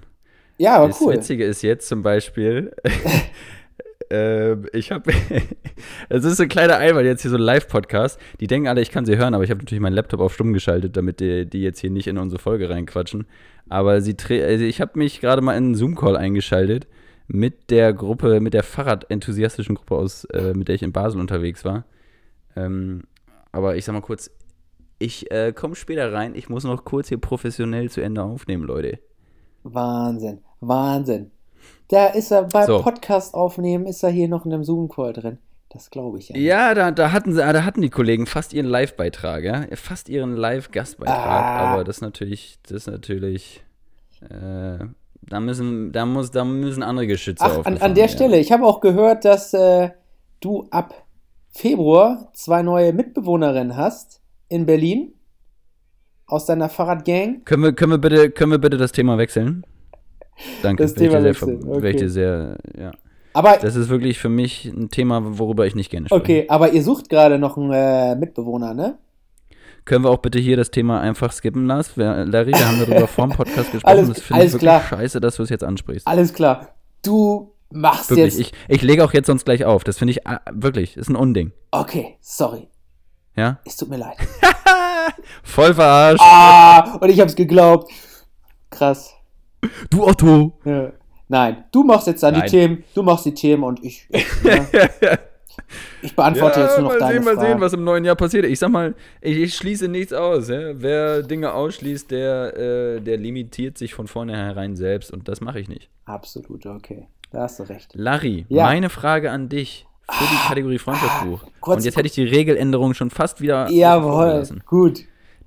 Ja, 0.57 0.77
aber 0.77 0.89
das 0.89 1.01
cool. 1.01 1.15
Witzige 1.15 1.45
ist 1.45 1.63
jetzt 1.63 1.89
zum 1.89 2.03
Beispiel, 2.03 2.75
ähm, 4.11 4.67
ich 4.73 4.91
habe, 4.91 5.13
es 6.09 6.25
ist 6.25 6.41
ein 6.41 6.49
kleiner 6.49 6.77
Einwand 6.77 7.07
jetzt 7.07 7.23
hier 7.23 7.31
so 7.31 7.37
ein 7.37 7.43
Live-Podcast. 7.43 8.19
Die 8.41 8.47
denken 8.47 8.69
alle, 8.69 8.81
ich 8.81 8.91
kann 8.91 9.05
sie 9.05 9.17
hören, 9.17 9.35
aber 9.35 9.45
ich 9.45 9.51
habe 9.51 9.61
natürlich 9.61 9.83
meinen 9.83 9.95
Laptop 9.95 10.21
auf 10.21 10.35
stumm 10.35 10.53
geschaltet, 10.53 10.97
damit 10.97 11.21
die, 11.21 11.49
die 11.49 11.63
jetzt 11.63 11.81
hier 11.81 11.91
nicht 11.91 12.07
in 12.07 12.19
unsere 12.19 12.41
Folge 12.41 12.71
reinquatschen. 12.71 13.27
Aber 13.69 14.01
sie, 14.01 14.17
also 14.29 14.65
ich 14.65 14.81
habe 14.81 14.99
mich 14.99 15.21
gerade 15.21 15.43
mal 15.43 15.57
in 15.57 15.65
einen 15.65 15.75
Zoom-Call 15.75 16.17
eingeschaltet 16.17 16.87
mit 17.27 17.71
der 17.71 17.93
Gruppe, 17.93 18.41
mit 18.41 18.55
der 18.55 18.63
Fahrradenthusiastischen 18.63 19.75
Gruppe 19.75 19.97
aus, 19.97 20.25
äh, 20.25 20.55
mit 20.55 20.69
der 20.69 20.75
ich 20.75 20.83
in 20.83 20.93
Basel 20.93 21.21
unterwegs 21.21 21.65
war. 21.65 21.85
Ähm, 22.57 23.03
aber 23.53 23.77
ich 23.77 23.85
sag 23.85 23.93
mal 23.93 24.01
kurz, 24.01 24.31
ich 24.99 25.31
äh, 25.31 25.53
komme 25.53 25.77
später 25.77 26.13
rein. 26.13 26.35
Ich 26.35 26.49
muss 26.49 26.65
noch 26.65 26.85
kurz 26.85 27.09
hier 27.09 27.19
professionell 27.19 27.91
zu 27.91 28.01
Ende 28.01 28.23
aufnehmen, 28.23 28.65
Leute. 28.65 28.99
Wahnsinn, 29.63 30.41
Wahnsinn. 30.61 31.31
Da 31.89 32.09
ist 32.09 32.31
er 32.31 32.45
beim 32.45 32.67
So. 32.67 32.83
Podcast 32.83 33.35
aufnehmen, 33.35 33.87
ist 33.87 34.03
er 34.03 34.11
hier 34.11 34.29
noch 34.29 34.45
in 34.45 34.53
einem 34.53 34.65
Zoom-Call 34.65 35.15
drin. 35.15 35.39
Das 35.71 35.91
glaube 35.91 36.19
ich 36.19 36.29
ja. 36.29 36.37
nicht. 36.37 36.45
Ja, 36.45 36.75
da, 36.75 36.91
da, 36.91 37.13
hatten 37.13 37.33
sie, 37.33 37.41
da 37.41 37.65
hatten 37.65 37.83
die 37.83 37.91
Kollegen 37.91 38.27
fast 38.27 38.53
ihren 38.53 38.67
Live-Beitrag, 38.67 39.45
ja? 39.45 39.65
Fast 39.75 40.09
ihren 40.09 40.35
Live-Gastbeitrag. 40.35 41.17
Ah. 41.19 41.73
Aber 41.73 41.85
das 41.85 41.97
ist 41.97 42.03
natürlich, 42.03 42.59
das 42.63 42.73
ist 42.73 42.87
natürlich, 42.87 43.63
äh, 44.23 44.79
da 45.23 45.41
müssen, 45.41 45.93
da 45.93 46.07
muss, 46.07 46.31
da 46.31 46.45
müssen 46.45 46.83
andere 46.83 47.07
Geschütze 47.07 47.45
Ach, 47.45 47.67
an, 47.67 47.79
an 47.79 47.95
der 47.95 48.05
werden. 48.05 48.09
Stelle, 48.09 48.39
ich 48.39 48.53
habe 48.53 48.65
auch 48.65 48.81
gehört, 48.81 49.25
dass 49.25 49.53
äh, 49.53 49.91
du 50.41 50.69
ab 50.71 51.07
Februar 51.51 52.31
zwei 52.33 52.63
neue 52.63 52.93
Mitbewohnerinnen 52.93 53.77
hast 53.77 54.23
in 54.49 54.65
Berlin 54.65 55.13
aus 56.27 56.47
deiner 56.47 56.69
Fahrradgang. 56.69 57.45
Können 57.45 57.63
wir, 57.63 57.73
können 57.73 57.93
wir 57.93 57.99
bitte, 57.99 58.31
können 58.31 58.53
wir 58.53 58.59
bitte 58.59 58.77
das 58.77 58.93
Thema 58.93 59.19
wechseln? 59.19 59.65
Danke. 60.63 60.83
Das 60.83 60.97
Wäre 60.97 61.05
ich 61.05 61.11
Thema 61.11 61.23
dir 61.23 61.35
sehr, 61.35 61.49
wäre 61.49 61.79
ich 61.79 61.95
okay. 61.95 61.97
dir 61.97 62.11
sehr, 62.11 62.59
ja. 62.79 62.91
Aber 63.35 63.57
Das 63.59 63.77
ist 63.77 63.89
wirklich 63.89 64.19
für 64.19 64.29
mich 64.29 64.65
ein 64.65 64.89
Thema, 64.91 65.39
worüber 65.39 65.67
ich 65.67 65.75
nicht 65.75 65.91
gerne 65.91 66.07
spreche. 66.07 66.21
okay, 66.21 66.47
aber 66.49 66.73
ihr 66.73 66.83
sucht 66.83 67.09
gerade 67.09 67.39
noch 67.39 67.57
einen 67.57 67.73
äh, 67.73 68.17
Mitbewohner, 68.17 68.75
ne? 68.75 68.99
Können 69.85 70.05
wir 70.05 70.11
auch 70.11 70.19
bitte 70.19 70.39
hier 70.39 70.57
das 70.57 70.71
Thema 70.71 71.01
einfach 71.01 71.33
skippen, 71.33 71.67
Lars? 71.67 71.97
Wir, 71.97 72.25
Larry, 72.27 72.53
wir 72.53 72.69
haben 72.69 72.79
darüber 72.79 73.07
vor 73.09 73.27
dem 73.27 73.37
Podcast 73.37 73.73
gesprochen. 73.73 73.91
Alles- 73.97 74.09
das 74.09 74.21
finde 74.21 74.45
ich 74.45 74.53
wirklich 74.53 74.61
klar. 74.69 74.81
scheiße, 74.83 75.21
dass 75.21 75.37
du 75.37 75.43
es 75.45 75.51
jetzt 75.51 75.65
ansprichst. 75.65 76.07
Alles 76.07 76.33
klar. 76.35 76.75
Du 77.05 77.55
mach's 77.71 78.11
Wirklich, 78.11 78.39
jetzt. 78.39 78.41
ich, 78.41 78.53
ich 78.69 78.83
lege 78.83 79.05
auch 79.05 79.13
jetzt 79.15 79.27
sonst 79.27 79.45
gleich 79.45 79.65
auf. 79.65 79.85
Das 79.85 79.99
finde 79.99 80.13
ich 80.13 80.27
ah, 80.27 80.41
wirklich, 80.53 80.97
ist 80.97 81.09
ein 81.09 81.17
Unding. 81.17 81.53
Okay, 81.71 82.17
sorry. 82.21 82.69
Ja? 83.37 83.61
Es 83.65 83.77
tut 83.77 83.89
mir 83.89 83.99
leid. 83.99 84.17
Voll 85.43 85.73
verarscht. 85.75 86.23
Ah, 86.23 86.97
und 87.01 87.09
ich 87.09 87.21
hab's 87.21 87.37
geglaubt. 87.37 87.91
Krass. 88.71 89.15
Du 89.91 90.07
Otto. 90.07 90.53
Ja. 90.65 90.93
Nein, 91.31 91.65
du 91.73 91.85
machst 91.85 92.07
jetzt 92.07 92.23
dann 92.23 92.35
Nein. 92.35 92.45
die 92.45 92.51
Themen, 92.51 92.85
du 92.95 93.03
machst 93.03 93.27
die 93.27 93.35
Themen 93.35 93.63
und 93.63 93.85
ich, 93.85 94.07
ich, 94.09 94.27
ja, 94.45 94.67
ich 96.03 96.17
beantworte 96.17 96.61
jetzt 96.61 96.79
nur 96.79 96.85
noch 96.89 96.93
mal 96.93 96.99
deine 97.01 97.15
sehen, 97.15 97.25
mal 97.25 97.35
Fragen. 97.35 97.47
sehen, 97.53 97.61
was 97.61 97.73
im 97.75 97.85
neuen 97.85 98.05
Jahr 98.05 98.17
passiert. 98.17 98.47
Ich 98.47 98.59
sag 98.59 98.71
mal, 98.71 98.95
ich, 99.21 99.37
ich 99.37 99.55
schließe 99.55 99.89
nichts 99.89 100.13
aus. 100.15 100.49
Ja? 100.49 100.81
Wer 100.81 101.23
Dinge 101.23 101.53
ausschließt, 101.53 102.11
der, 102.11 102.57
äh, 102.57 103.01
der 103.01 103.19
limitiert 103.19 103.77
sich 103.77 103.93
von 103.95 104.07
vornherein 104.07 104.75
selbst 104.77 105.13
und 105.13 105.29
das 105.29 105.41
mache 105.43 105.61
ich 105.61 105.69
nicht. 105.69 105.91
Absolut, 106.07 106.65
okay. 106.65 107.09
Da 107.31 107.41
hast 107.43 107.59
du 107.59 107.65
recht. 107.65 107.91
Larry, 107.95 108.47
Ja. 108.49 108.65
meine 108.65 108.89
Frage 108.89 109.31
an 109.31 109.51
dich 109.51 109.87
für 110.11 110.25
die 110.25 110.49
Kategorie 110.49 110.79
Freundschaftsbuch. 110.79 111.45
kurz- 111.61 111.77
und 111.81 111.85
jetzt 111.85 111.97
hätte 111.99 112.07
ich 112.07 112.15
die 112.15 112.25
Regeländerung 112.25 112.95
schon 112.95 113.11
fast 113.11 113.43
wieder 113.43 113.69
Jawohl, 113.71 114.47
gut. 114.65 115.01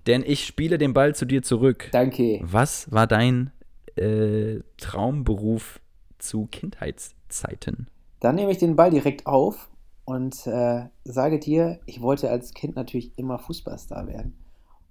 Denn 0.06 0.24
ich 0.26 0.46
spiele 0.46 0.78
den 0.78 0.94
Ball 0.94 1.16
zu 1.16 1.26
dir 1.26 1.42
zurück. 1.42 1.90
Danke. 1.92 2.40
Was 2.44 2.92
war 2.92 3.08
dein 3.08 3.50
äh, 3.96 4.62
Traumberuf 4.78 5.80
zu 6.18 6.48
Kindheitszeiten? 6.48 7.88
Dann 8.20 8.36
nehme 8.36 8.52
ich 8.52 8.58
den 8.58 8.76
Ball 8.76 8.92
direkt 8.92 9.26
auf 9.26 9.70
und 10.06 10.46
äh, 10.48 10.86
sage 11.04 11.40
dir, 11.40 11.80
ich 11.86 12.02
wollte 12.02 12.30
als 12.30 12.54
Kind 12.54 12.76
natürlich 12.76 13.18
immer 13.18 13.40
Fußballstar 13.40 14.08
werden. 14.08 14.38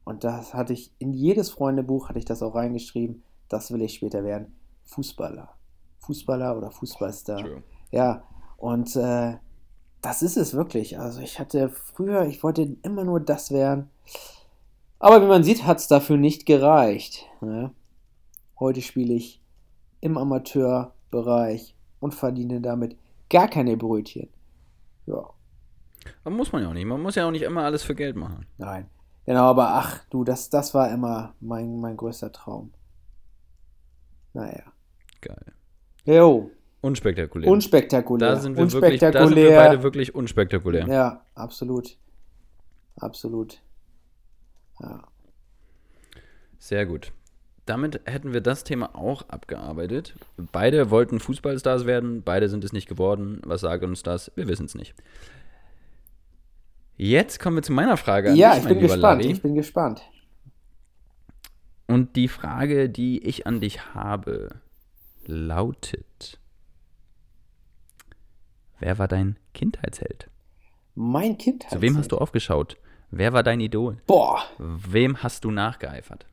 Und 0.05 0.25
das 0.25 0.55
hatte 0.55 0.73
ich 0.73 0.93
in 0.99 1.13
jedes 1.13 1.51
Freundebuch 1.51 2.09
hatte 2.09 2.19
ich 2.19 2.25
das 2.25 2.43
auch 2.43 2.55
reingeschrieben. 2.55 3.23
Das 3.49 3.71
will 3.71 3.83
ich 3.83 3.95
später 3.95 4.25
werden. 4.25 4.55
Fußballer. 4.85 5.51
Fußballer 5.99 6.57
oder 6.57 6.71
Fußballstar. 6.71 7.45
Ja, 7.93 8.25
und 8.57 8.97
äh, 8.97 9.37
das 10.03 10.23
ist 10.23 10.37
es 10.37 10.55
wirklich. 10.55 10.99
Also 10.99 11.21
ich 11.21 11.39
hatte 11.39 11.69
früher, 11.69 12.27
ich 12.27 12.43
wollte 12.43 12.77
immer 12.83 13.05
nur 13.05 13.21
das 13.21 13.51
werden. 13.51 13.91
Aber 14.99 15.23
wie 15.23 15.27
man 15.27 15.45
sieht, 15.45 15.65
hat 15.65 15.79
es 15.79 15.89
dafür 15.89 16.17
nicht 16.17 16.47
gereicht. 16.47 17.27
Ne? 17.41 17.73
Heute 18.61 18.83
spiele 18.83 19.15
ich 19.15 19.43
im 20.01 20.17
Amateurbereich 20.19 21.75
und 21.99 22.15
verdiene 22.15 22.61
damit 22.61 22.97
gar 23.29 23.49
keine 23.49 23.77
Brötchen. 23.77 24.29
Ja, 25.07 25.31
Aber 26.25 26.35
muss 26.37 26.53
man 26.53 26.63
ja 26.63 26.69
auch 26.69 26.75
nicht. 26.75 26.85
Man 26.87 27.01
muss 27.03 27.15
ja 27.15 27.27
auch 27.27 27.31
nicht 27.31 27.43
immer 27.43 27.65
alles 27.65 27.83
für 27.83 27.95
Geld 27.95 28.17
machen. 28.17 28.47
nein. 28.59 28.89
Genau, 29.27 29.45
aber 29.45 29.75
ach 29.75 30.05
du, 30.11 30.25
das, 30.25 30.51
das 30.51 30.75
war 30.75 30.91
immer 30.91 31.35
mein, 31.41 31.79
mein 31.79 31.97
größter 31.97 32.33
Traum. 32.33 32.73
Naja. 34.33 34.63
Geil. 35.21 35.53
Jo, 36.05 36.51
Unspektakulär. 36.81 37.49
unspektakulär. 37.49 38.31
da 38.31 38.37
sind 38.41 38.57
wir 38.57 38.73
wirklich, 38.73 38.99
da 39.01 39.07
sind 39.13 39.15
wir 39.15 39.23
unspektakulär. 39.23 39.57
beide 39.57 39.83
wirklich 39.83 40.15
unspektakulär. 40.15 40.87
Ja, 40.89 41.25
absolut. 41.35 41.97
Absolut. 42.97 43.61
Ja. 44.81 45.05
Sehr 46.59 46.87
gut. 46.87 47.13
Damit 47.71 48.01
hätten 48.05 48.33
wir 48.33 48.41
das 48.41 48.65
Thema 48.65 48.97
auch 48.97 49.23
abgearbeitet. 49.29 50.17
Beide 50.51 50.91
wollten 50.91 51.21
Fußballstars 51.21 51.87
werden, 51.87 52.25
beide 52.25 52.49
sind 52.49 52.65
es 52.65 52.73
nicht 52.73 52.89
geworden. 52.89 53.41
Was 53.45 53.61
sagt 53.61 53.85
uns 53.85 54.03
das? 54.03 54.33
Wir 54.35 54.49
wissen 54.49 54.67
es 54.67 54.75
nicht. 54.75 54.93
Jetzt 56.97 57.39
kommen 57.39 57.55
wir 57.59 57.63
zu 57.63 57.71
meiner 57.73 57.97
Frage 57.97 58.31
an 58.31 58.35
Ja, 58.37 58.55
dich, 58.55 58.63
ich 58.65 58.69
bin 58.69 58.81
gespannt. 58.81 59.03
Larry. 59.23 59.27
Ich 59.31 59.41
bin 59.41 59.55
gespannt. 59.55 60.03
Und 61.87 62.17
die 62.17 62.27
Frage, 62.27 62.91
die 62.91 63.23
ich 63.25 63.47
an 63.47 63.61
dich 63.61 63.95
habe, 63.95 64.49
lautet: 65.27 66.41
Wer 68.81 68.99
war 68.99 69.07
dein 69.07 69.37
Kindheitsheld? 69.55 70.29
Mein 70.97 71.39
Kind 71.39 71.71
Zu 71.71 71.81
wem 71.81 71.97
hast 71.97 72.11
du 72.11 72.19
aufgeschaut? 72.19 72.79
Wer 73.13 73.33
war 73.33 73.45
dein 73.45 73.61
Idol? 73.61 73.99
Boah, 74.09 74.43
Wem 74.59 75.23
hast 75.23 75.45
du 75.45 75.53
nachgeeifert? 75.53 76.27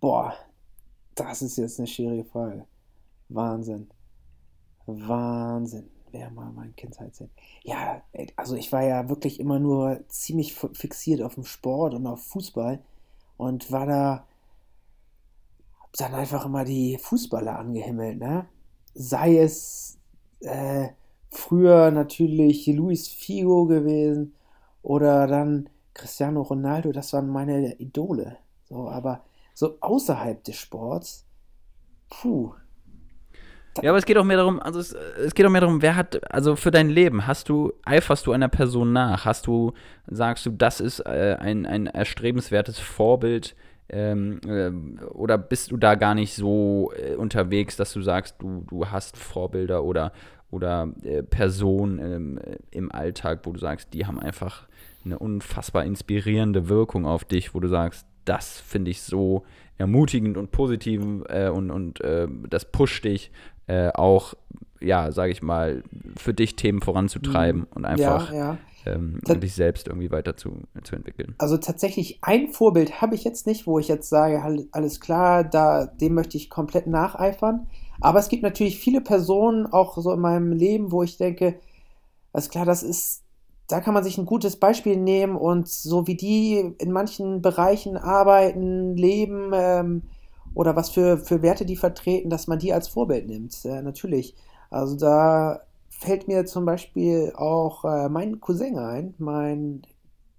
boah. 0.00 0.34
Das 1.14 1.42
ist 1.42 1.56
jetzt 1.56 1.78
eine 1.78 1.86
schwierige 1.86 2.24
Frage. 2.24 2.66
Wahnsinn. 3.28 3.88
Wahnsinn. 4.86 5.88
Wer 6.12 6.34
war 6.36 6.52
mein 6.52 6.76
Kindheitsheld? 6.76 7.30
Ja, 7.64 8.02
also 8.36 8.54
ich 8.54 8.70
war 8.72 8.84
ja 8.84 9.08
wirklich 9.08 9.40
immer 9.40 9.58
nur 9.58 10.06
ziemlich 10.08 10.54
fixiert 10.54 11.22
auf 11.22 11.34
dem 11.34 11.44
Sport 11.44 11.94
und 11.94 12.06
auf 12.06 12.22
Fußball 12.26 12.80
und 13.36 13.72
war 13.72 13.86
da 13.86 14.26
dann 15.96 16.14
einfach 16.14 16.44
immer 16.46 16.64
die 16.64 16.98
Fußballer 16.98 17.58
angehimmelt, 17.58 18.18
ne? 18.18 18.46
Sei 18.94 19.38
es 19.38 19.98
äh, 20.40 20.88
früher 21.30 21.90
natürlich 21.90 22.66
Luis 22.68 23.08
Figo 23.08 23.66
gewesen 23.66 24.34
oder 24.82 25.26
dann 25.26 25.68
Cristiano 25.94 26.42
Ronaldo, 26.42 26.92
das 26.92 27.12
waren 27.12 27.28
meine 27.28 27.74
Idole. 27.76 28.38
So, 28.68 28.88
aber 28.88 29.24
so 29.54 29.78
außerhalb 29.80 30.42
des 30.44 30.56
Sports, 30.56 31.26
puh, 32.10 32.52
Ja, 33.82 33.90
aber 33.90 33.98
es 33.98 34.04
geht 34.04 34.16
auch 34.18 34.24
mehr 34.24 34.36
darum, 34.36 34.60
also 34.60 34.78
es, 34.78 34.92
es 34.92 35.34
geht 35.34 35.46
auch 35.46 35.50
mehr 35.50 35.60
darum, 35.60 35.82
wer 35.82 35.96
hat, 35.96 36.32
also 36.32 36.54
für 36.54 36.70
dein 36.70 36.88
Leben, 36.88 37.26
hast 37.26 37.48
du, 37.48 37.72
eiferst 37.84 38.26
du 38.26 38.32
einer 38.32 38.48
Person 38.48 38.92
nach? 38.92 39.24
Hast 39.24 39.46
du, 39.46 39.72
sagst 40.06 40.46
du, 40.46 40.50
das 40.50 40.80
ist 40.80 41.00
äh, 41.00 41.36
ein, 41.40 41.66
ein 41.66 41.86
erstrebenswertes 41.86 42.78
Vorbild? 42.78 43.56
Ähm, 43.88 44.40
ähm, 44.46 45.00
oder 45.12 45.36
bist 45.38 45.70
du 45.70 45.76
da 45.76 45.94
gar 45.94 46.14
nicht 46.14 46.34
so 46.34 46.92
äh, 46.96 47.16
unterwegs, 47.16 47.76
dass 47.76 47.92
du 47.92 48.00
sagst, 48.00 48.36
du, 48.38 48.64
du 48.68 48.86
hast 48.90 49.16
Vorbilder 49.16 49.84
oder, 49.84 50.12
oder 50.50 50.88
äh, 51.02 51.22
Personen 51.22 51.98
ähm, 51.98 52.38
äh, 52.38 52.56
im 52.70 52.90
Alltag, 52.90 53.40
wo 53.44 53.52
du 53.52 53.58
sagst, 53.58 53.92
die 53.92 54.06
haben 54.06 54.18
einfach 54.18 54.68
eine 55.04 55.18
unfassbar 55.18 55.84
inspirierende 55.84 56.68
Wirkung 56.68 57.04
auf 57.04 57.24
dich, 57.24 57.54
wo 57.54 57.60
du 57.60 57.68
sagst, 57.68 58.06
das 58.24 58.60
finde 58.60 58.90
ich 58.90 59.02
so 59.02 59.44
ermutigend 59.78 60.36
und 60.36 60.50
positiv 60.50 61.02
äh, 61.28 61.48
und, 61.48 61.70
und 61.70 62.00
äh, 62.00 62.28
das 62.48 62.64
pusht 62.64 63.04
dich 63.04 63.30
äh, 63.66 63.88
auch, 63.88 64.34
ja, 64.80 65.10
sage 65.10 65.32
ich 65.32 65.42
mal, 65.42 65.82
für 66.16 66.34
dich 66.34 66.56
Themen 66.56 66.80
voranzutreiben 66.80 67.64
und 67.74 67.84
einfach 67.84 68.32
ja, 68.32 68.38
ja. 68.38 68.58
Ähm, 68.86 69.20
und 69.26 69.42
dich 69.42 69.54
selbst 69.54 69.88
irgendwie 69.88 70.10
weiter 70.10 70.36
zu, 70.36 70.58
zu 70.82 70.94
entwickeln. 70.94 71.34
Also 71.38 71.56
tatsächlich 71.56 72.18
ein 72.20 72.48
Vorbild 72.48 73.00
habe 73.00 73.14
ich 73.14 73.24
jetzt 73.24 73.46
nicht, 73.46 73.66
wo 73.66 73.78
ich 73.78 73.88
jetzt 73.88 74.10
sage, 74.10 74.42
alles 74.72 75.00
klar, 75.00 75.42
da, 75.42 75.86
dem 75.86 76.14
möchte 76.14 76.36
ich 76.36 76.50
komplett 76.50 76.86
nacheifern. 76.86 77.66
Aber 78.00 78.18
es 78.18 78.28
gibt 78.28 78.42
natürlich 78.42 78.78
viele 78.78 79.00
Personen 79.00 79.66
auch 79.66 79.96
so 79.96 80.12
in 80.12 80.20
meinem 80.20 80.52
Leben, 80.52 80.92
wo 80.92 81.02
ich 81.02 81.16
denke, 81.16 81.58
alles 82.34 82.50
klar, 82.50 82.66
das 82.66 82.82
ist, 82.82 83.23
da 83.68 83.80
kann 83.80 83.94
man 83.94 84.04
sich 84.04 84.18
ein 84.18 84.26
gutes 84.26 84.56
Beispiel 84.56 84.96
nehmen 84.96 85.36
und 85.36 85.68
so 85.68 86.06
wie 86.06 86.16
die 86.16 86.74
in 86.78 86.92
manchen 86.92 87.40
Bereichen 87.40 87.96
arbeiten, 87.96 88.96
leben 88.96 89.52
ähm, 89.54 90.02
oder 90.54 90.76
was 90.76 90.90
für, 90.90 91.18
für 91.18 91.42
Werte 91.42 91.64
die 91.64 91.76
vertreten, 91.76 92.30
dass 92.30 92.46
man 92.46 92.58
die 92.58 92.72
als 92.72 92.88
Vorbild 92.88 93.26
nimmt. 93.26 93.64
Äh, 93.64 93.82
natürlich. 93.82 94.34
Also 94.70 94.96
da 94.96 95.62
fällt 95.88 96.28
mir 96.28 96.44
zum 96.44 96.66
Beispiel 96.66 97.32
auch 97.36 97.84
äh, 97.84 98.08
mein 98.08 98.40
Cousin 98.40 98.78
ein, 98.78 99.14
mein 99.18 99.82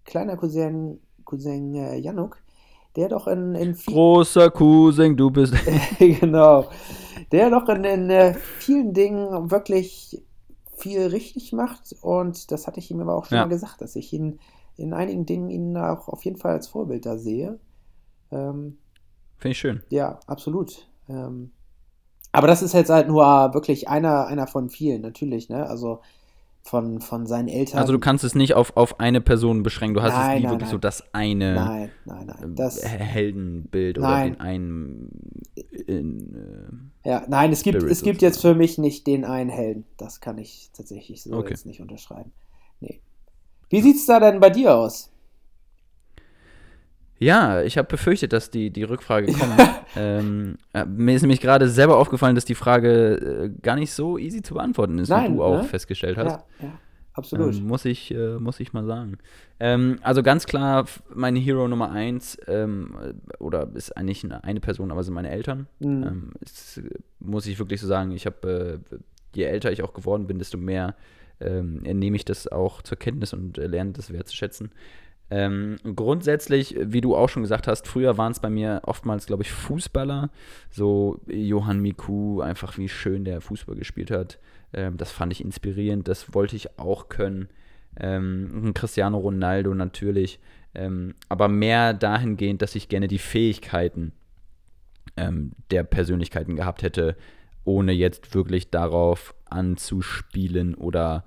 kleiner 0.03 0.37
Cousin, 0.37 0.99
Cousin 1.23 1.73
äh, 1.73 1.97
Januk, 1.97 2.37
der 2.95 3.09
doch 3.09 3.27
in, 3.27 3.55
in 3.55 3.73
Großer 3.73 4.51
Cousin, 4.51 5.17
du 5.17 5.31
bist. 5.31 5.55
genau, 5.99 6.65
der 7.31 7.49
doch 7.49 7.67
in, 7.69 7.83
in 7.83 8.09
äh, 8.09 8.35
vielen 8.59 8.93
Dingen 8.93 9.49
wirklich 9.49 10.21
viel 10.77 11.01
richtig 11.07 11.53
macht 11.53 11.95
und 12.01 12.51
das 12.51 12.67
hatte 12.67 12.79
ich 12.79 12.91
ihm 12.91 13.01
aber 13.01 13.15
auch 13.15 13.25
schon 13.25 13.39
Ja. 13.39 13.45
mal 13.45 13.49
gesagt, 13.49 13.81
dass 13.81 13.95
ich 13.95 14.13
ihn 14.13 14.39
in 14.77 14.93
einigen 14.93 15.25
Dingen 15.25 15.49
ihn 15.49 15.77
auch 15.77 16.07
auf 16.09 16.25
jeden 16.25 16.37
Fall 16.37 16.53
als 16.53 16.67
Vorbild 16.67 17.05
da 17.05 17.17
sehe. 17.17 17.59
Ähm, 18.31 18.77
Finde 19.37 19.51
ich 19.53 19.59
schön. 19.59 19.83
ja, 19.89 20.19
absolut. 20.27 20.87
Ähm, 21.09 21.51
aber 22.31 22.47
das 22.47 22.61
ist 22.63 22.73
jetzt 22.73 22.89
halt 22.89 23.07
nur 23.07 23.25
wirklich 23.53 23.87
einer, 23.89 24.27
einer 24.27 24.47
von 24.47 24.69
vielen, 24.69 25.01
natürlich, 25.01 25.49
ne? 25.49 25.67
Also 25.67 26.01
von, 26.65 26.99
von 26.99 27.27
seinen 27.27 27.47
Eltern. 27.47 27.79
Also 27.79 27.93
du 27.93 27.99
kannst 27.99 28.23
es 28.23 28.33
nicht 28.33 28.55
auf, 28.55 28.75
auf 28.75 28.99
eine 28.99 29.21
Person 29.21 29.61
beschränken. 29.61 29.93
Du 29.93 30.01
hast 30.01 30.13
es 30.13 30.17
Nein, 30.17 30.37
nie 30.37 30.43
nein, 30.43 30.51
wirklich 30.53 30.67
nein. 30.69 30.71
so 30.71 30.77
das 30.79 31.13
eine 31.13 31.53
Nein, 31.53 31.91
nein, 32.05 32.25
nein. 32.25 32.55
Das, 32.55 32.83
äh, 32.83 32.87
Heldenbild 32.87 33.99
oder 33.99 34.23
den 34.23 34.39
einen 34.39 35.09
in, 35.85 36.91
ja, 37.03 37.23
nein, 37.27 37.51
es 37.51 37.61
gibt, 37.61 37.77
Spirit 37.77 37.91
es 37.91 38.01
gibt 38.01 38.23
jetzt 38.23 38.41
für 38.41 38.55
mich 38.55 38.79
nicht 38.79 39.05
den 39.05 39.25
einen 39.25 39.51
Helden. 39.51 39.85
Das 39.97 40.21
kann 40.21 40.39
ich 40.39 40.71
tatsächlich 40.73 41.21
so 41.21 41.33
Okay. 41.33 41.51
jetzt 41.51 41.67
nicht 41.67 41.81
unterschreiben. 41.81 42.31
Nee. 42.79 42.99
Wie 43.69 43.81
sieht's 43.81 44.07
da 44.07 44.19
denn 44.19 44.39
bei 44.39 44.49
dir 44.49 44.75
aus? 44.75 45.11
Ja, 47.17 47.61
ich 47.61 47.77
habe 47.77 47.87
befürchtet, 47.87 48.33
dass 48.33 48.49
die, 48.49 48.71
die 48.71 48.83
Rückfrage 48.83 49.31
kommt. 49.31 49.69
ähm, 49.95 50.57
äh, 50.73 50.85
mir 50.85 51.15
ist 51.15 51.21
nämlich 51.21 51.39
gerade 51.39 51.69
selber 51.69 51.97
aufgefallen, 51.97 52.35
dass 52.35 52.45
die 52.45 52.55
Frage 52.55 53.15
äh, 53.15 53.61
gar 53.61 53.75
nicht 53.75 53.93
so 53.93 54.17
easy 54.17 54.41
zu 54.41 54.55
beantworten 54.55 54.99
ist, 54.99 55.09
Nein, 55.09 55.33
wie 55.33 55.37
du 55.37 55.43
auch 55.43 55.61
ne? 55.61 55.63
festgestellt 55.63 56.17
hast. 56.17 56.45
Ja, 56.59 56.67
ja, 56.67 56.79
absolut. 57.13 57.55
Ähm, 57.55 57.67
muss, 57.67 57.85
ich, 57.85 58.13
äh, 58.13 58.37
muss 58.37 58.59
ich 58.59 58.73
mal 58.73 58.85
sagen. 58.85 59.17
Ähm, 59.59 59.99
also 60.01 60.23
ganz 60.23 60.45
klar, 60.45 60.85
meine 61.13 61.39
Hero 61.39 61.67
Nummer 61.69 61.91
eins, 61.91 62.37
ähm, 62.47 62.95
äh, 63.01 63.37
oder 63.37 63.69
ist 63.73 63.95
eigentlich 63.95 64.23
eine, 64.25 64.43
eine 64.43 64.59
Person, 64.59 64.91
aber 64.91 65.03
sind 65.03 65.13
meine 65.13 65.29
Eltern. 65.29 65.67
Mhm. 65.79 66.03
Ähm, 66.03 66.31
ist, 66.41 66.79
äh, 66.79 66.89
muss 67.19 67.47
ich 67.47 67.59
wirklich 67.59 67.79
so 67.79 67.87
sagen, 67.87 68.11
ich 68.11 68.25
habe 68.25 68.81
äh, 68.91 68.97
je 69.35 69.43
älter 69.43 69.71
ich 69.71 69.83
auch 69.83 69.93
geworden 69.93 70.27
bin, 70.27 70.39
desto 70.39 70.57
mehr 70.57 70.95
ähm, 71.39 71.79
nehme 71.79 72.15
ich 72.15 72.25
das 72.25 72.47
auch 72.47 72.81
zur 72.81 72.97
Kenntnis 72.97 73.33
und 73.33 73.57
äh, 73.57 73.67
lerne 73.67 73.91
das 73.91 74.11
wertzuschätzen. 74.11 74.71
Ähm, 75.31 75.77
grundsätzlich, 75.95 76.75
wie 76.79 77.01
du 77.01 77.15
auch 77.15 77.29
schon 77.29 77.41
gesagt 77.41 77.67
hast, 77.67 77.87
früher 77.87 78.17
waren 78.17 78.31
es 78.31 78.39
bei 78.39 78.49
mir 78.49 78.81
oftmals, 78.83 79.25
glaube 79.25 79.43
ich, 79.43 79.51
Fußballer. 79.51 80.29
So 80.69 81.19
Johann 81.27 81.79
Miku, 81.79 82.41
einfach 82.41 82.77
wie 82.77 82.89
schön 82.89 83.25
der 83.25 83.41
Fußball 83.41 83.75
gespielt 83.75 84.11
hat. 84.11 84.39
Ähm, 84.73 84.97
das 84.97 85.11
fand 85.11 85.31
ich 85.31 85.43
inspirierend, 85.43 86.07
das 86.07 86.33
wollte 86.33 86.55
ich 86.55 86.77
auch 86.77 87.09
können. 87.09 87.49
Ähm, 87.97 88.71
Cristiano 88.75 89.17
Ronaldo 89.17 89.73
natürlich. 89.73 90.39
Ähm, 90.75 91.15
aber 91.29 91.47
mehr 91.47 91.93
dahingehend, 91.93 92.61
dass 92.61 92.75
ich 92.75 92.89
gerne 92.89 93.07
die 93.07 93.19
Fähigkeiten 93.19 94.11
ähm, 95.17 95.53
der 95.71 95.83
Persönlichkeiten 95.83 96.55
gehabt 96.55 96.83
hätte, 96.83 97.15
ohne 97.63 97.93
jetzt 97.93 98.35
wirklich 98.35 98.69
darauf 98.69 99.33
anzuspielen 99.45 100.75
oder 100.75 101.23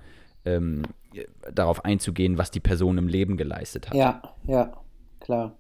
ähm, 0.57 0.83
darauf 1.55 1.85
einzugehen, 1.85 2.39
was 2.39 2.51
die 2.51 2.61
Person 2.61 2.99
im 2.99 3.09
Leben 3.09 3.37
geleistet 3.37 3.89
hat. 3.89 3.95
Ja, 3.97 4.23
ja, 4.47 4.73
klar. 5.21 5.57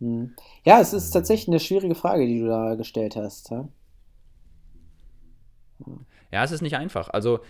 Hm. 0.00 0.34
Ja, 0.64 0.80
es 0.80 0.92
ist 0.92 1.10
tatsächlich 1.10 1.48
eine 1.48 1.60
schwierige 1.60 1.94
Frage, 1.94 2.26
die 2.26 2.40
du 2.40 2.46
da 2.48 2.74
gestellt 2.74 3.16
hast. 3.16 3.50
Ja? 3.50 3.68
Ja, 6.30 6.44
es 6.44 6.52
ist 6.52 6.60
nicht 6.60 6.76
einfach. 6.76 7.08
Also 7.08 7.40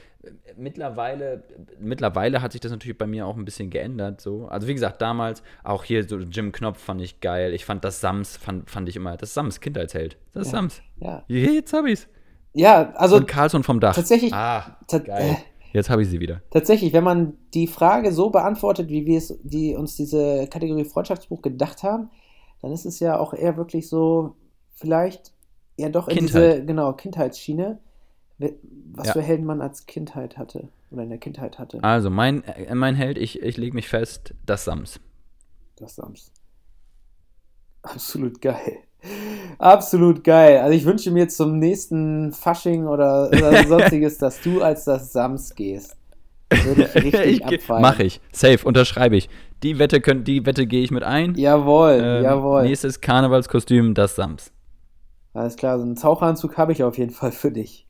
mittlerweile, 0.56 1.42
mittlerweile 1.80 2.40
hat 2.42 2.52
sich 2.52 2.60
das 2.60 2.70
natürlich 2.70 2.96
bei 2.96 3.06
mir 3.08 3.26
auch 3.26 3.36
ein 3.36 3.44
bisschen 3.44 3.70
geändert. 3.70 4.20
So. 4.20 4.46
Also 4.46 4.68
wie 4.68 4.74
gesagt, 4.74 5.02
damals, 5.02 5.42
auch 5.64 5.82
hier 5.82 6.06
so 6.08 6.18
Jim 6.18 6.52
Knopf 6.52 6.78
fand 6.78 7.00
ich 7.00 7.20
geil. 7.20 7.54
Ich 7.54 7.64
fand 7.64 7.82
das 7.84 8.00
Sams, 8.00 8.36
fand, 8.36 8.70
fand 8.70 8.88
ich 8.88 8.94
immer, 8.96 9.16
das 9.16 9.34
Sams, 9.34 9.60
Kindheitsheld. 9.60 10.16
Das 10.32 10.46
Ja, 10.46 10.50
Sams. 10.52 10.80
Ja, 11.00 11.24
Jetzt 11.26 11.72
hab 11.72 11.86
ich's. 11.86 12.06
ja 12.52 12.92
also 12.92 13.16
Und 13.16 13.26
Carlson 13.26 13.64
vom 13.64 13.80
Dach. 13.80 13.96
tatsächlich, 13.96 14.32
Ah, 14.32 14.76
ta- 14.86 14.98
geil. 14.98 15.30
äh, 15.32 15.36
Jetzt 15.78 15.90
habe 15.90 16.02
ich 16.02 16.08
sie 16.08 16.20
wieder. 16.20 16.42
tatsächlich, 16.50 16.92
wenn 16.92 17.04
man 17.04 17.34
die 17.54 17.66
Frage 17.66 18.12
so 18.12 18.30
beantwortet, 18.30 18.88
wie 18.90 19.06
wir 19.06 19.18
es, 19.18 19.38
die 19.42 19.74
uns 19.76 19.96
diese 19.96 20.46
Kategorie 20.48 20.84
Freundschaftsbuch 20.84 21.40
gedacht 21.40 21.82
haben, 21.82 22.10
dann 22.62 22.72
ist 22.72 22.84
es 22.84 22.98
ja 23.00 23.18
auch 23.18 23.32
eher 23.32 23.56
wirklich 23.56 23.88
so, 23.88 24.34
vielleicht 24.74 25.32
eher 25.76 25.90
doch 25.90 26.08
in 26.08 26.16
Kindheit. 26.18 26.54
diese, 26.56 26.66
genau, 26.66 26.92
Kindheitsschiene, 26.92 27.78
was 28.92 29.06
Ja. 29.08 29.12
für 29.14 29.22
Helden 29.22 29.46
man 29.46 29.60
als 29.60 29.86
Kindheit 29.86 30.36
hatte 30.36 30.68
oder 30.90 31.02
in 31.04 31.08
der 31.10 31.18
Kindheit 31.18 31.58
hatte. 31.58 31.82
Also, 31.84 32.10
mein, 32.10 32.42
äh, 32.44 32.74
mein 32.74 32.94
Held, 32.96 33.16
ich, 33.18 33.40
ich 33.42 33.56
lege 33.56 33.74
mich 33.74 33.88
fest, 33.88 34.34
das 34.46 34.64
Sams. 34.64 34.98
Das 35.76 35.94
Sams. 35.96 36.32
Absolut 37.82 38.40
geil. 38.40 38.78
Absolut 39.58 40.24
geil. 40.24 40.58
Also 40.58 40.76
ich 40.76 40.84
wünsche 40.84 41.10
mir 41.10 41.28
zum 41.28 41.58
nächsten 41.58 42.32
Fasching 42.32 42.86
oder, 42.86 43.28
oder 43.28 43.64
sonstiges, 43.66 44.18
dass 44.18 44.40
du 44.40 44.62
als 44.62 44.84
das 44.84 45.12
Sams 45.12 45.54
gehst. 45.54 45.96
Würde 46.50 46.82
ich 46.84 46.94
richtig 47.04 47.26
ich, 47.26 47.44
abfeiern. 47.44 47.82
mach 47.82 47.98
ich. 47.98 48.20
Safe, 48.32 48.58
unterschreibe 48.66 49.16
ich. 49.16 49.28
Die 49.62 49.78
Wette, 49.78 50.00
könnt, 50.00 50.26
die 50.28 50.46
Wette 50.46 50.66
gehe 50.66 50.82
ich 50.82 50.90
mit 50.90 51.02
ein. 51.02 51.34
Jawohl, 51.34 52.00
Ähm, 52.02 52.24
jawohl. 52.24 52.62
Nächstes 52.62 53.00
Karnevalskostüm, 53.00 53.94
das 53.94 54.14
Sams. 54.16 54.52
Alles 55.34 55.56
klar, 55.56 55.78
so 55.78 55.84
einen 55.84 55.96
Taucheranzug 55.96 56.56
habe 56.56 56.72
ich 56.72 56.82
auf 56.82 56.96
jeden 56.98 57.12
Fall 57.12 57.32
für 57.32 57.52
dich. 57.52 57.86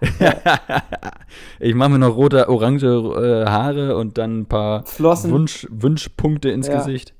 ich 1.60 1.74
mache 1.74 1.90
mir 1.90 1.98
noch 1.98 2.16
rote, 2.16 2.48
orange 2.48 2.84
äh, 2.86 3.46
Haare 3.46 3.96
und 3.96 4.16
dann 4.18 4.40
ein 4.40 4.46
paar 4.46 4.84
Flossen. 4.86 5.30
Wunsch, 5.30 5.66
Wunschpunkte 5.70 6.50
ins 6.50 6.68
Ja. 6.68 6.76
Gesicht. 6.78 7.14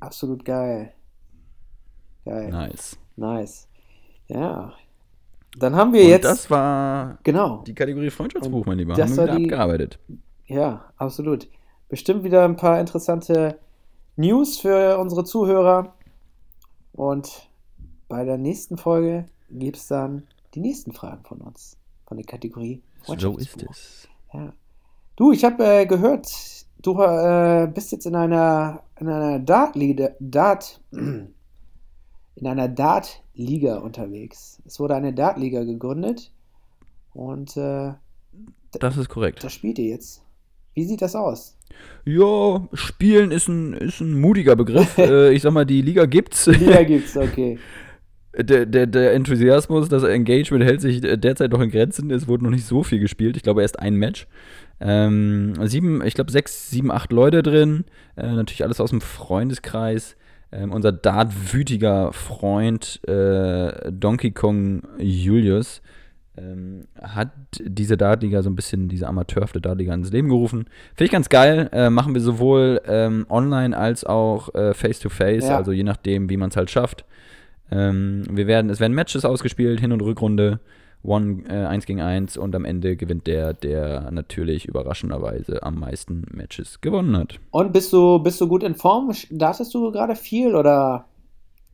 Absolut 0.00 0.44
geil. 0.44 0.92
Geil. 2.24 2.50
Nice. 2.50 2.96
Nice. 3.16 3.68
Ja. 4.28 4.72
Dann 5.58 5.76
haben 5.76 5.92
wir 5.92 6.02
Und 6.04 6.08
jetzt. 6.08 6.24
das 6.24 6.50
war 6.50 7.18
genau. 7.24 7.62
die 7.66 7.74
Kategorie 7.74 8.10
Freundschaftsbuch, 8.10 8.64
mein 8.64 8.78
Lieber. 8.78 8.94
das 8.94 9.10
Haben 9.18 9.28
wir 9.28 9.36
die- 9.36 9.44
abgearbeitet. 9.44 9.98
Ja, 10.46 10.84
absolut. 10.96 11.48
Bestimmt 11.88 12.24
wieder 12.24 12.44
ein 12.44 12.56
paar 12.56 12.80
interessante 12.80 13.58
News 14.16 14.58
für 14.58 14.98
unsere 14.98 15.24
Zuhörer. 15.24 15.94
Und 16.92 17.48
bei 18.08 18.24
der 18.24 18.38
nächsten 18.38 18.76
Folge 18.78 19.26
gibt 19.50 19.76
es 19.76 19.88
dann 19.88 20.26
die 20.54 20.60
nächsten 20.60 20.92
Fragen 20.92 21.24
von 21.24 21.40
uns. 21.40 21.76
Von 22.06 22.16
der 22.18 22.26
Kategorie 22.26 22.82
So 23.04 23.14
ist 23.14 23.22
Freundschaftsbuch. 23.22 23.70
es. 23.70 24.08
Ja. 24.32 24.52
Du, 25.16 25.32
ich 25.32 25.44
habe 25.44 25.64
äh, 25.64 25.86
gehört, 25.86 26.30
du 26.82 27.00
äh, 27.02 27.66
bist 27.72 27.92
jetzt 27.92 28.06
in 28.06 28.14
einer, 28.16 28.82
in 28.98 29.08
einer 29.08 29.38
Dart-Liga, 29.38 30.10
Dart, 30.20 30.80
in 32.36 32.46
einer 32.46 32.68
Dart-Liga 32.68 33.76
unterwegs. 33.78 34.60
Es 34.66 34.80
wurde 34.80 34.94
eine 34.94 35.12
Dart-Liga 35.12 35.64
gegründet 35.64 36.30
und 37.14 37.56
äh, 37.56 37.92
Das 38.80 38.96
ist 38.96 39.08
korrekt. 39.08 39.44
da 39.44 39.50
spielt 39.50 39.78
ihr 39.78 39.88
jetzt. 39.88 40.22
Wie 40.74 40.84
sieht 40.84 41.02
das 41.02 41.14
aus? 41.14 41.56
Ja, 42.04 42.66
Spielen 42.72 43.30
ist 43.30 43.48
ein, 43.48 43.74
ist 43.74 44.00
ein 44.00 44.18
mutiger 44.20 44.56
Begriff. 44.56 44.96
äh, 44.98 45.32
ich 45.32 45.42
sag 45.42 45.52
mal, 45.52 45.66
die 45.66 45.82
Liga 45.82 46.06
gibt's. 46.06 46.46
Liga 46.46 46.82
gibt's, 46.82 47.16
okay. 47.16 47.58
Der, 48.34 48.64
der, 48.64 48.86
der 48.86 49.12
Enthusiasmus, 49.12 49.90
das 49.90 50.04
Engagement 50.04 50.64
hält 50.64 50.80
sich 50.80 51.02
derzeit 51.02 51.50
noch 51.50 51.60
in 51.60 51.70
Grenzen. 51.70 52.10
Es 52.10 52.26
wurde 52.26 52.44
noch 52.44 52.50
nicht 52.50 52.64
so 52.64 52.82
viel 52.82 52.98
gespielt. 52.98 53.36
Ich 53.36 53.42
glaube, 53.42 53.60
erst 53.60 53.78
ein 53.78 53.96
Match. 53.96 54.26
Ähm, 54.80 55.52
sieben, 55.66 56.02
ich 56.02 56.14
glaube, 56.14 56.32
sechs, 56.32 56.70
sieben, 56.70 56.90
acht 56.90 57.12
Leute 57.12 57.42
drin. 57.42 57.84
Äh, 58.16 58.32
natürlich 58.32 58.64
alles 58.64 58.80
aus 58.80 58.88
dem 58.88 59.02
Freundeskreis. 59.02 60.16
Ähm, 60.52 60.70
unser 60.72 60.92
Dart-wütiger 60.92 62.12
Freund 62.12 63.00
äh, 63.08 63.90
Donkey 63.90 64.32
Kong 64.32 64.82
Julius 64.98 65.80
ähm, 66.36 66.86
hat 67.00 67.30
diese 67.60 67.96
Dartliga 67.96 68.42
so 68.42 68.50
ein 68.50 68.56
bisschen, 68.56 68.88
diese 68.88 69.06
amateurhafte 69.06 69.60
Dartliga 69.60 69.94
ins 69.94 70.12
Leben 70.12 70.28
gerufen. 70.28 70.64
Finde 70.94 71.04
ich 71.06 71.10
ganz 71.10 71.28
geil. 71.28 71.68
Äh, 71.72 71.90
machen 71.90 72.14
wir 72.14 72.20
sowohl 72.20 72.80
ähm, 72.86 73.26
online 73.28 73.76
als 73.76 74.04
auch 74.04 74.54
äh, 74.54 74.74
face-to-face, 74.74 75.48
Ja. 75.48 75.56
also 75.56 75.72
je 75.72 75.84
nachdem, 75.84 76.28
wie 76.30 76.36
man 76.36 76.50
es 76.50 76.56
halt 76.56 76.70
schafft. 76.70 77.04
Ähm, 77.70 78.24
wir 78.30 78.46
werden, 78.46 78.70
es 78.70 78.80
werden 78.80 78.92
Matches 78.94 79.24
ausgespielt, 79.24 79.80
Hin- 79.80 79.92
und 79.92 80.02
Rückrunde, 80.02 80.60
One, 81.04 81.42
äh, 81.48 81.66
1 81.66 81.86
gegen 81.86 82.00
1 82.00 82.36
und 82.36 82.54
am 82.54 82.64
Ende 82.64 82.96
gewinnt 82.96 83.26
der, 83.26 83.54
der 83.54 84.10
natürlich 84.12 84.66
überraschenderweise 84.66 85.62
am 85.62 85.80
meisten 85.80 86.24
Matches 86.30 86.80
gewonnen 86.80 87.16
hat. 87.16 87.40
Und 87.50 87.72
bist 87.72 87.92
du, 87.92 88.20
bist 88.20 88.40
du 88.40 88.46
gut 88.46 88.62
in 88.62 88.74
Form? 88.76 89.12
Dartest 89.30 89.74
du 89.74 89.90
gerade 89.90 90.14
viel 90.14 90.54
oder? 90.54 91.06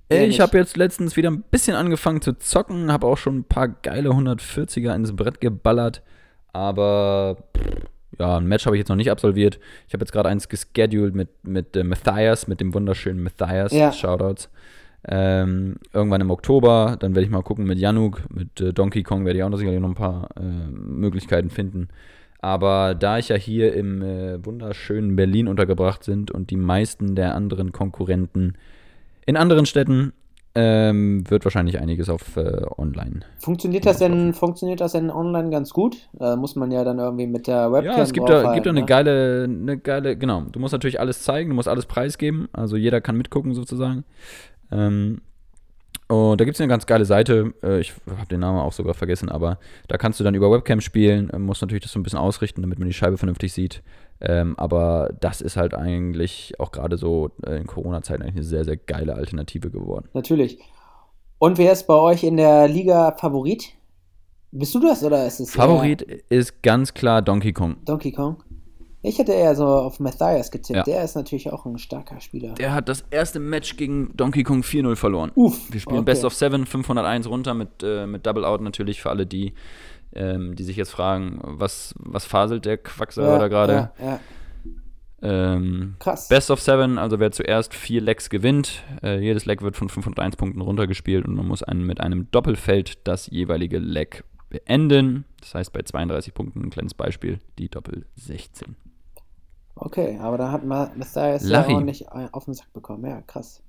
eher 0.08 0.26
Ich 0.26 0.40
habe 0.40 0.56
jetzt 0.56 0.76
letztens 0.76 1.16
wieder 1.16 1.30
ein 1.30 1.42
bisschen 1.50 1.76
angefangen 1.76 2.22
zu 2.22 2.32
zocken, 2.38 2.90
habe 2.90 3.06
auch 3.06 3.18
schon 3.18 3.40
ein 3.40 3.44
paar 3.44 3.68
geile 3.68 4.10
140er 4.10 4.94
ins 4.94 5.14
Brett 5.14 5.40
geballert, 5.40 6.02
aber 6.52 7.36
ja, 8.18 8.38
ein 8.38 8.46
Match 8.46 8.66
habe 8.66 8.76
ich 8.76 8.80
jetzt 8.80 8.88
noch 8.88 8.96
nicht 8.96 9.10
absolviert. 9.10 9.60
Ich 9.86 9.94
habe 9.94 10.02
jetzt 10.02 10.12
gerade 10.12 10.28
eins 10.28 10.48
gescheduled 10.48 11.14
mit, 11.14 11.28
mit 11.42 11.76
äh, 11.76 11.84
Matthias, 11.84 12.48
mit 12.48 12.60
dem 12.60 12.74
wunderschönen 12.74 13.22
Matthias, 13.22 13.72
Ja. 13.72 13.92
Shoutouts. 13.92 14.48
Ähm, 15.06 15.76
irgendwann 15.92 16.20
im 16.20 16.30
Oktober, 16.30 16.96
dann 16.98 17.14
werde 17.14 17.24
ich 17.24 17.30
mal 17.30 17.42
gucken 17.42 17.66
mit 17.66 17.78
Januk, 17.78 18.22
mit 18.34 18.60
äh, 18.60 18.72
Donkey 18.72 19.02
Kong 19.02 19.24
werde 19.24 19.38
ich 19.38 19.44
auch 19.44 19.48
noch 19.48 19.58
sicherlich 19.58 19.80
noch 19.80 19.88
ein 19.88 19.94
paar 19.94 20.28
äh, 20.36 20.42
Möglichkeiten 20.42 21.50
finden. 21.50 21.88
Aber 22.40 22.94
da 22.94 23.18
ich 23.18 23.28
ja 23.28 23.36
hier 23.36 23.74
im 23.74 24.02
äh, 24.02 24.44
wunderschönen 24.44 25.16
Berlin 25.16 25.48
untergebracht 25.48 26.04
sind 26.04 26.30
und 26.30 26.50
die 26.50 26.56
meisten 26.56 27.14
der 27.14 27.34
anderen 27.34 27.72
Konkurrenten 27.72 28.56
in 29.26 29.36
anderen 29.36 29.66
Städten 29.66 30.12
ähm, 30.54 31.28
wird 31.30 31.44
wahrscheinlich 31.44 31.78
einiges 31.80 32.08
auf 32.08 32.36
äh, 32.36 32.62
online. 32.78 33.20
Funktioniert 33.38 33.86
das 33.86 33.98
denn, 33.98 34.34
funktioniert 34.34 34.80
das 34.80 34.92
denn 34.92 35.10
online 35.10 35.50
ganz 35.50 35.72
gut? 35.72 36.08
Da 36.14 36.36
muss 36.36 36.56
man 36.56 36.70
ja 36.70 36.82
dann 36.82 36.98
irgendwie 36.98 37.26
mit 37.26 37.46
der 37.46 37.70
Webcam 37.70 37.96
Ja, 37.96 38.02
es 38.02 38.12
gibt 38.12 38.28
da, 38.28 38.54
gibt 38.54 38.66
da 38.66 38.70
eine 38.70 38.80
ne? 38.80 38.86
geile, 38.86 39.44
eine 39.44 39.78
geile, 39.78 40.16
genau. 40.16 40.42
Du 40.50 40.58
musst 40.58 40.72
natürlich 40.72 40.98
alles 40.98 41.22
zeigen, 41.22 41.50
du 41.50 41.54
musst 41.54 41.68
alles 41.68 41.86
preisgeben. 41.86 42.48
Also 42.52 42.76
jeder 42.76 43.00
kann 43.00 43.16
mitgucken 43.16 43.54
sozusagen. 43.54 44.04
Ähm, 44.70 45.20
und 46.08 46.40
da 46.40 46.44
gibt 46.46 46.56
es 46.56 46.60
eine 46.60 46.68
ganz 46.68 46.86
geile 46.86 47.04
Seite. 47.04 47.52
Äh, 47.62 47.80
ich 47.80 47.92
habe 48.06 48.26
den 48.30 48.40
Namen 48.40 48.58
auch 48.58 48.72
sogar 48.72 48.94
vergessen, 48.94 49.28
aber 49.28 49.58
da 49.88 49.98
kannst 49.98 50.18
du 50.18 50.24
dann 50.24 50.34
über 50.34 50.50
Webcam 50.50 50.80
spielen. 50.80 51.28
Äh, 51.30 51.38
musst 51.38 51.60
natürlich 51.60 51.82
das 51.82 51.92
so 51.92 51.98
ein 51.98 52.02
bisschen 52.02 52.18
ausrichten, 52.18 52.62
damit 52.62 52.78
man 52.78 52.88
die 52.88 52.94
Scheibe 52.94 53.18
vernünftig 53.18 53.52
sieht. 53.52 53.82
Ähm, 54.20 54.58
aber 54.58 55.14
das 55.20 55.42
ist 55.42 55.56
halt 55.56 55.74
eigentlich 55.74 56.58
auch 56.58 56.72
gerade 56.72 56.96
so 56.96 57.30
äh, 57.46 57.56
in 57.56 57.66
Corona-Zeiten 57.66 58.22
eigentlich 58.22 58.36
eine 58.36 58.44
sehr, 58.44 58.64
sehr 58.64 58.76
geile 58.78 59.14
Alternative 59.14 59.70
geworden. 59.70 60.08
Natürlich. 60.14 60.58
Und 61.38 61.58
wer 61.58 61.72
ist 61.72 61.86
bei 61.86 61.94
euch 61.94 62.24
in 62.24 62.38
der 62.38 62.68
Liga 62.68 63.12
Favorit? 63.12 63.74
Bist 64.50 64.74
du 64.74 64.80
das 64.80 65.04
oder 65.04 65.26
ist 65.26 65.40
es 65.40 65.52
Favorit 65.52 66.00
ist 66.02 66.62
ganz 66.62 66.94
klar 66.94 67.20
Donkey 67.20 67.52
Kong. 67.52 67.76
Donkey 67.84 68.12
Kong? 68.12 68.42
Ich 69.00 69.18
hätte 69.18 69.32
eher 69.32 69.54
so 69.54 69.64
auf 69.64 70.00
Matthias 70.00 70.50
getippt. 70.50 70.76
Ja. 70.76 70.82
Der 70.82 71.04
ist 71.04 71.14
natürlich 71.14 71.52
auch 71.52 71.64
ein 71.66 71.78
starker 71.78 72.20
Spieler. 72.20 72.54
Der 72.54 72.74
hat 72.74 72.88
das 72.88 73.04
erste 73.10 73.38
Match 73.38 73.76
gegen 73.76 74.10
Donkey 74.16 74.42
Kong 74.42 74.62
4-0 74.62 74.96
verloren. 74.96 75.30
Uff. 75.36 75.72
Wir 75.72 75.80
spielen 75.80 76.00
okay. 76.00 76.06
Best 76.06 76.24
of 76.24 76.34
Seven, 76.34 76.66
501 76.66 77.28
runter 77.28 77.54
mit, 77.54 77.82
äh, 77.82 78.06
mit 78.06 78.26
Double 78.26 78.44
Out 78.44 78.60
natürlich 78.60 79.00
für 79.00 79.10
alle 79.10 79.24
die, 79.24 79.54
ähm, 80.14 80.56
die 80.56 80.64
sich 80.64 80.76
jetzt 80.76 80.90
fragen, 80.90 81.38
was, 81.42 81.94
was 81.98 82.24
faselt 82.24 82.64
der 82.64 82.78
Quacksalber 82.78 83.34
ja, 83.34 83.38
da 83.38 83.48
gerade. 83.48 83.90
Ja. 84.02 84.20
Ähm, 85.20 85.94
Krass. 86.00 86.28
Best 86.28 86.50
of 86.50 86.60
Seven, 86.60 86.98
also 86.98 87.20
wer 87.20 87.30
zuerst 87.30 87.74
vier 87.74 88.00
Lecks 88.00 88.30
gewinnt. 88.30 88.82
Äh, 89.02 89.20
jedes 89.20 89.46
Leck 89.46 89.62
wird 89.62 89.76
von 89.76 89.88
501 89.88 90.36
Punkten 90.36 90.60
runtergespielt 90.60 91.24
und 91.24 91.34
man 91.34 91.46
muss 91.46 91.62
einen, 91.62 91.86
mit 91.86 92.00
einem 92.00 92.30
Doppelfeld 92.32 93.06
das 93.06 93.28
jeweilige 93.28 93.78
Leck 93.78 94.24
beenden. 94.48 95.24
Das 95.40 95.54
heißt, 95.54 95.72
bei 95.72 95.82
32 95.82 96.34
Punkten, 96.34 96.64
ein 96.64 96.70
kleines 96.70 96.94
Beispiel, 96.94 97.38
die 97.58 97.68
Doppel 97.68 98.06
16. 98.16 98.76
Okay, 99.80 100.18
aber 100.20 100.38
da 100.38 100.50
hat 100.50 100.64
man 100.64 100.90
Messias 100.96 101.48
ja 101.48 101.60
Larry. 101.60 101.74
ordentlich 101.74 102.06
äh, 102.08 102.28
auf 102.32 102.44
den 102.46 102.54
Sack 102.54 102.72
bekommen. 102.72 103.04
Ja, 103.08 103.20
krass. 103.22 103.62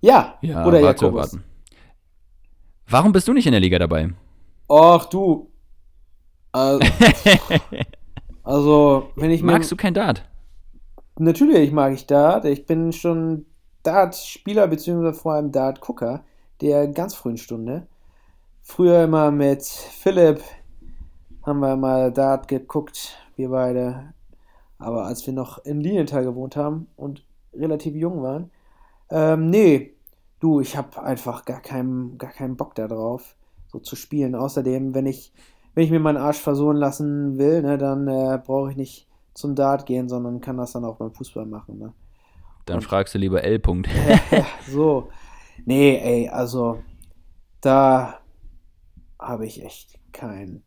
Ja, 0.00 0.38
Ja, 0.42 0.66
oder 0.66 0.82
war 0.82 0.96
zu 0.96 1.06
Jakobus. 1.06 1.32
erwarten. 1.32 1.44
Warum 2.88 3.12
bist 3.12 3.26
du 3.26 3.32
nicht 3.32 3.46
in 3.46 3.52
der 3.52 3.60
Liga 3.60 3.78
dabei? 3.78 4.10
Ach 4.68 5.06
du. 5.06 5.50
Also, 6.52 6.80
also, 8.42 9.10
wenn 9.16 9.30
ich 9.30 9.42
mir. 9.42 9.52
Magst 9.52 9.70
du 9.72 9.76
kein 9.76 9.94
Dart? 9.94 10.24
Natürlich 11.18 11.72
mag 11.72 11.92
ich 11.94 12.06
Dart. 12.06 12.44
Ich 12.44 12.66
bin 12.66 12.92
schon 12.92 13.46
Dart-Spieler, 13.82 14.66
beziehungsweise 14.68 15.18
vor 15.18 15.32
allem 15.34 15.52
Dart-Gucker 15.52 16.24
der 16.60 16.88
ganz 16.88 17.14
frühen 17.14 17.36
Stunde. 17.38 17.86
Früher 18.62 19.04
immer 19.04 19.30
mit 19.30 19.62
Philipp 19.64 20.42
haben 21.44 21.60
wir 21.60 21.76
mal 21.76 22.12
Dart 22.12 22.48
geguckt, 22.48 23.16
wir 23.36 23.48
beide. 23.50 24.12
Aber 24.78 25.06
als 25.06 25.26
wir 25.26 25.32
noch 25.32 25.64
in 25.64 25.80
Lilienthal 25.80 26.24
gewohnt 26.24 26.56
haben 26.56 26.86
und 26.96 27.24
relativ 27.54 27.94
jung 27.94 28.22
waren. 28.22 28.50
Ähm, 29.10 29.48
nee, 29.50 29.94
du, 30.40 30.60
ich 30.60 30.76
habe 30.76 31.02
einfach 31.02 31.44
gar 31.44 31.60
keinen, 31.60 32.18
gar 32.18 32.32
keinen 32.32 32.56
Bock 32.56 32.74
da 32.74 32.86
drauf, 32.88 33.36
so 33.68 33.78
zu 33.78 33.96
spielen. 33.96 34.34
Außerdem, 34.34 34.94
wenn 34.94 35.06
ich, 35.06 35.32
wenn 35.74 35.84
ich 35.84 35.90
mir 35.90 36.00
meinen 36.00 36.18
Arsch 36.18 36.40
versohlen 36.40 36.76
lassen 36.76 37.38
will, 37.38 37.62
ne, 37.62 37.78
dann 37.78 38.06
äh, 38.08 38.38
brauche 38.44 38.70
ich 38.70 38.76
nicht 38.76 39.08
zum 39.32 39.54
Dart 39.54 39.86
gehen, 39.86 40.08
sondern 40.08 40.40
kann 40.40 40.56
das 40.56 40.72
dann 40.72 40.84
auch 40.84 40.96
beim 40.96 41.12
Fußball 41.12 41.46
machen. 41.46 41.78
Ne? 41.78 41.92
Dann 42.66 42.76
Und- 42.76 42.82
fragst 42.84 43.14
du 43.14 43.18
lieber 43.18 43.42
L. 43.44 43.56
-Punkt. 43.56 43.88
So. 44.68 45.08
Nee, 45.64 45.96
ey, 45.98 46.28
also 46.28 46.80
da 47.62 48.20
habe 49.18 49.46
ich 49.46 49.64
echt 49.64 49.98
keinen 50.12 50.62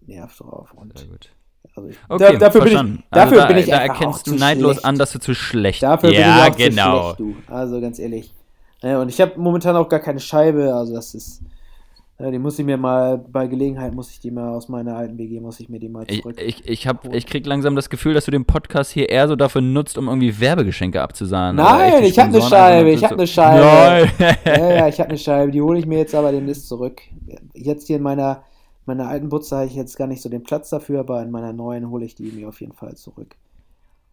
Nerv 0.00 0.36
drauf. 0.36 0.72
Und 0.74 0.98
Sehr 0.98 1.08
gut. 1.08 1.32
Also 1.74 1.88
ich, 1.88 1.96
Okay, 2.08 2.32
da, 2.32 2.38
dafür 2.38 2.60
bin 2.60 2.68
ich, 2.68 2.74
verstanden. 2.74 3.02
dafür 3.10 3.22
also 3.32 3.40
da, 3.40 3.46
bin 3.48 3.56
ich 3.58 3.66
da 3.70 3.76
erkennst 3.78 4.26
du 4.26 4.34
neidlos 4.34 4.72
schlecht. 4.72 4.84
an, 4.84 4.98
dass 4.98 5.12
du 5.12 5.18
zu 5.20 5.34
schlecht 5.34 5.82
Dafür 5.82 6.10
bin 6.10 6.20
Ja, 6.20 6.46
ich 6.46 6.52
auch 6.52 6.56
genau. 6.56 7.02
schlecht, 7.14 7.20
du. 7.20 7.34
Also 7.52 7.80
ganz 7.80 7.98
ehrlich. 7.98 8.32
Ja, 8.82 9.00
und 9.00 9.08
ich 9.08 9.20
habe 9.20 9.32
momentan 9.38 9.76
auch 9.76 9.88
gar 9.88 10.00
keine 10.00 10.20
Scheibe, 10.20 10.74
also 10.74 10.94
das 10.94 11.14
ist. 11.14 11.40
Ja, 12.18 12.30
die 12.30 12.38
muss 12.38 12.56
ich 12.58 12.64
mir 12.64 12.76
mal, 12.76 13.18
bei 13.18 13.48
Gelegenheit 13.48 13.94
muss 13.94 14.10
ich 14.10 14.20
die 14.20 14.30
mal 14.30 14.50
aus 14.50 14.68
meiner 14.68 14.96
alten 14.96 15.18
WG, 15.18 15.40
muss 15.40 15.58
ich 15.58 15.68
mir 15.68 15.80
die 15.80 15.88
mal 15.88 16.04
Ich, 16.08 16.20
zurück. 16.22 16.36
ich, 16.40 16.68
ich, 16.68 16.86
hab, 16.86 17.12
ich 17.12 17.26
krieg 17.26 17.44
langsam 17.46 17.74
das 17.74 17.90
Gefühl, 17.90 18.14
dass 18.14 18.26
du 18.26 18.30
den 18.30 18.44
Podcast 18.44 18.92
hier 18.92 19.08
eher 19.08 19.26
so 19.26 19.34
dafür 19.34 19.60
nutzt, 19.60 19.98
um 19.98 20.06
irgendwie 20.06 20.38
Werbegeschenke 20.38 21.00
abzusahnen. 21.02 21.56
Nein, 21.56 22.04
ich 22.04 22.16
hab 22.20 22.26
ne 22.30 22.34
Sponsoren 22.38 22.50
Scheibe, 22.50 22.90
ich 22.92 23.02
hab 23.02 23.10
so- 23.10 23.16
ne 23.16 23.26
Scheibe. 23.26 24.08
Nein. 24.20 24.36
ja, 24.44 24.74
ja, 24.76 24.88
ich 24.88 25.00
habe 25.00 25.08
eine 25.08 25.18
Scheibe, 25.18 25.50
die 25.50 25.62
hole 25.62 25.78
ich 25.80 25.86
mir 25.86 25.98
jetzt 25.98 26.14
aber 26.14 26.30
demnächst 26.30 26.68
zurück. 26.68 27.00
Jetzt 27.54 27.86
hier 27.88 27.96
in 27.96 28.02
meiner, 28.02 28.44
meiner 28.86 29.08
alten 29.08 29.28
Butze 29.28 29.56
habe 29.56 29.66
ich 29.66 29.74
jetzt 29.74 29.96
gar 29.96 30.06
nicht 30.06 30.22
so 30.22 30.28
den 30.28 30.42
Platz 30.42 30.70
dafür, 30.70 31.00
aber 31.00 31.22
in 31.22 31.30
meiner 31.30 31.52
neuen 31.52 31.88
hole 31.90 32.04
ich 32.04 32.14
die 32.14 32.30
mir 32.32 32.48
auf 32.48 32.60
jeden 32.60 32.72
Fall 32.72 32.94
zurück. 32.96 33.36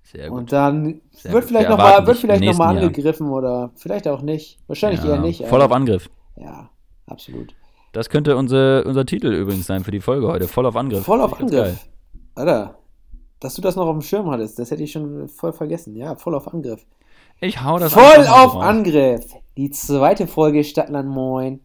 Sehr 0.03 0.29
gut. 0.29 0.37
Und 0.39 0.51
dann 0.51 1.01
Sehr 1.11 1.31
wird 1.33 1.43
gut. 1.43 1.49
vielleicht 1.49 1.69
nochmal 1.69 2.05
wird 2.07 2.17
vielleicht 2.17 2.43
noch 2.43 2.57
mal 2.57 2.73
nächsten 2.73 2.77
Jahr. 2.81 2.87
angegriffen 2.89 3.29
oder 3.29 3.71
vielleicht 3.75 4.07
auch 4.07 4.21
nicht. 4.21 4.59
Wahrscheinlich 4.67 5.03
Ja, 5.03 5.15
eher 5.15 5.21
nicht. 5.21 5.45
Voll 5.45 5.61
auf 5.61 5.71
Angriff. 5.71 6.09
Ja, 6.35 6.69
absolut. 7.05 7.53
Das 7.91 8.09
könnte 8.09 8.37
unser, 8.37 8.85
unser 8.85 9.05
Titel 9.05 9.27
übrigens 9.27 9.65
sein 9.67 9.83
für 9.83 9.91
die 9.91 9.99
Folge 9.99 10.27
heute. 10.27 10.47
Voll 10.47 10.65
auf 10.65 10.75
Angriff. 10.75 11.03
Voll 11.03 11.21
auf 11.21 11.39
Angriff. 11.39 11.87
Alter, 12.35 12.77
dass 13.39 13.55
du 13.55 13.61
das 13.61 13.75
noch 13.75 13.87
auf 13.87 13.95
dem 13.97 14.01
Schirm 14.01 14.29
hattest, 14.29 14.59
das 14.59 14.71
hätte 14.71 14.83
ich 14.83 14.91
schon 14.91 15.27
voll 15.27 15.53
vergessen. 15.53 15.95
Ja, 15.95 16.15
voll 16.15 16.35
auf 16.35 16.51
Angriff. 16.53 16.85
Ich 17.41 17.63
hau 17.63 17.79
das 17.79 17.93
Voll 17.93 18.03
auf 18.27 18.53
drauf. 18.53 18.63
Angriff. 18.63 19.25
Die 19.57 19.71
zweite 19.71 20.27
Folge 20.27 20.63
Stadtland 20.63 21.09
Moin. 21.09 21.61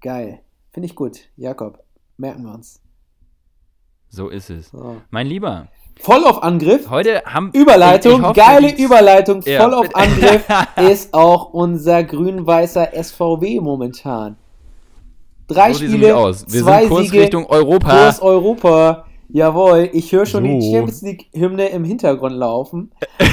Geil. 0.00 0.40
Finde 0.70 0.86
ich 0.86 0.94
gut. 0.94 1.28
Jakob, 1.36 1.78
merken 2.16 2.44
wir 2.44 2.54
uns. 2.54 2.80
So 4.08 4.28
ist 4.28 4.50
es. 4.50 4.70
So. 4.70 4.96
Mein 5.10 5.26
Lieber, 5.26 5.68
Voll 6.00 6.24
auf 6.24 6.42
Angriff. 6.42 6.90
heute 6.90 7.22
haben 7.24 7.50
Überleitung, 7.52 8.22
hoffe, 8.22 8.34
geile 8.40 8.72
die- 8.72 8.82
Überleitung, 8.82 9.42
Ja. 9.42 9.62
voll 9.62 9.74
auf 9.74 9.94
Angriff 9.94 10.44
ist 10.90 11.14
auch 11.14 11.52
unser 11.52 12.02
grün-weißer 12.04 12.90
SVW 12.94 13.60
momentan. 13.60 14.36
Drei 15.46 15.72
so 15.72 15.84
Spiele, 15.84 16.16
aus. 16.16 16.44
Wir 16.48 16.62
zwei 16.62 16.80
sind 16.80 16.88
Kurs 16.90 17.02
Siege, 17.06 17.20
Richtung 17.22 17.46
Europa. 17.46 17.88
Kurs 17.90 18.20
Europa. 18.22 19.04
Jawohl, 19.28 19.90
ich 19.92 20.10
höre 20.12 20.26
schon 20.26 20.44
die 20.44 20.60
So. 20.60 20.72
Champions 20.72 21.02
League-Hymne 21.02 21.66
im 21.68 21.84
Hintergrund 21.84 22.34
laufen. 22.36 22.92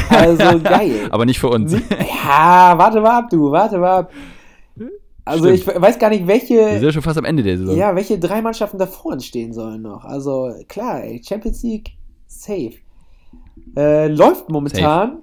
Also 0.09 0.59
geil. 0.63 1.07
Aber 1.11 1.25
nicht 1.25 1.39
für 1.39 1.49
uns. 1.49 1.73
ja, 1.73 2.73
warte 2.77 3.01
mal 3.01 3.19
ab, 3.19 3.29
du, 3.29 3.51
warte 3.51 3.77
mal 3.77 3.99
ab. 3.99 4.11
Also 5.31 5.45
Stimmt. 5.55 5.75
ich 5.75 5.81
weiß 5.81 5.99
gar 5.99 6.09
nicht, 6.09 6.21
Wir 6.21 6.27
welche, 6.27 6.73
sind 6.73 6.83
ja 6.83 6.91
schon 6.91 7.01
fast 7.01 7.17
am 7.17 7.25
Ende 7.25 7.43
der 7.43 7.57
Saison. 7.57 7.75
ja, 7.75 7.95
welche 7.95 8.19
drei 8.19 8.41
Mannschaften 8.41 8.77
davor 8.77 9.13
uns 9.13 9.25
stehen 9.25 9.53
sollen 9.53 9.81
noch. 9.81 10.03
Also 10.05 10.53
klar, 10.67 11.03
ey, 11.03 11.21
Champions 11.23 11.63
League, 11.63 11.91
safe. 12.27 12.73
Äh, 13.75 14.07
läuft 14.07 14.49
momentan. 14.49 15.19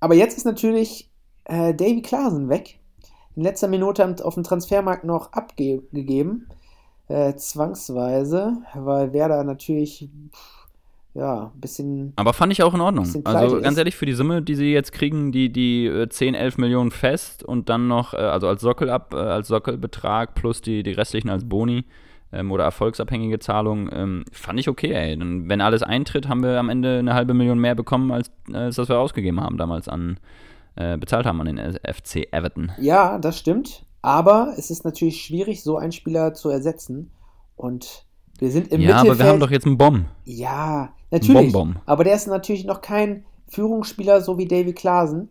Aber 0.00 0.14
jetzt 0.14 0.36
ist 0.36 0.44
natürlich 0.44 1.10
äh, 1.44 1.74
Davy 1.74 2.02
Klaasen 2.02 2.48
weg. 2.48 2.78
In 3.34 3.42
letzter 3.42 3.68
Minute 3.68 4.04
am- 4.04 4.16
auf 4.22 4.34
dem 4.34 4.42
Transfermarkt 4.42 5.04
noch 5.04 5.32
abgegeben. 5.32 6.46
Äh, 7.08 7.34
zwangsweise, 7.36 8.58
weil 8.74 9.12
Werder 9.12 9.42
natürlich 9.44 10.10
pff, 10.32 10.57
ja, 11.18 11.50
ein 11.52 11.60
bisschen. 11.60 12.12
Aber 12.14 12.32
fand 12.32 12.52
ich 12.52 12.62
auch 12.62 12.74
in 12.74 12.80
Ordnung. 12.80 13.06
Also 13.24 13.60
ganz 13.60 13.76
ehrlich, 13.76 13.96
für 13.96 14.06
die 14.06 14.12
Summe, 14.12 14.40
die 14.40 14.54
sie 14.54 14.72
jetzt 14.72 14.92
kriegen, 14.92 15.32
die, 15.32 15.50
die 15.50 15.86
äh, 15.86 16.08
10, 16.08 16.34
11 16.34 16.58
Millionen 16.58 16.92
fest 16.92 17.42
und 17.42 17.68
dann 17.68 17.88
noch, 17.88 18.14
äh, 18.14 18.18
also 18.18 18.46
als 18.46 18.62
Sockel 18.62 18.88
ab, 18.88 19.12
äh, 19.12 19.16
als 19.16 19.48
Sockelbetrag 19.48 20.36
plus 20.36 20.62
die, 20.62 20.84
die 20.84 20.92
restlichen 20.92 21.28
als 21.28 21.48
Boni 21.48 21.84
ähm, 22.32 22.52
oder 22.52 22.62
erfolgsabhängige 22.62 23.40
Zahlungen, 23.40 23.90
ähm, 23.92 24.24
fand 24.30 24.60
ich 24.60 24.68
okay, 24.68 24.92
ey. 24.92 25.18
Dann, 25.18 25.48
wenn 25.48 25.60
alles 25.60 25.82
eintritt, 25.82 26.28
haben 26.28 26.44
wir 26.44 26.56
am 26.56 26.68
Ende 26.68 27.00
eine 27.00 27.14
halbe 27.14 27.34
Million 27.34 27.58
mehr 27.58 27.74
bekommen, 27.74 28.12
als, 28.12 28.30
als 28.52 28.76
das 28.76 28.88
wir 28.88 29.00
ausgegeben 29.00 29.40
haben 29.40 29.56
damals 29.56 29.88
an, 29.88 30.20
äh, 30.76 30.96
bezahlt 30.96 31.26
haben 31.26 31.40
an 31.40 31.56
den 31.56 31.58
FC 31.58 32.32
Everton. 32.32 32.70
Ja, 32.78 33.18
das 33.18 33.38
stimmt. 33.38 33.84
Aber 34.02 34.54
es 34.56 34.70
ist 34.70 34.84
natürlich 34.84 35.20
schwierig, 35.20 35.64
so 35.64 35.78
einen 35.78 35.90
Spieler 35.90 36.32
zu 36.32 36.48
ersetzen. 36.48 37.10
Und 37.56 38.06
wir 38.38 38.50
sind 38.50 38.68
im 38.72 38.80
ja, 38.80 38.88
Mittelfeld. 38.88 39.10
aber 39.10 39.18
wir 39.18 39.26
haben 39.26 39.40
doch 39.40 39.50
jetzt 39.50 39.66
einen 39.66 39.78
Bomb. 39.78 40.06
Ja, 40.24 40.90
natürlich. 41.10 41.52
Bonbon. 41.52 41.76
Aber 41.86 42.04
der 42.04 42.14
ist 42.14 42.26
natürlich 42.26 42.64
noch 42.64 42.80
kein 42.80 43.24
Führungsspieler, 43.48 44.20
so 44.20 44.38
wie 44.38 44.46
Davy 44.46 44.72
Klaasen. 44.72 45.28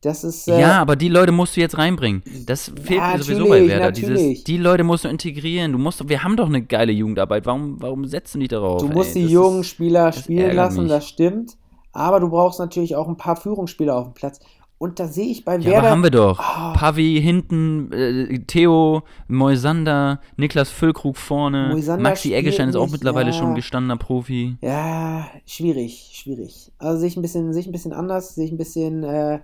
Das 0.00 0.22
ist. 0.22 0.48
äh, 0.48 0.60
ja, 0.60 0.80
aber 0.82 0.96
die 0.96 1.08
Leute 1.08 1.32
musst 1.32 1.56
du 1.56 1.60
jetzt 1.60 1.78
reinbringen. 1.78 2.22
Das 2.46 2.70
fehlt 2.82 3.00
mir 3.00 3.22
sowieso 3.22 3.48
bei 3.48 3.66
Werder. 3.66 3.90
Dieses, 3.90 4.44
die 4.44 4.58
Leute 4.58 4.84
musst 4.84 5.04
du 5.04 5.08
integrieren. 5.08 5.72
Du 5.72 5.78
musst, 5.78 6.06
wir 6.06 6.22
haben 6.22 6.36
doch 6.36 6.46
eine 6.46 6.62
geile 6.62 6.92
Jugendarbeit. 6.92 7.46
Warum, 7.46 7.80
warum 7.80 8.04
setzen 8.04 8.40
die 8.40 8.48
darauf? 8.48 8.82
Du 8.82 8.88
musst 8.88 9.16
ey? 9.16 9.22
die 9.22 9.22
Das 9.22 9.32
jungen 9.32 9.64
Spieler 9.64 10.12
spielen 10.12 10.54
lassen, 10.54 10.82
mich. 10.82 10.90
das 10.90 11.08
stimmt. 11.08 11.56
Aber 11.92 12.20
du 12.20 12.28
brauchst 12.28 12.58
natürlich 12.58 12.96
auch 12.96 13.08
ein 13.08 13.16
paar 13.16 13.36
Führungsspieler 13.36 13.96
auf 13.96 14.04
dem 14.08 14.14
Platz. 14.14 14.40
Und 14.84 15.00
da 15.00 15.08
sehe 15.08 15.28
ich 15.28 15.46
bei 15.46 15.56
Ja, 15.56 15.64
Werder. 15.64 15.78
aber 15.78 15.90
haben 15.90 16.02
wir 16.02 16.10
doch. 16.10 16.38
Ah. 16.40 16.74
Pavi 16.76 17.18
hinten, 17.22 17.90
äh, 17.90 18.38
Theo, 18.40 19.02
Moisander, 19.28 20.20
Niklas 20.36 20.68
Füllkrug 20.68 21.16
vorne, 21.16 21.68
Moisander 21.72 22.02
Maxi 22.02 22.34
Eggestein 22.34 22.68
ist 22.68 22.76
auch 22.76 22.90
mittlerweile 22.90 23.30
ja. 23.30 23.32
schon 23.32 23.54
gestandener 23.54 23.96
Profi. 23.96 24.58
Ja, 24.60 25.26
schwierig, 25.46 26.10
schwierig. 26.12 26.70
Also 26.78 26.98
sehe 26.98 27.08
ich 27.08 27.16
ein 27.16 27.22
bisschen, 27.22 27.50
sehe 27.54 27.60
ich 27.62 27.66
ein 27.66 27.72
bisschen 27.72 27.94
anders, 27.94 28.34
sehe 28.34 28.44
ich 28.44 28.52
ein 28.52 28.58
bisschen, 28.58 29.04
äh, 29.04 29.40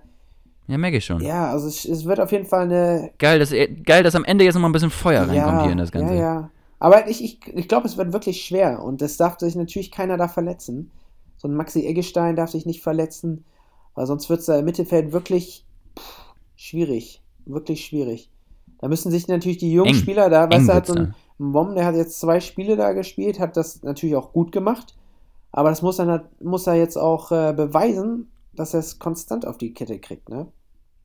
Ja, 0.67 0.77
merke 0.77 0.97
ich 0.97 1.05
schon. 1.05 1.21
ja, 1.21 1.49
also 1.51 1.67
es, 1.67 1.85
es 1.85 2.05
wird 2.05 2.19
auf 2.19 2.31
jeden 2.31 2.45
Fall 2.45 2.65
eine 2.65 3.09
Geil, 3.17 3.39
dass, 3.39 3.51
geil, 3.83 4.03
dass 4.03 4.13
am 4.13 4.23
Ende 4.25 4.45
jetzt 4.45 4.53
nochmal 4.53 4.69
ein 4.69 4.73
bisschen 4.73 4.91
Feuer 4.91 5.27
reinkommt 5.27 5.63
hier 5.63 5.71
in 5.71 5.79
das 5.79 5.91
Ganze. 5.91 6.13
Ja, 6.13 6.19
ja. 6.21 6.49
Aber 6.77 7.07
ich, 7.09 7.23
ich, 7.23 7.39
ich 7.55 7.67
glaube, 7.67 7.87
es 7.87 7.97
wird 7.97 8.13
wirklich 8.13 8.43
schwer 8.43 8.83
und 8.83 9.01
es 9.01 9.17
darf 9.17 9.39
sich 9.39 9.55
natürlich 9.55 9.89
keiner 9.89 10.17
da 10.17 10.27
verletzen. 10.27 10.91
So 11.37 11.47
ein 11.47 11.55
Maxi 11.55 11.83
Eggestein 11.87 12.35
darf 12.35 12.51
sich 12.51 12.67
nicht 12.67 12.83
verletzen, 12.83 13.43
weil 13.95 14.05
sonst 14.05 14.29
wird 14.29 14.39
es 14.41 14.45
da 14.45 14.57
im 14.57 14.65
Mittelfeld 14.65 15.11
wirklich 15.11 15.65
pff, 15.97 16.33
schwierig. 16.55 17.21
Wirklich 17.45 17.85
schwierig. 17.85 18.29
Da 18.79 18.87
müssen 18.87 19.11
sich 19.11 19.27
natürlich 19.27 19.57
die 19.57 19.71
jungen 19.71 19.89
Eng. 19.89 19.95
Spieler 19.95 20.29
da, 20.29 20.49
weißt 20.49 20.67
du, 20.67 20.73
hat 20.73 20.87
so 20.87 20.93
ein 20.93 21.15
Mom, 21.37 21.75
der 21.75 21.85
hat 21.85 21.95
jetzt 21.95 22.19
zwei 22.19 22.39
Spiele 22.39 22.75
da 22.75 22.93
gespielt, 22.93 23.39
hat 23.39 23.57
das 23.57 23.83
natürlich 23.83 24.15
auch 24.15 24.33
gut 24.33 24.51
gemacht. 24.51 24.95
Aber 25.51 25.69
das 25.69 25.81
muss 25.81 25.99
er, 25.99 26.29
muss 26.39 26.67
er 26.67 26.75
jetzt 26.75 26.97
auch 26.97 27.31
äh, 27.31 27.53
beweisen, 27.53 28.31
dass 28.53 28.73
er 28.73 28.79
es 28.79 28.99
konstant 28.99 29.45
auf 29.45 29.57
die 29.57 29.73
Kette 29.73 29.99
kriegt, 29.99 30.29
ne? 30.29 30.47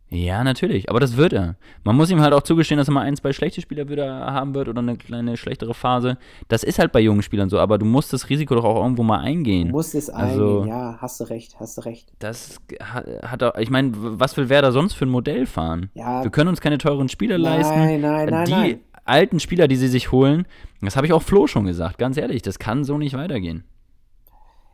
Ja, 0.09 0.45
natürlich, 0.45 0.89
aber 0.89 1.01
das 1.01 1.17
wird 1.17 1.33
er. 1.33 1.57
Man 1.83 1.97
muss 1.97 2.11
ihm 2.13 2.21
halt 2.21 2.33
auch 2.33 2.43
zugestehen, 2.43 2.79
dass 2.79 2.87
er 2.89 2.93
mal 2.95 3.01
ein, 3.03 3.17
zwei 3.17 3.33
schlechte 3.33 3.61
Spieler 3.61 3.89
wieder 3.89 4.09
haben 4.09 4.55
wird 4.55 4.69
oder 4.69 4.79
eine 4.79 4.97
kleine 4.97 5.37
schlechtere 5.37 5.75
Phase. 5.75 6.17
Das 6.47 6.63
ist 6.63 6.79
halt 6.79 6.93
bei 6.93 7.01
jungen 7.01 7.23
Spielern 7.23 7.49
so, 7.49 7.59
aber 7.59 7.77
du 7.77 7.85
musst 7.85 8.13
das 8.13 8.29
Risiko 8.31 8.55
doch 8.55 8.65
auch 8.65 8.83
irgendwo 8.83 9.03
mal 9.03 9.19
eingehen. 9.19 9.67
Du 9.69 9.73
musst 9.75 9.97
es 9.97 10.09
Also- 10.09 10.61
eingehen, 10.61 10.69
ja, 10.69 10.99
hast 11.01 11.19
du 11.19 11.25
recht, 11.25 11.59
hast 11.59 11.79
du 11.79 11.81
recht. 11.83 12.13
Das 12.21 12.61
hat, 12.81 13.43
auch, 13.43 13.57
ich 13.57 13.69
meine, 13.69 13.91
was 13.95 14.37
will 14.37 14.49
Werder 14.49 14.71
sonst 14.71 14.93
für 14.95 15.07
ein 15.07 15.11
Modell 15.11 15.45
fahren? 15.45 15.91
Ja, 15.95 16.23
Wir 16.23 16.31
können 16.31 16.49
uns 16.51 16.61
keine 16.61 16.79
teuren 16.79 17.09
Spieler 17.09 17.37
leisten. 17.37 17.77
Nein, 17.77 18.01
nein, 18.01 18.29
nein, 18.29 18.45
die 18.45 18.51
nein. 18.53 18.81
alten 19.05 19.41
Spieler, 19.41 19.67
die 19.67 19.77
sie 19.77 19.89
sich 19.89 20.13
holen, 20.13 20.47
das 20.83 20.95
habe 20.97 21.09
ich 21.09 21.13
auch 21.13 21.23
Flo 21.23 21.49
schon 21.49 21.65
gesagt, 21.67 21.99
ganz 21.99 22.17
ehrlich, 22.17 22.43
das 22.43 22.61
kann 22.61 22.85
so 22.85 22.97
nicht 22.97 23.17
weitergehen. 23.17 23.65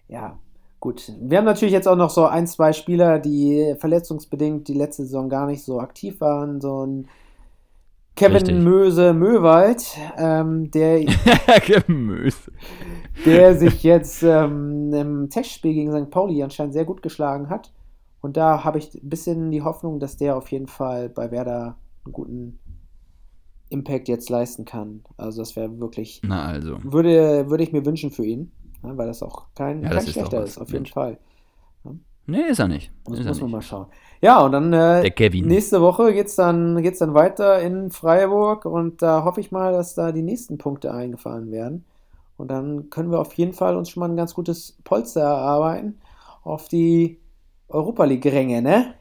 Ja, 0.08 0.38
gut. 0.82 1.12
Wir 1.20 1.38
haben 1.38 1.46
natürlich 1.46 1.72
jetzt 1.72 1.88
auch 1.88 1.96
noch 1.96 2.10
so 2.10 2.26
ein, 2.26 2.46
zwei 2.46 2.74
Spieler, 2.74 3.18
die 3.18 3.74
verletzungsbedingt 3.78 4.68
die 4.68 4.74
letzte 4.74 5.04
Saison 5.04 5.30
gar 5.30 5.46
nicht 5.46 5.64
so 5.64 5.80
aktiv 5.80 6.20
waren. 6.20 6.60
So 6.60 6.84
ein 6.84 7.08
Kevin 8.16 8.32
Richtig. 8.32 8.56
Möse 8.56 9.14
Möwald, 9.14 9.96
ähm, 10.18 10.70
der, 10.70 11.04
Gemüse. 11.86 12.52
der 13.24 13.56
sich 13.56 13.82
jetzt 13.84 14.22
ähm, 14.22 14.92
im 14.92 15.30
Testspiel 15.30 15.72
gegen 15.72 15.92
St. 15.92 16.10
Pauli 16.10 16.42
anscheinend 16.42 16.74
sehr 16.74 16.84
gut 16.84 17.00
geschlagen 17.00 17.48
hat. 17.48 17.72
Und 18.20 18.36
da 18.36 18.64
habe 18.64 18.78
ich 18.78 18.92
ein 18.94 19.08
bisschen 19.08 19.50
die 19.50 19.62
Hoffnung, 19.62 19.98
dass 19.98 20.16
der 20.16 20.36
auf 20.36 20.50
jeden 20.50 20.66
Fall 20.66 21.08
bei 21.08 21.30
Werder 21.30 21.76
einen 22.04 22.12
guten 22.12 22.58
Impact 23.70 24.08
jetzt 24.08 24.28
leisten 24.28 24.64
kann. 24.64 25.04
Also 25.16 25.40
das 25.40 25.56
wäre 25.56 25.80
wirklich, 25.80 26.20
Na 26.24 26.44
also. 26.44 26.78
würde, 26.82 27.48
würde 27.48 27.64
ich 27.64 27.72
mir 27.72 27.86
wünschen 27.86 28.10
für 28.10 28.24
ihn, 28.26 28.52
ne, 28.82 28.96
weil 28.96 29.06
das 29.06 29.22
auch 29.22 29.46
kein, 29.54 29.82
Ja, 29.82 29.90
kein 29.90 30.06
schlechter 30.06 30.42
ist, 30.44 30.58
auf 30.58 30.68
jeden 30.68 30.82
Mensch. 30.82 30.92
Fall. 30.92 31.18
Nee, 32.26 32.42
ist 32.48 32.60
er 32.60 32.68
nicht. 32.68 32.92
Das 33.04 33.18
ist 33.18 33.26
muss 33.26 33.40
man 33.40 33.46
nicht. 33.46 33.52
mal 33.52 33.62
schauen. 33.62 33.86
Ja, 34.20 34.44
und 34.44 34.52
dann 34.52 34.72
äh, 34.72 35.10
nächste 35.42 35.80
Woche 35.80 36.12
geht 36.12 36.28
es 36.28 36.36
dann, 36.36 36.80
geht's 36.80 37.00
dann 37.00 37.14
weiter 37.14 37.60
in 37.60 37.90
Freiburg 37.90 38.64
und 38.64 39.02
da 39.02 39.24
hoffe 39.24 39.40
ich 39.40 39.50
mal, 39.50 39.72
dass 39.72 39.96
da 39.96 40.12
die 40.12 40.22
nächsten 40.22 40.56
Punkte 40.56 40.94
eingefahren 40.94 41.50
werden. 41.50 41.84
Und 42.36 42.48
dann 42.50 42.90
können 42.90 43.10
wir 43.10 43.18
auf 43.20 43.32
jeden 43.34 43.52
Fall 43.52 43.76
uns 43.76 43.90
schon 43.90 44.00
mal 44.00 44.08
ein 44.08 44.16
ganz 44.16 44.34
gutes 44.34 44.78
Polster 44.84 45.20
erarbeiten 45.22 46.00
auf 46.44 46.68
die 46.68 47.18
Europa 47.68 48.04
League-Ränge, 48.04 48.62
ne? 48.62 48.94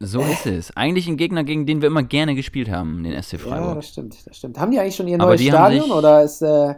So 0.00 0.20
ist 0.20 0.46
es. 0.46 0.76
Eigentlich 0.76 1.08
ein 1.08 1.16
Gegner, 1.16 1.44
gegen 1.44 1.66
den 1.66 1.80
wir 1.80 1.88
immer 1.88 2.02
gerne 2.02 2.34
gespielt 2.34 2.70
haben, 2.70 3.04
den 3.04 3.20
SC 3.22 3.34
Ja, 3.34 3.38
Freiburg. 3.38 3.76
das 3.76 3.88
stimmt, 3.88 4.26
das 4.26 4.36
stimmt. 4.36 4.58
Haben 4.58 4.70
die 4.72 4.78
eigentlich 4.78 4.96
schon 4.96 5.08
ihr 5.08 5.18
neues 5.18 5.42
Stadion 5.42 5.84
sich- 5.84 5.92
oder 5.92 6.22
ist 6.22 6.42
äh, 6.42 6.74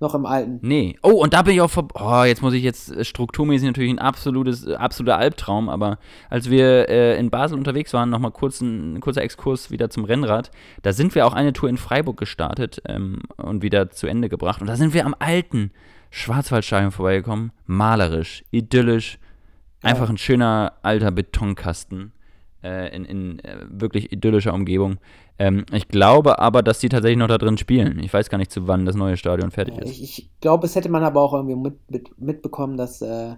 noch 0.00 0.14
im 0.14 0.26
alten? 0.26 0.58
Nee. 0.62 0.98
Oh, 1.02 1.22
und 1.22 1.34
da 1.34 1.42
bin 1.42 1.54
ich 1.54 1.60
auch 1.60 1.70
vor. 1.70 1.88
Oh, 1.94 2.24
jetzt 2.24 2.42
muss 2.42 2.54
ich 2.54 2.62
jetzt 2.62 2.90
äh, 2.90 3.04
strukturmäßig 3.04 3.66
natürlich 3.66 3.90
ein 3.90 3.98
absolutes, 3.98 4.66
äh, 4.66 4.74
absoluter 4.74 5.18
Albtraum, 5.18 5.68
aber 5.68 5.98
als 6.28 6.50
wir 6.50 6.88
äh, 6.88 7.18
in 7.18 7.30
Basel 7.30 7.58
unterwegs 7.58 7.92
waren, 7.92 8.10
nochmal 8.10 8.30
kurz 8.32 8.60
ein, 8.60 8.94
ein 8.94 9.00
kurzer 9.00 9.22
Exkurs 9.22 9.70
wieder 9.70 9.90
zum 9.90 10.04
Rennrad, 10.04 10.50
da 10.82 10.92
sind 10.92 11.14
wir 11.14 11.26
auch 11.26 11.34
eine 11.34 11.52
Tour 11.52 11.68
in 11.68 11.76
Freiburg 11.76 12.16
gestartet 12.16 12.82
ähm, 12.86 13.20
und 13.36 13.62
wieder 13.62 13.90
zu 13.90 14.06
Ende 14.06 14.28
gebracht. 14.28 14.60
Und 14.60 14.66
da 14.66 14.76
sind 14.76 14.94
wir 14.94 15.06
am 15.06 15.14
alten 15.18 15.70
Schwarzwaldstadion 16.10 16.90
vorbeigekommen. 16.90 17.52
Malerisch, 17.66 18.44
idyllisch, 18.50 19.18
einfach 19.82 20.08
ein 20.08 20.18
schöner 20.18 20.74
alter 20.82 21.10
Betonkasten. 21.10 22.12
Äh, 22.62 22.94
in, 22.94 23.04
in 23.06 23.38
äh, 23.38 23.56
wirklich 23.70 24.12
idyllischer 24.12 24.52
Umgebung. 24.52 24.98
Ähm, 25.38 25.64
ich 25.72 25.88
glaube 25.88 26.38
aber, 26.40 26.62
dass 26.62 26.78
die 26.78 26.90
tatsächlich 26.90 27.16
noch 27.18 27.28
da 27.28 27.38
drin 27.38 27.56
spielen. 27.56 27.98
Ich 28.00 28.12
weiß 28.12 28.28
gar 28.28 28.36
nicht, 28.36 28.50
zu 28.52 28.68
wann 28.68 28.84
das 28.84 28.96
neue 28.96 29.16
Stadion 29.16 29.50
fertig 29.50 29.76
Ja, 29.76 29.82
ist. 29.82 29.90
ich 29.92 30.02
ich 30.02 30.30
glaube, 30.42 30.66
es 30.66 30.74
hätte 30.74 30.90
man 30.90 31.02
aber 31.02 31.22
auch 31.22 31.32
irgendwie 31.32 31.56
mit, 31.56 31.90
mit, 31.90 32.20
mitbekommen, 32.20 32.76
dass 32.76 33.00
äh, 33.00 33.36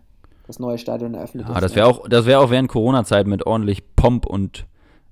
das 0.49 0.59
neue 0.59 0.77
Stadion 0.79 1.15
eröffnet 1.15 1.47
Ah, 1.47 1.55
ist. 1.55 1.63
das 1.63 1.77
wäre 1.77 1.87
auch, 1.87 2.09
das 2.09 2.27
wäre 2.27 2.41
auch 2.41 2.51
während 2.51 2.69
Corona-Zeit 2.69 3.29
mit 3.29 3.47
ordentlich 3.47 3.95
Pomp 3.95 4.27
und 4.27 4.67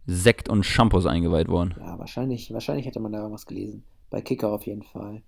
Sekt 0.07 0.49
und 0.49 0.65
Shampoos 0.67 1.07
eingeweiht 1.07 1.47
worden. 1.47 1.77
Ja, 1.79 1.97
wahrscheinlich, 1.97 2.53
wahrscheinlich 2.53 2.87
hätte 2.87 2.99
man 2.99 3.13
da 3.13 3.19
irgendwas 3.19 3.47
gelesen. 3.47 3.85
Bei 4.11 4.21
Kicker 4.23 4.49
auf 4.53 4.67
jeden 4.67 4.83
Fall. 4.83 5.23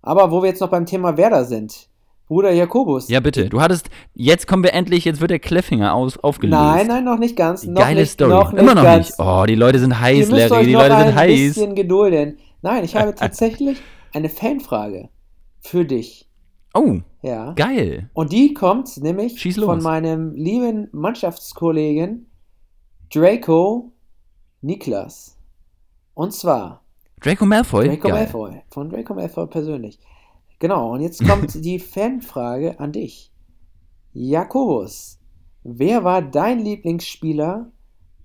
Aber 0.00 0.30
wo 0.30 0.40
wir 0.42 0.48
jetzt 0.48 0.60
noch 0.60 0.70
beim 0.70 0.86
Thema 0.86 1.18
Werder 1.18 1.44
sind, 1.44 1.90
Bruder 2.28 2.50
Jakobus. 2.50 3.08
Ja, 3.08 3.20
bitte. 3.20 3.48
Du 3.48 3.60
hattest, 3.60 3.88
jetzt 4.14 4.48
kommen 4.48 4.64
wir 4.64 4.74
endlich, 4.74 5.04
jetzt 5.04 5.20
wird 5.20 5.30
der 5.30 5.38
Cliffhanger 5.38 5.94
aus, 5.94 6.18
aufgelöst. 6.18 6.58
Nein, 6.60 6.86
nein, 6.88 7.04
noch 7.04 7.18
nicht 7.18 7.36
ganz. 7.36 7.64
Noch 7.64 7.80
Geile 7.80 8.00
nicht, 8.00 8.10
Story. 8.10 8.30
Noch 8.30 8.52
nicht 8.52 8.60
Immer 8.62 8.74
noch 8.74 8.82
ganz. 8.82 9.10
nicht. 9.10 9.20
Oh, 9.20 9.44
die 9.46 9.54
Leute 9.54 9.78
sind 9.78 10.00
heiß, 10.00 10.30
Larry. 10.30 10.52
euch 10.52 10.66
Die 10.66 10.72
noch 10.72 10.80
Leute 10.82 10.96
ein 10.96 11.06
sind 11.06 11.16
heiß. 11.16 11.54
bisschen 11.54 11.74
gedulden. 11.76 12.38
Nein, 12.62 12.82
ich 12.84 12.96
habe 12.96 13.14
tatsächlich 13.16 13.78
eine 14.12 14.28
Fanfrage 14.28 15.08
für 15.60 15.84
dich. 15.84 16.28
Oh, 16.74 16.98
Ja. 17.22 17.52
geil. 17.52 18.10
Und 18.12 18.32
die 18.32 18.52
kommt 18.54 18.96
nämlich 18.98 19.40
von 19.54 19.80
meinem 19.82 20.34
lieben 20.34 20.88
Mannschaftskollegen 20.92 22.26
Draco 23.12 23.92
Niklas. 24.62 25.36
Und 26.14 26.32
zwar 26.32 26.82
Draco 27.20 27.46
Malfoy. 27.46 27.86
Draco 27.88 28.08
geil. 28.08 28.12
Malfoy. 28.12 28.62
Von 28.70 28.90
Draco 28.90 29.14
Malfoy 29.14 29.46
persönlich. 29.46 29.98
Genau, 30.58 30.92
und 30.92 31.02
jetzt 31.02 31.26
kommt 31.26 31.54
die 31.64 31.78
Fanfrage 31.78 32.78
an 32.80 32.92
dich. 32.92 33.32
Jakobus, 34.12 35.18
wer 35.62 36.04
war 36.04 36.22
dein 36.22 36.60
Lieblingsspieler 36.60 37.70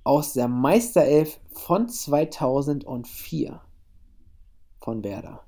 aus 0.03 0.33
der 0.33 0.47
Meisterelf 0.47 1.39
von 1.51 1.89
2004 1.89 3.61
von 4.79 5.03
Werder? 5.03 5.43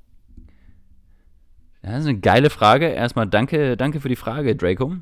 Das 1.81 1.99
ist 1.99 2.07
eine 2.07 2.19
geile 2.19 2.49
Frage. 2.49 2.88
Erstmal 2.88 3.27
danke, 3.27 3.75
danke 3.75 3.99
für 3.99 4.09
die 4.09 4.15
Frage, 4.15 4.55
Draco. 4.55 4.95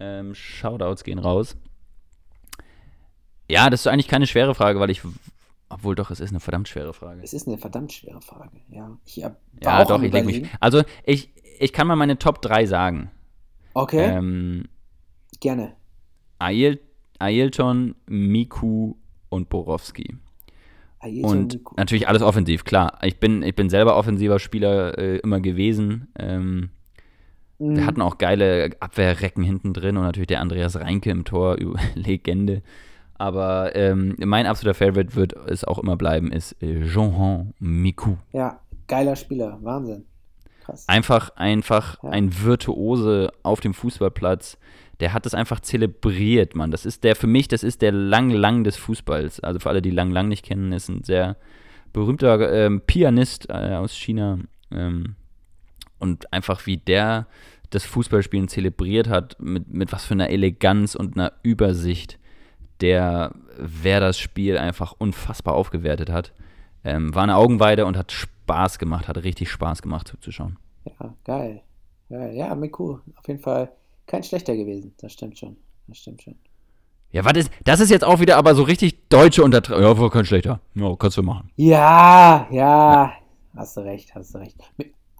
Ähm, 0.00 0.34
Shoutouts 0.34 1.04
gehen 1.04 1.18
raus. 1.18 1.56
Ja, 3.50 3.68
das 3.68 3.80
ist 3.80 3.86
eigentlich 3.86 4.08
keine 4.08 4.26
schwere 4.26 4.54
Frage, 4.54 4.80
weil 4.80 4.90
ich. 4.90 5.02
Obwohl 5.72 5.94
doch, 5.94 6.10
es 6.10 6.20
ist 6.20 6.30
eine 6.30 6.40
verdammt 6.40 6.68
schwere 6.68 6.92
Frage. 6.94 7.20
Es 7.22 7.32
ist 7.32 7.46
eine 7.48 7.58
verdammt 7.58 7.92
schwere 7.92 8.20
Frage. 8.20 8.60
Ja, 8.70 8.96
ich 9.04 9.24
hab, 9.24 9.40
war 9.60 9.72
Ja, 9.78 9.82
auch 9.82 9.88
doch, 9.88 10.02
ich 10.02 10.12
leg 10.12 10.24
mich. 10.24 10.46
Also, 10.60 10.82
ich, 11.04 11.30
ich 11.58 11.72
kann 11.72 11.86
mal 11.86 11.96
meine 11.96 12.18
Top 12.18 12.42
3 12.42 12.66
sagen. 12.66 13.10
Okay, 13.74 14.04
Ähm, 14.16 14.68
gerne. 15.40 15.72
Ail, 16.38 16.80
Ailton, 17.18 17.94
Miku 18.06 18.94
und 19.28 19.48
Borowski. 19.48 20.16
Ailton 20.98 21.24
Und 21.24 21.52
Miku. 21.54 21.74
natürlich 21.76 22.08
alles 22.08 22.22
offensiv, 22.22 22.64
klar. 22.64 22.98
Ich 23.02 23.18
bin, 23.18 23.42
ich 23.42 23.54
bin 23.54 23.70
selber 23.70 23.96
offensiver 23.96 24.38
Spieler 24.38 24.98
äh, 24.98 25.16
immer 25.18 25.40
gewesen. 25.40 26.08
Ähm, 26.18 26.70
Mhm. 27.58 27.76
Wir 27.76 27.86
hatten 27.86 28.02
auch 28.02 28.18
geile 28.18 28.70
Abwehrrecken 28.80 29.44
hinten 29.44 29.72
drin 29.72 29.96
und 29.96 30.02
natürlich 30.02 30.26
der 30.26 30.40
Andreas 30.40 30.74
Reinke 30.80 31.10
im 31.10 31.24
Tor, 31.24 31.56
Legende. 31.94 32.62
Aber 33.14 33.74
ähm, 33.76 34.16
mein 34.18 34.46
absoluter 34.46 34.74
Favorite 34.74 35.14
wird 35.14 35.34
es 35.48 35.64
auch 35.64 35.78
immer 35.78 35.96
bleiben, 35.96 36.32
ist 36.32 36.60
äh, 36.62 36.84
Jean 36.86 37.52
Miku. 37.60 38.16
Ja, 38.32 38.60
geiler 38.88 39.16
Spieler. 39.16 39.58
Wahnsinn. 39.62 40.04
Krass. 40.64 40.88
Einfach, 40.88 41.30
einfach 41.36 42.02
Ja. 42.02 42.10
ein 42.10 42.42
Virtuose 42.42 43.32
auf 43.42 43.60
dem 43.60 43.74
Fußballplatz. 43.74 44.58
Der 45.00 45.12
hat 45.12 45.26
das 45.26 45.34
einfach 45.34 45.60
zelebriert, 45.60 46.54
Mann. 46.54 46.70
Das 46.70 46.86
ist 46.86 47.02
der, 47.02 47.16
für 47.16 47.26
mich, 47.26 47.48
das 47.48 47.62
ist 47.64 47.82
der 47.82 47.90
Lang 47.92 48.30
Lang 48.30 48.62
des 48.64 48.76
Fußballs. 48.76 49.40
Also 49.40 49.58
für 49.60 49.68
alle, 49.68 49.82
die 49.82 49.90
Lang 49.90 50.10
Lang 50.12 50.28
nicht 50.28 50.44
kennen, 50.44 50.72
ist 50.72 50.88
ein 50.88 51.02
sehr 51.02 51.36
berühmter 51.92 52.52
ähm, 52.52 52.80
Pianist 52.86 53.48
äh, 53.50 53.74
aus 53.74 53.92
China. 53.92 54.38
Ähm, 54.70 55.16
und 55.98 56.32
einfach 56.32 56.66
wie 56.66 56.76
der 56.76 57.26
das 57.70 57.84
Fußballspielen 57.84 58.48
zelebriert 58.48 59.08
hat, 59.08 59.36
mit, 59.40 59.72
mit 59.72 59.92
was 59.92 60.04
für 60.04 60.14
einer 60.14 60.28
Eleganz 60.30 60.94
und 60.94 61.16
einer 61.16 61.32
Übersicht, 61.42 62.18
der 62.82 63.32
wer 63.56 64.00
das 64.00 64.18
Spiel 64.18 64.58
einfach 64.58 64.94
unfassbar 64.98 65.54
aufgewertet 65.54 66.10
hat. 66.10 66.32
Ähm, 66.84 67.14
war 67.14 67.22
eine 67.22 67.36
Augenweide 67.36 67.86
und 67.86 67.96
hat 67.96 68.12
Spaß 68.12 68.78
gemacht, 68.78 69.08
hat 69.08 69.22
richtig 69.22 69.50
Spaß 69.50 69.82
gemacht 69.82 70.08
zuzuschauen. 70.08 70.58
Ja, 70.84 71.14
geil. 71.24 71.62
geil. 72.08 72.34
Ja, 72.34 72.54
Miku, 72.54 72.98
auf 73.16 73.28
jeden 73.28 73.40
Fall 73.40 73.70
kein 74.06 74.24
schlechter 74.24 74.56
gewesen. 74.56 74.92
Das 75.00 75.12
stimmt 75.12 75.38
schon. 75.38 75.56
Das 75.86 75.98
stimmt 75.98 76.22
schon. 76.22 76.34
Ja, 77.12 77.24
was 77.24 77.34
ist, 77.34 77.50
das 77.64 77.80
ist 77.80 77.90
jetzt 77.90 78.04
auch 78.04 78.20
wieder 78.20 78.36
aber 78.36 78.54
so 78.54 78.62
richtig 78.62 79.08
deutsche 79.08 79.44
Untertreibung. 79.44 79.84
Ja, 79.84 79.98
war 79.98 80.10
kein 80.10 80.24
schlechter. 80.24 80.60
Ja, 80.74 80.96
kannst 80.96 81.18
du 81.18 81.22
machen. 81.22 81.50
Ja, 81.56 82.48
ja. 82.50 83.12
Hast 83.54 83.76
du 83.76 83.82
recht, 83.82 84.14
hast 84.14 84.34
du 84.34 84.38
recht. 84.38 84.56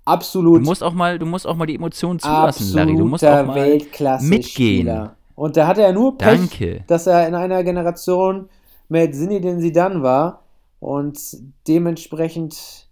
Absolut. 0.05 0.63
Du 0.63 0.65
musst 0.65 0.83
auch 0.83 0.95
mal, 0.95 1.19
du 1.19 1.27
musst 1.27 1.47
auch 1.47 1.55
mal 1.55 1.67
die 1.67 1.77
Emotionen 1.77 2.19
zulassen, 2.19 2.75
Larry. 2.75 2.97
Du 2.97 3.05
musst 3.05 3.25
auch 3.25 3.47
mal 3.47 3.55
Weltklasse 3.55 4.27
mitgehen. 4.27 4.87
Spieler. 4.87 5.17
Und 5.43 5.57
da 5.57 5.67
hatte 5.67 5.83
er 5.83 5.93
nur 5.93 6.17
Pech, 6.17 6.39
Danke. 6.39 6.85
dass 6.87 7.09
er 7.09 7.27
in 7.27 7.35
einer 7.35 7.65
Generation 7.65 8.49
mit 8.89 9.13
Zinedine 9.13 9.59
Zidane 9.59 10.01
war 10.01 10.45
und 10.79 11.19
dementsprechend 11.67 12.89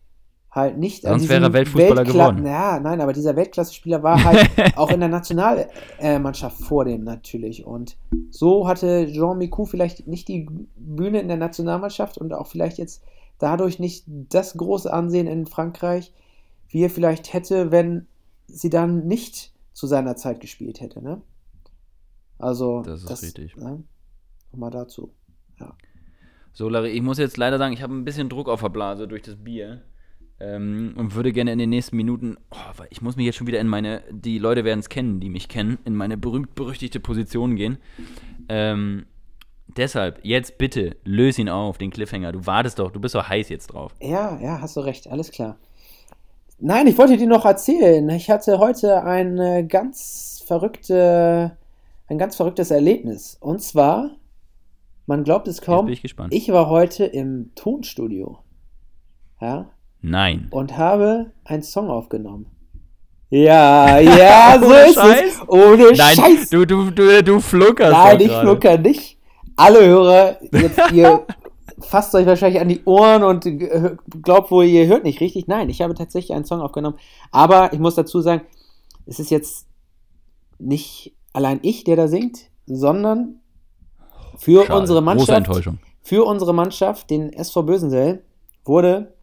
halt 0.51 0.77
nicht 0.77 1.05
Sonst 1.05 1.29
wäre 1.29 1.45
er 1.45 1.53
Weltfußballer 1.53 2.03
Weltkla- 2.03 2.13
geworden. 2.13 2.45
Ja, 2.45 2.81
nein, 2.81 3.01
aber 3.01 3.13
dieser 3.13 3.37
Weltklasse-Spieler 3.37 4.03
war 4.03 4.25
halt 4.25 4.51
auch 4.77 4.91
in 4.91 4.99
der 4.99 5.09
Nationalmannschaft 5.09 6.61
vor 6.65 6.85
dem 6.85 7.05
natürlich. 7.05 7.65
Und 7.65 7.97
so 8.31 8.67
hatte 8.67 9.07
Jean 9.13 9.39
Micou 9.39 9.65
vielleicht 9.65 10.09
nicht 10.09 10.27
die 10.27 10.49
Bühne 10.75 11.21
in 11.21 11.29
der 11.29 11.37
Nationalmannschaft 11.37 12.19
und 12.19 12.33
auch 12.33 12.49
vielleicht 12.49 12.79
jetzt 12.79 13.05
dadurch 13.39 13.79
nicht 13.79 14.07
das 14.09 14.57
große 14.57 14.93
Ansehen 14.93 15.29
in 15.29 15.47
Frankreich, 15.47 16.13
wie 16.69 16.83
er 16.83 16.91
vielleicht 16.91 17.33
hätte, 17.33 17.71
wenn 17.71 18.09
sie 18.49 18.71
dann 18.71 19.07
nicht 19.07 19.53
zu 19.73 19.87
seiner 19.87 20.17
Zeit 20.17 20.41
gespielt 20.41 20.81
hätte. 20.81 21.01
Ne? 21.01 21.23
Also, 22.41 22.83
Das 22.83 23.05
ist 23.05 23.23
richtig. 23.23 23.57
Ne? 23.57 23.85
Nochmal 24.53 24.71
dazu. 24.71 25.13
So, 26.53 26.69
Larry, 26.69 26.91
ich 26.91 27.03
muss 27.03 27.19
jetzt 27.19 27.37
leider 27.37 27.59
sagen, 27.59 27.73
ich 27.73 27.83
habe 27.83 27.95
ein 27.95 28.05
bisschen 28.05 28.29
Druck 28.29 28.49
auf 28.49 28.61
der 28.61 28.71
Blase 28.71 29.07
durch 29.07 29.23
das 29.23 29.37
Bier. 29.37 29.83
Ähm, 30.41 30.95
und 30.97 31.15
würde 31.15 31.33
gerne 31.33 31.53
in 31.53 31.59
den 31.59 31.69
nächsten 31.69 31.97
Minuten, 31.97 32.39
oh, 32.51 32.83
ich 32.89 33.03
muss 33.03 33.17
mich 33.17 33.27
jetzt 33.27 33.37
schon 33.37 33.47
wieder 33.47 33.61
in 33.61 33.69
meine, 33.69 34.03
die 34.11 34.39
Leute 34.39 34.65
werden 34.65 34.81
es 34.81 34.89
kennen, 34.89 35.21
die 35.21 35.29
mich 35.29 35.49
kennen, 35.49 35.79
in 35.85 35.95
meine 35.95 36.17
berühmt-berüchtigte 36.17 36.99
Position 36.99 37.57
gehen. 37.57 37.77
Ähm, 38.49 39.05
deshalb, 39.77 40.21
jetzt 40.23 40.57
bitte, 40.57 40.97
löse 41.05 41.43
ihn 41.43 41.51
auf, 41.51 41.77
den 41.77 41.91
Cliffhanger. 41.91 42.33
Du 42.33 42.47
wartest 42.47 42.79
doch, 42.79 42.91
du 42.91 43.01
bist 43.01 43.15
doch 43.15 43.29
heiß 43.29 43.51
jetzt 43.51 43.69
drauf. 43.69 43.95
Ja, 44.01 44.41
ja, 44.41 44.63
hast 44.63 44.77
du 44.77 44.81
recht, 44.81 45.09
alles 45.09 45.31
klar. 45.31 45.59
Nein, 46.59 46.87
ich 46.87 46.97
wollte 46.97 47.19
dir 47.19 47.27
noch 47.27 47.45
erzählen. 47.45 48.09
Ich 48.11 48.31
hatte 48.31 48.59
heute 48.59 49.05
ein 49.05 49.39
äh, 49.39 49.65
ganz 49.65 50.43
verrückte, 50.47 51.57
ein 52.11 52.19
ganz 52.19 52.37
verrücktes 52.37 52.71
Erlebnis. 52.71 53.37
Und 53.41 53.63
zwar, 53.63 54.11
man 55.07 55.25
glaubt 55.25 55.49
es 55.49 55.63
kaum, 55.63 55.87
bin 55.87 55.93
ich 55.95 56.03
gespannt. 56.03 56.35
ich 56.35 56.51
war 56.53 56.69
heute 56.69 57.05
im 57.05 57.53
Tonstudio. 57.55 58.39
ja, 59.41 59.71
Nein. 60.03 60.49
und 60.51 60.77
habe 60.77 61.33
einen 61.45 61.63
Song 61.63 61.89
aufgenommen. 61.89 62.47
Ja, 63.29 63.99
ja, 64.01 64.59
so 64.61 64.73
ist 64.73 64.95
Scheiß? 64.97 65.21
es. 65.43 65.49
Ohne 65.49 65.93
Nein, 65.93 66.17
Scheiß. 66.17 66.51
du, 66.51 66.65
du, 66.67 66.91
du, 66.91 67.23
du 67.23 67.41
flunkerst 67.41 67.93
Nein, 67.93 68.21
ich 68.21 68.27
gerade. 68.29 68.47
flucker 68.47 68.79
nicht. 68.79 69.19
Alle 69.57 69.87
Hörer, 69.87 70.39
jetzt 70.53 70.93
ihr 70.93 71.25
fasst 71.81 72.15
euch 72.15 72.27
wahrscheinlich 72.27 72.61
an 72.61 72.69
die 72.69 72.83
Ohren 72.85 73.23
und 73.23 73.47
glaubt 74.23 74.51
wohl, 74.51 74.65
ihr 74.65 74.87
hört 74.89 75.05
nicht 75.05 75.21
richtig. 75.21 75.47
Nein, 75.47 75.69
ich 75.69 75.81
habe 75.81 75.95
tatsächlich 75.95 76.35
einen 76.35 76.45
Song 76.45 76.61
aufgenommen. 76.61 76.99
Aber 77.31 77.73
ich 77.73 77.79
muss 77.79 77.95
dazu 77.95 78.21
sagen, 78.21 78.43
es 79.07 79.21
ist 79.21 79.31
jetzt 79.31 79.69
nicht 80.59 81.15
allein 81.33 81.61
ich, 81.63 81.85
der 81.85 81.97
da 81.97 82.09
singt, 82.09 82.51
sondern 82.67 83.41
für 84.37 84.65
Schade. 84.65 84.81
unsere 84.81 84.99
Große 84.99 85.05
Mannschaft, 85.05 85.31
Enttäuschung. 85.49 85.79
für 86.03 86.25
unsere 86.25 86.55
Mannschaft, 86.55 87.11
den 87.11 87.33
SV 87.33 87.63
Bösensell, 87.65 88.25
wurde 88.65 89.15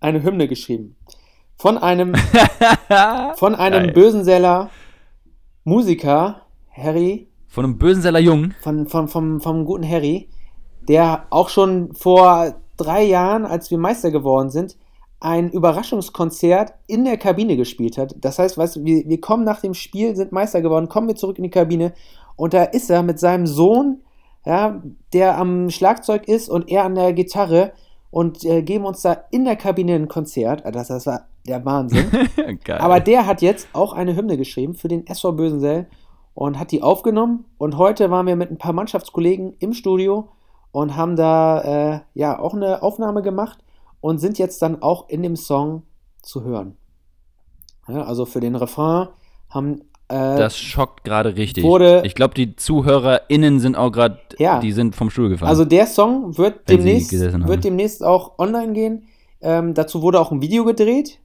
eine 0.00 0.22
Hymne 0.22 0.48
geschrieben. 0.48 0.96
Von 1.56 1.78
einem, 1.78 2.14
von 3.36 3.54
einem 3.54 3.84
Geil. 3.86 3.92
Bösenseller 3.92 4.70
Musiker, 5.64 6.42
Harry, 6.70 7.28
Von 7.48 7.64
einem 7.64 7.78
Bösenseller 7.78 8.20
Jungen. 8.20 8.54
von, 8.60 8.86
von, 8.86 9.08
vom, 9.08 9.40
vom 9.40 9.64
guten 9.64 9.88
Harry, 9.88 10.28
der 10.88 11.26
auch 11.30 11.48
schon 11.48 11.92
vor 11.94 12.54
drei 12.76 13.02
Jahren, 13.04 13.44
als 13.44 13.70
wir 13.70 13.78
Meister 13.78 14.10
geworden 14.10 14.50
sind, 14.50 14.76
ein 15.20 15.50
Überraschungskonzert 15.50 16.74
in 16.86 17.04
der 17.04 17.16
Kabine 17.16 17.56
gespielt 17.56 17.98
hat. 17.98 18.14
Das 18.20 18.38
heißt, 18.38 18.56
weißt 18.56 18.76
du, 18.76 18.84
wir, 18.84 19.08
wir 19.08 19.20
kommen 19.20 19.44
nach 19.44 19.60
dem 19.60 19.74
Spiel, 19.74 20.14
sind 20.14 20.32
Meister 20.32 20.62
geworden, 20.62 20.88
kommen 20.88 21.08
wir 21.08 21.16
zurück 21.16 21.38
in 21.38 21.44
die 21.44 21.50
Kabine 21.50 21.92
und 22.36 22.54
da 22.54 22.64
ist 22.64 22.88
er 22.88 23.02
mit 23.02 23.18
seinem 23.18 23.46
Sohn, 23.46 24.00
ja, 24.46 24.80
der 25.12 25.36
am 25.36 25.70
Schlagzeug 25.70 26.28
ist 26.28 26.48
und 26.48 26.70
er 26.70 26.84
an 26.84 26.94
der 26.94 27.12
Gitarre 27.12 27.72
und 28.10 28.44
äh, 28.44 28.62
geben 28.62 28.84
uns 28.84 29.02
da 29.02 29.24
in 29.30 29.44
der 29.44 29.56
Kabine 29.56 29.94
ein 29.94 30.08
Konzert. 30.08 30.64
Also 30.64 30.78
Das, 30.78 30.88
das 30.88 31.06
war 31.06 31.26
der 31.46 31.64
Wahnsinn. 31.64 32.06
Geil. 32.64 32.78
Aber 32.78 33.00
der 33.00 33.26
hat 33.26 33.42
jetzt 33.42 33.68
auch 33.72 33.92
eine 33.92 34.14
Hymne 34.14 34.36
geschrieben 34.36 34.74
für 34.74 34.88
den 34.88 35.06
SV 35.06 35.32
Bösensell 35.32 35.88
und 36.34 36.58
hat 36.58 36.70
die 36.70 36.82
aufgenommen. 36.82 37.44
Und 37.58 37.76
heute 37.76 38.10
waren 38.10 38.26
wir 38.26 38.36
mit 38.36 38.50
ein 38.50 38.58
paar 38.58 38.72
Mannschaftskollegen 38.72 39.56
im 39.58 39.72
Studio 39.72 40.28
und 40.70 40.96
haben 40.96 41.16
da 41.16 41.60
äh, 41.94 42.00
ja 42.14 42.38
auch 42.38 42.54
eine 42.54 42.82
Aufnahme 42.82 43.22
gemacht 43.22 43.58
und 44.00 44.18
sind 44.18 44.38
jetzt 44.38 44.62
dann 44.62 44.82
auch 44.82 45.08
in 45.08 45.22
dem 45.22 45.36
Song 45.36 45.82
zu 46.22 46.42
hören. 46.44 46.76
Ja, 47.88 48.02
also 48.04 48.26
für 48.26 48.40
den 48.40 48.54
Refrain 48.54 49.08
haben 49.50 49.80
äh, 50.10 50.36
das 50.38 50.58
schockt 50.58 51.04
gerade 51.04 51.36
richtig. 51.36 51.64
wurde- 51.64 52.02
ich 52.04 52.14
glaube, 52.14 52.32
die 52.34 52.56
ZuhörerInnen 52.56 53.60
sind 53.60 53.76
auch 53.76 53.90
gerade, 53.90 54.18
Ja. 54.38 54.58
die 54.58 54.72
sind 54.72 54.96
vom 54.96 55.10
Stuhl 55.10 55.28
gefallen. 55.28 55.50
Also 55.50 55.64
der 55.66 55.86
Song 55.86 56.36
wird 56.38 56.68
demnächst, 56.68 57.12
wird 57.12 57.64
demnächst 57.64 58.02
auch 58.02 58.38
online 58.38 58.72
gehen. 58.72 59.04
Ähm, 59.42 59.74
dazu 59.74 60.00
wurde 60.00 60.18
auch 60.20 60.32
ein 60.32 60.40
Video 60.40 60.64
gedreht, 60.64 61.18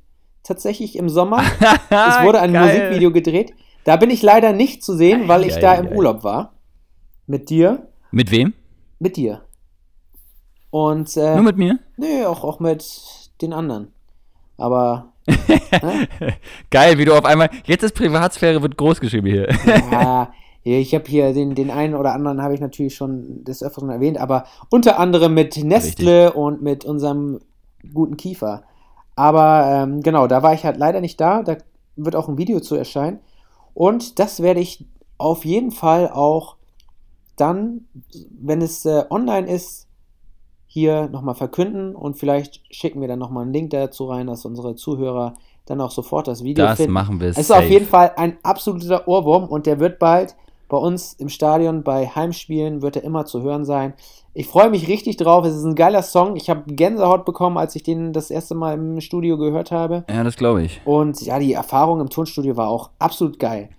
tatsächlich 0.43 0.97
im 0.97 1.07
Sommer. 1.07 1.37
es 1.89 2.23
wurde 2.23 2.41
ein 2.41 2.51
Geil. 2.51 2.67
Musikvideo 2.67 3.11
gedreht. 3.11 3.53
Da 3.85 3.95
bin 3.95 4.09
ich 4.09 4.21
leider 4.21 4.51
nicht 4.53 4.83
zu 4.83 4.95
sehen, 4.95 5.27
weil 5.29 5.43
ich 5.43 5.53
Geil, 5.53 5.61
da 5.61 5.73
im 5.75 5.85
geil. 5.87 5.97
Urlaub 5.97 6.23
war. 6.25 6.53
Mit 7.25 7.49
dir. 7.49 7.87
Mit 8.11 8.31
wem? 8.31 8.53
Mit 8.99 9.15
dir. 9.17 9.42
Und 10.73 11.15
äh, 11.17 11.35
Nur 11.35 11.43
mit 11.43 11.57
mir? 11.57 11.77
nö, 11.97 12.25
auch, 12.25 12.43
auch 12.43 12.59
mit 12.59 12.83
den 13.43 13.53
anderen. 13.53 13.91
Aber 14.57 15.13
Geil, 16.71 16.97
wie 16.97 17.05
du 17.05 17.13
auf 17.13 17.25
einmal. 17.25 17.51
Jetzt 17.65 17.83
ist 17.83 17.93
Privatsphäre 17.93 18.59
wird 18.63 18.75
groß 18.75 18.99
geschrieben 18.99 19.27
hier. 19.27 19.49
ja, 19.91 20.31
ich 20.63 20.95
habe 20.95 21.03
hier 21.05 21.31
den, 21.31 21.53
den 21.53 21.69
einen 21.69 21.93
oder 21.93 22.15
anderen 22.15 22.41
habe 22.41 22.55
ich 22.55 22.59
natürlich 22.59 22.95
schon 22.95 23.43
des 23.43 23.61
Öfteren 23.61 23.91
erwähnt, 23.91 24.17
aber 24.17 24.45
unter 24.71 24.97
anderem 24.97 25.35
mit 25.35 25.63
Nestle 25.63 26.33
und 26.33 26.63
mit 26.63 26.85
unserem 26.85 27.41
guten 27.93 28.17
Kiefer. 28.17 28.63
Aber 29.15 29.83
ähm, 29.83 30.01
genau, 30.01 30.25
da 30.25 30.41
war 30.41 30.55
ich 30.55 30.65
halt 30.65 30.77
leider 30.77 31.01
nicht 31.01 31.21
da. 31.21 31.43
Da 31.43 31.55
wird 31.97 32.15
auch 32.15 32.27
ein 32.27 32.39
Video 32.39 32.59
zu 32.61 32.73
erscheinen. 32.73 33.19
Und 33.75 34.17
das 34.17 34.41
werde 34.41 34.59
ich 34.59 34.87
auf 35.19 35.45
jeden 35.45 35.69
Fall 35.69 36.09
auch 36.09 36.55
dann, 37.35 37.85
wenn 38.41 38.63
es 38.63 38.85
äh, 38.85 39.03
online 39.11 39.47
ist, 39.47 39.82
hier 40.73 41.07
nochmal 41.09 41.35
verkünden 41.35 41.95
und 41.95 42.17
vielleicht 42.17 42.61
schicken 42.73 42.99
wir 42.99 43.07
dann 43.07 43.19
nochmal 43.19 43.43
einen 43.43 43.53
Link 43.53 43.69
dazu 43.69 44.05
rein, 44.05 44.25
dass 44.25 44.43
unsere 44.43 44.73
Zuhörer 44.73 45.35
dann 45.67 45.79
auch 45.81 45.91
sofort 45.91 46.27
das 46.27 46.43
Video 46.43 46.65
Das 46.65 46.77
finden. 46.77 46.93
machen 46.93 47.19
wir 47.19 47.27
Es 47.29 47.37
ist 47.37 47.49
safe. 47.49 47.59
auf 47.63 47.69
jeden 47.69 47.85
Fall 47.85 48.11
ein 48.17 48.37
absoluter 48.41 49.07
Ohrwurm 49.07 49.43
und 49.45 49.67
der 49.67 49.79
wird 49.79 49.99
bald 49.99 50.35
bei 50.69 50.77
uns 50.77 51.13
im 51.13 51.29
Stadion 51.29 51.83
bei 51.83 52.07
Heimspielen 52.07 52.81
wird 52.81 52.95
er 52.95 53.03
immer 53.03 53.25
zu 53.25 53.43
hören 53.43 53.65
sein. 53.65 53.93
Ich 54.33 54.47
freue 54.47 54.71
mich 54.71 54.87
richtig 54.87 55.17
drauf. 55.17 55.45
Es 55.45 55.53
ist 55.55 55.63
ein 55.63 55.75
geiler 55.75 56.01
Song. 56.01 56.35
Ich 56.35 56.49
habe 56.49 56.63
Gänsehaut 56.73 57.23
bekommen, 57.23 57.59
als 57.59 57.75
ich 57.75 57.83
den 57.83 58.11
das 58.11 58.31
erste 58.31 58.55
Mal 58.55 58.73
im 58.73 58.99
Studio 58.99 59.37
gehört 59.37 59.69
habe. 59.69 60.03
Ja, 60.09 60.23
das 60.23 60.35
glaube 60.37 60.63
ich. 60.63 60.81
Und 60.85 61.21
ja, 61.21 61.37
die 61.37 61.53
Erfahrung 61.53 61.99
im 62.01 62.09
Tonstudio 62.09 62.57
war 62.57 62.69
auch 62.69 62.89
absolut 62.97 63.37
geil. 63.37 63.69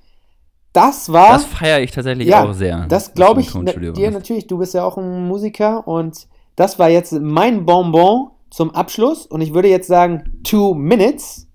Das 0.72 1.12
war 1.12 1.30
Das 1.32 1.44
feiere 1.44 1.80
ich 1.80 1.90
tatsächlich 1.90 2.28
ja, 2.28 2.44
auch 2.44 2.52
sehr. 2.52 2.86
das 2.88 3.12
glaube 3.14 3.40
ich 3.40 3.52
na, 3.54 3.72
dir 3.72 4.12
natürlich. 4.12 4.46
Du 4.46 4.58
bist 4.58 4.74
ja 4.74 4.84
auch 4.84 4.96
ein 4.96 5.26
Musiker 5.26 5.88
und 5.88 6.28
das 6.56 6.78
war 6.78 6.88
jetzt 6.88 7.12
mein 7.12 7.64
Bonbon 7.66 8.30
zum 8.50 8.70
Abschluss. 8.74 9.26
Und 9.26 9.40
ich 9.40 9.54
würde 9.54 9.68
jetzt 9.68 9.88
sagen, 9.88 10.40
two 10.44 10.74
minutes. 10.74 11.48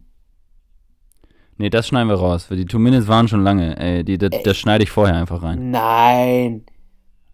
Nee, 1.57 1.69
das 1.69 1.87
schneiden 1.87 2.07
wir 2.09 2.15
raus. 2.15 2.49
weil 2.49 2.57
Die 2.57 2.65
Two 2.65 2.79
Minutes 2.79 3.07
waren 3.09 3.27
schon 3.27 3.43
lange. 3.43 3.77
Ey, 3.77 4.03
die, 4.05 4.17
das, 4.17 4.29
das 4.43 4.57
schneide 4.57 4.83
ich 4.83 4.91
vorher 4.91 5.15
einfach 5.15 5.43
rein. 5.43 5.71
Nein, 5.71 6.65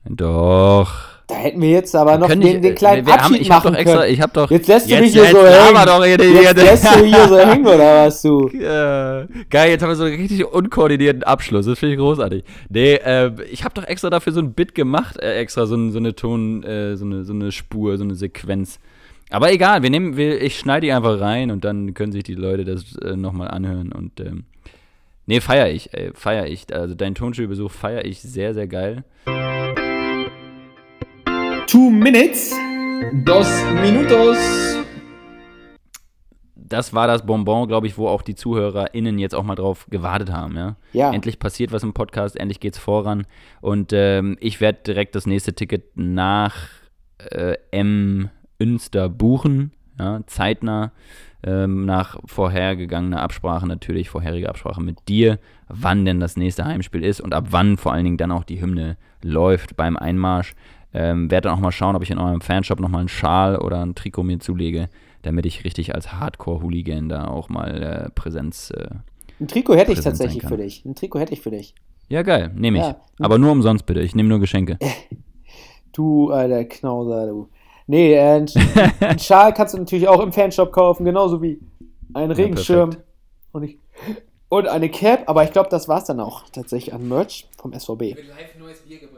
Doch. 0.06 1.15
Da 1.28 1.36
hätten 1.36 1.60
wir 1.62 1.70
jetzt 1.72 1.96
aber 1.96 2.18
noch 2.20 2.28
den, 2.28 2.40
nicht- 2.40 2.64
den 2.64 2.76
kleinen 2.76 3.06
wir 3.06 3.14
haben, 3.14 3.22
Abschied 3.22 3.42
ich 3.42 3.50
hab 3.50 3.64
machen 3.64 3.74
doch 3.74 3.80
extra, 3.80 3.98
können. 4.02 4.14
ich 4.14 4.22
hab 4.22 4.34
doch. 4.34 4.52
Jetzt 4.52 4.68
lässt 4.68 4.86
du 4.88 4.92
jetzt, 4.92 5.02
mich 5.02 5.14
hier 5.14 5.24
jetzt 5.24 5.32
so 5.32 5.40
hängen. 5.46 5.86
Doch, 5.86 6.06
hier, 6.06 6.42
Jetzt 6.44 6.58
lässt 6.58 6.86
du 6.86 7.04
hier 7.04 7.28
so 7.28 7.38
hängen, 7.52 7.66
oder 7.66 8.06
was, 8.06 8.22
du? 8.22 8.48
Äh, 8.50 9.28
geil, 9.50 9.72
jetzt 9.72 9.82
haben 9.82 9.90
wir 9.90 9.96
so 9.96 10.04
einen 10.04 10.16
richtig 10.22 10.46
unkoordinierten 10.46 11.24
Abschluss. 11.24 11.66
Das 11.66 11.80
finde 11.80 11.96
ich 11.96 12.00
großartig. 12.00 12.44
Nee, 12.70 12.94
äh, 12.96 13.32
ich 13.52 13.64
habe 13.64 13.74
doch 13.74 13.86
extra 13.88 14.10
dafür 14.12 14.34
so 14.34 14.40
ein 14.40 14.54
Bit 14.54 14.76
gemacht, 14.76 15.18
äh, 15.20 15.38
extra 15.40 15.66
so, 15.66 15.90
so 15.90 15.98
eine 15.98 16.16
Ton, 16.16 16.62
äh, 16.64 16.96
so, 16.96 17.06
eine, 17.06 17.24
so 17.24 17.34
eine 17.34 17.52
Spur, 17.52 17.98
so 17.98 18.04
eine 18.04 18.14
Sequenz. 18.16 18.80
Aber 19.32 19.52
egal, 19.52 19.82
wir 19.82 19.90
nehmen, 19.90 20.18
wir, 20.18 20.40
ich 20.40 20.60
schneide 20.60 20.82
die 20.86 20.94
einfach 20.94 21.20
rein 21.20 21.50
und 21.50 21.66
dann 21.66 21.96
können 21.96 22.12
sich 22.12 22.24
die 22.24 22.36
Leute 22.36 22.64
das 22.66 22.96
äh, 22.98 23.16
nochmal 23.16 23.48
anhören. 23.48 23.92
Und 23.92 24.20
ähm, 24.20 24.44
nee, 25.26 25.42
feier 25.42 25.70
ich, 25.70 25.92
ey, 25.94 26.12
feier 26.14 26.46
ich. 26.46 26.72
Also 26.72 26.94
deinen 26.94 27.16
Tonstuhlbesuch 27.16 27.72
feier 27.72 28.06
ich 28.06 28.22
sehr, 28.22 28.54
sehr 28.54 28.68
geil. 28.68 29.04
Two 31.68 31.90
minutes. 31.90 32.54
Dos 33.26 33.48
minutos. 33.82 34.38
Das 36.56 36.94
war 36.94 37.08
das 37.08 37.26
Bonbon, 37.26 37.68
glaube 37.68 37.88
ich, 37.88 37.98
wo 37.98 38.08
auch 38.08 38.22
die 38.22 38.36
ZuhörerInnen 38.36 39.18
jetzt 39.18 39.34
auch 39.34 39.44
mal 39.44 39.56
drauf 39.56 39.88
gewartet 39.90 40.32
haben, 40.32 40.56
ja. 40.56 40.76
Ja. 40.94 41.12
Endlich 41.12 41.40
passiert 41.40 41.72
was 41.72 41.82
im 41.82 41.94
Podcast, 41.94 42.40
endlich 42.40 42.60
geht's 42.60 42.78
voran. 42.78 43.26
Und 43.62 43.94
ähm, 43.94 44.38
ich 44.40 44.62
werde 44.62 44.80
direkt 44.86 45.16
das 45.16 45.26
nächste 45.26 45.54
Ticket 45.54 45.98
nach 45.98 46.56
äh, 47.32 47.56
M.Ünster 47.72 49.10
buchen, 49.10 49.72
ja, 50.00 50.22
zeitnah, 50.28 50.92
ähm, 51.44 51.86
nach 51.86 52.20
vorhergegangener 52.26 53.22
Absprache 53.22 53.66
natürlich, 53.68 54.10
vorherige 54.10 54.50
Absprache 54.50 54.82
mit 54.82 55.08
dir, 55.08 55.40
wann 55.68 56.06
denn 56.06 56.20
das 56.20 56.38
nächste 56.38 56.66
Heimspiel 56.66 57.04
ist 57.04 57.22
und 57.22 57.34
ab 57.34 57.48
wann 57.50 57.78
vor 57.78 57.94
allen 57.94 58.06
Dingen 58.06 58.18
dann 58.18 58.32
auch 58.32 58.44
die 58.44 58.62
Hymne 58.62 58.98
läuft 59.24 59.76
beim 59.76 59.98
Einmarsch. 59.98 60.54
Ähm, 60.98 61.30
werde 61.30 61.50
dann 61.50 61.58
auch 61.58 61.62
mal 61.62 61.74
schauen, 61.74 61.96
ob 61.98 62.04
ich 62.04 62.10
in 62.10 62.18
eurem 62.18 62.40
Fanshop 62.40 62.80
nochmal 62.80 63.02
einen 63.02 63.10
Schal 63.10 63.58
oder 63.58 63.86
ein 63.86 63.96
Trikot 63.96 64.24
mir 64.24 64.40
zulege, 64.40 64.88
damit 65.24 65.46
ich 65.46 65.66
richtig 65.66 65.94
als 65.94 66.14
Hardcore-Hooligan 66.14 67.10
da 67.10 67.28
auch 67.28 67.50
mal 67.50 67.84
äh, 67.84 68.10
Präsenz. 68.12 68.72
Äh, 68.72 68.88
Ein 69.42 69.50
Trikot 69.50 69.76
hätte 69.76 69.92
ich 69.92 70.00
tatsächlich 70.00 70.44
für 70.44 70.56
dich. 70.56 70.86
Ein 70.86 70.96
Trikot 70.96 71.20
hätte 71.20 71.34
ich 71.34 71.42
für 71.42 71.52
dich. 71.52 71.76
ja, 72.08 72.22
geil, 72.22 72.50
nehme 72.56 72.78
ich. 72.78 72.86
Ja. 72.86 73.02
Aber 73.20 73.38
nur 73.38 73.52
umsonst 73.52 73.86
bitte, 73.86 74.00
ich 74.00 74.16
nehme 74.16 74.30
nur 74.30 74.40
Geschenke. 74.40 74.80
Du, 75.92 76.30
alter 76.30 76.66
Knauser, 76.66 77.28
du. 77.28 77.48
Nee, 77.88 78.16
äh, 78.16 78.46
ein, 79.00 79.20
Schal 79.20 79.54
kannst 79.54 79.74
du 79.74 79.78
natürlich 79.78 80.10
auch 80.10 80.20
im 80.22 80.34
Fanshop 80.34 80.74
kaufen, 80.74 81.06
genauso 81.06 81.42
wie 81.42 81.58
ein 82.14 82.32
Regenschirm. 82.32 82.90
perfekt. 82.90 83.08
und, 83.54 83.64
ich, 83.64 83.78
und 84.50 84.68
eine 84.68 84.90
Cap, 84.90 85.24
aber 85.28 85.46
ich 85.46 85.52
glaube, 85.54 85.70
das 85.70 85.88
war 85.88 86.00
es 86.00 86.04
dann 86.04 86.20
auch 86.20 86.50
tatsächlich 86.50 86.94
an 86.94 87.08
Merch 87.08 87.48
vom 87.58 87.72
SVB. 87.72 88.02
live 88.02 88.60
neues 88.60 88.80
Bier 88.82 89.00
gebracht. 89.00 89.15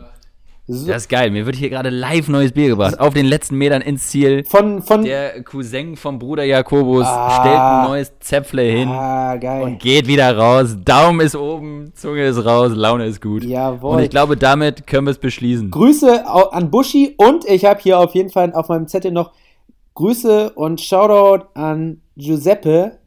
So, 0.69 0.85
Das 0.87 1.03
ist 1.03 1.09
geil, 1.09 1.31
mir 1.31 1.45
wird 1.45 1.55
hier 1.55 1.69
gerade 1.69 1.89
live 1.89 2.27
neues 2.27 2.51
Bier 2.51 2.67
gebracht. 2.67 2.99
Auf 2.99 3.13
den 3.13 3.25
letzten 3.25 3.55
Metern 3.57 3.81
ins 3.81 4.09
Ziel. 4.09 4.43
von, 4.43 4.81
von, 4.81 5.05
Der 5.05 5.41
Cousin 5.43 5.95
vom 5.95 6.19
Bruder 6.19 6.43
Jakobus 6.43 7.05
Ah. 7.07 7.39
stellt 7.39 7.57
ein 7.57 7.83
neues 7.85 8.19
Zäpfle 8.19 8.63
hin 8.63 8.89
ah, 8.89 9.37
geil. 9.37 9.63
und 9.63 9.79
geht 9.79 10.07
wieder 10.07 10.37
raus. 10.37 10.75
Daumen 10.83 11.21
ist 11.21 11.37
oben, 11.37 11.93
Zunge 11.95 12.25
ist 12.25 12.43
raus, 12.45 12.73
Laune 12.75 13.05
ist 13.05 13.21
gut. 13.21 13.45
Jawohl. 13.45 13.95
Und 13.95 14.03
ich 14.03 14.09
glaube, 14.09 14.35
damit 14.35 14.85
können 14.87 15.07
wir 15.07 15.11
es 15.11 15.19
beschließen. 15.19 15.71
Grüße 15.71 16.27
an 16.27 16.69
Buschi 16.69 17.15
und 17.17 17.45
ich 17.45 17.63
habe 17.63 17.79
hier 17.81 17.97
auf 17.99 18.13
jeden 18.13 18.29
Fall 18.29 18.51
auf 18.53 18.67
meinem 18.67 18.87
Zettel 18.89 19.11
noch 19.11 19.31
Grüße 19.93 20.51
und 20.53 20.81
Shoutout 20.81 21.45
an 21.53 22.01
Giuseppe, 22.17 22.99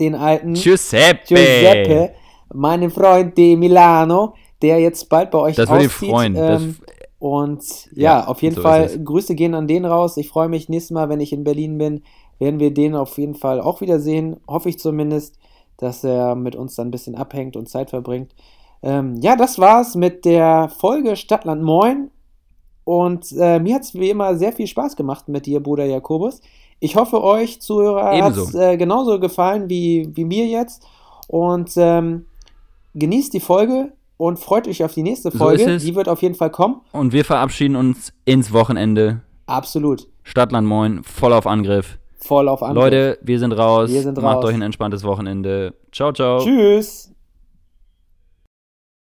den 0.00 0.16
alten 0.16 0.54
Giuseppe. 0.54 1.20
Giuseppe, 1.28 2.10
meinen 2.52 2.90
Freund 2.90 3.38
de 3.38 3.54
Milano, 3.54 4.34
der 4.62 4.80
jetzt 4.80 5.08
bald 5.08 5.30
bei 5.30 5.38
euch 5.38 5.56
Das 5.56 5.68
würde 5.70 5.84
ihn 5.84 5.88
auszieht. 5.90 6.10
freuen. 6.10 6.34
Das- 6.34 6.62
Ähm, 6.62 6.76
und 7.20 7.62
ja, 7.92 8.20
Ja, 8.20 8.26
auf 8.28 8.42
jeden 8.42 8.54
so 8.56 8.62
Fall. 8.62 8.88
Grüße 9.04 9.34
gehen 9.34 9.54
an 9.54 9.66
den 9.66 9.84
raus. 9.84 10.16
Ich 10.16 10.28
freue 10.28 10.48
mich 10.48 10.68
nächstes 10.68 10.92
Mal, 10.92 11.08
wenn 11.08 11.20
ich 11.20 11.32
in 11.32 11.42
Berlin 11.44 11.76
bin, 11.78 12.02
werden 12.38 12.60
wir 12.60 12.72
den 12.72 12.94
auf 12.94 13.18
jeden 13.18 13.34
Fall 13.34 13.60
auch 13.60 13.80
wiedersehen. 13.80 14.36
Hoffe 14.46 14.68
ich 14.68 14.78
zumindest, 14.78 15.36
dass 15.78 16.04
er 16.04 16.34
mit 16.36 16.54
uns 16.54 16.76
dann 16.76 16.88
ein 16.88 16.92
bisschen 16.92 17.16
abhängt 17.16 17.56
und 17.56 17.68
Zeit 17.68 17.90
verbringt. 17.90 18.34
Ähm, 18.82 19.16
ja, 19.20 19.34
das 19.34 19.58
war's 19.58 19.96
mit 19.96 20.24
der 20.24 20.68
Folge 20.78 21.16
Stadtland 21.16 21.62
Moin. 21.62 22.10
Und 22.84 23.32
äh, 23.38 23.58
mir 23.58 23.74
hat 23.74 23.82
es 23.82 23.94
wie 23.94 24.10
immer 24.10 24.36
sehr 24.36 24.52
viel 24.52 24.66
Spaß 24.68 24.94
gemacht 24.96 25.28
mit 25.28 25.46
dir, 25.46 25.60
Bruder 25.60 25.84
Jakobus. 25.84 26.40
Ich 26.80 26.94
hoffe, 26.96 27.22
euch 27.22 27.60
Zuhörer 27.60 28.16
hat 28.22 28.36
es 28.36 28.54
äh, 28.54 28.76
genauso 28.76 29.18
gefallen 29.18 29.68
wie, 29.68 30.08
wie 30.14 30.24
mir 30.24 30.46
jetzt. 30.46 30.86
Und 31.26 31.72
ähm, 31.76 32.26
genießt 32.94 33.34
die 33.34 33.40
Folge 33.40 33.92
und 34.18 34.38
freut 34.38 34.68
euch 34.68 34.84
auf 34.84 34.92
die 34.92 35.02
nächste 35.02 35.30
So 35.30 35.38
Folge. 35.38 35.64
es. 35.64 35.82
die 35.84 35.94
wird 35.94 36.08
auf 36.10 36.20
jeden 36.20 36.34
Fall 36.34 36.50
kommen. 36.50 36.82
Und 36.92 37.12
wir 37.14 37.24
verabschieden 37.24 37.74
uns 37.76 38.12
ins 38.26 38.52
Wochenende. 38.52 39.20
Absolut. 39.46 40.06
Stadtland 40.24 40.68
Moin, 40.68 41.02
voll 41.04 41.32
auf 41.32 41.46
Angriff. 41.46 41.98
Voll 42.18 42.48
auf 42.48 42.62
Angriff. 42.62 42.84
Leute, 42.84 43.18
wir 43.22 43.38
sind 43.38 43.52
raus. 43.52 43.88
Wir 43.90 44.02
sind 44.02 44.20
Macht 44.20 44.36
raus. 44.38 44.44
euch 44.46 44.54
ein 44.54 44.62
entspanntes 44.62 45.04
Wochenende. 45.04 45.72
Ciao, 45.92 46.12
ciao. 46.12 46.40
Tschüss. 46.40 47.14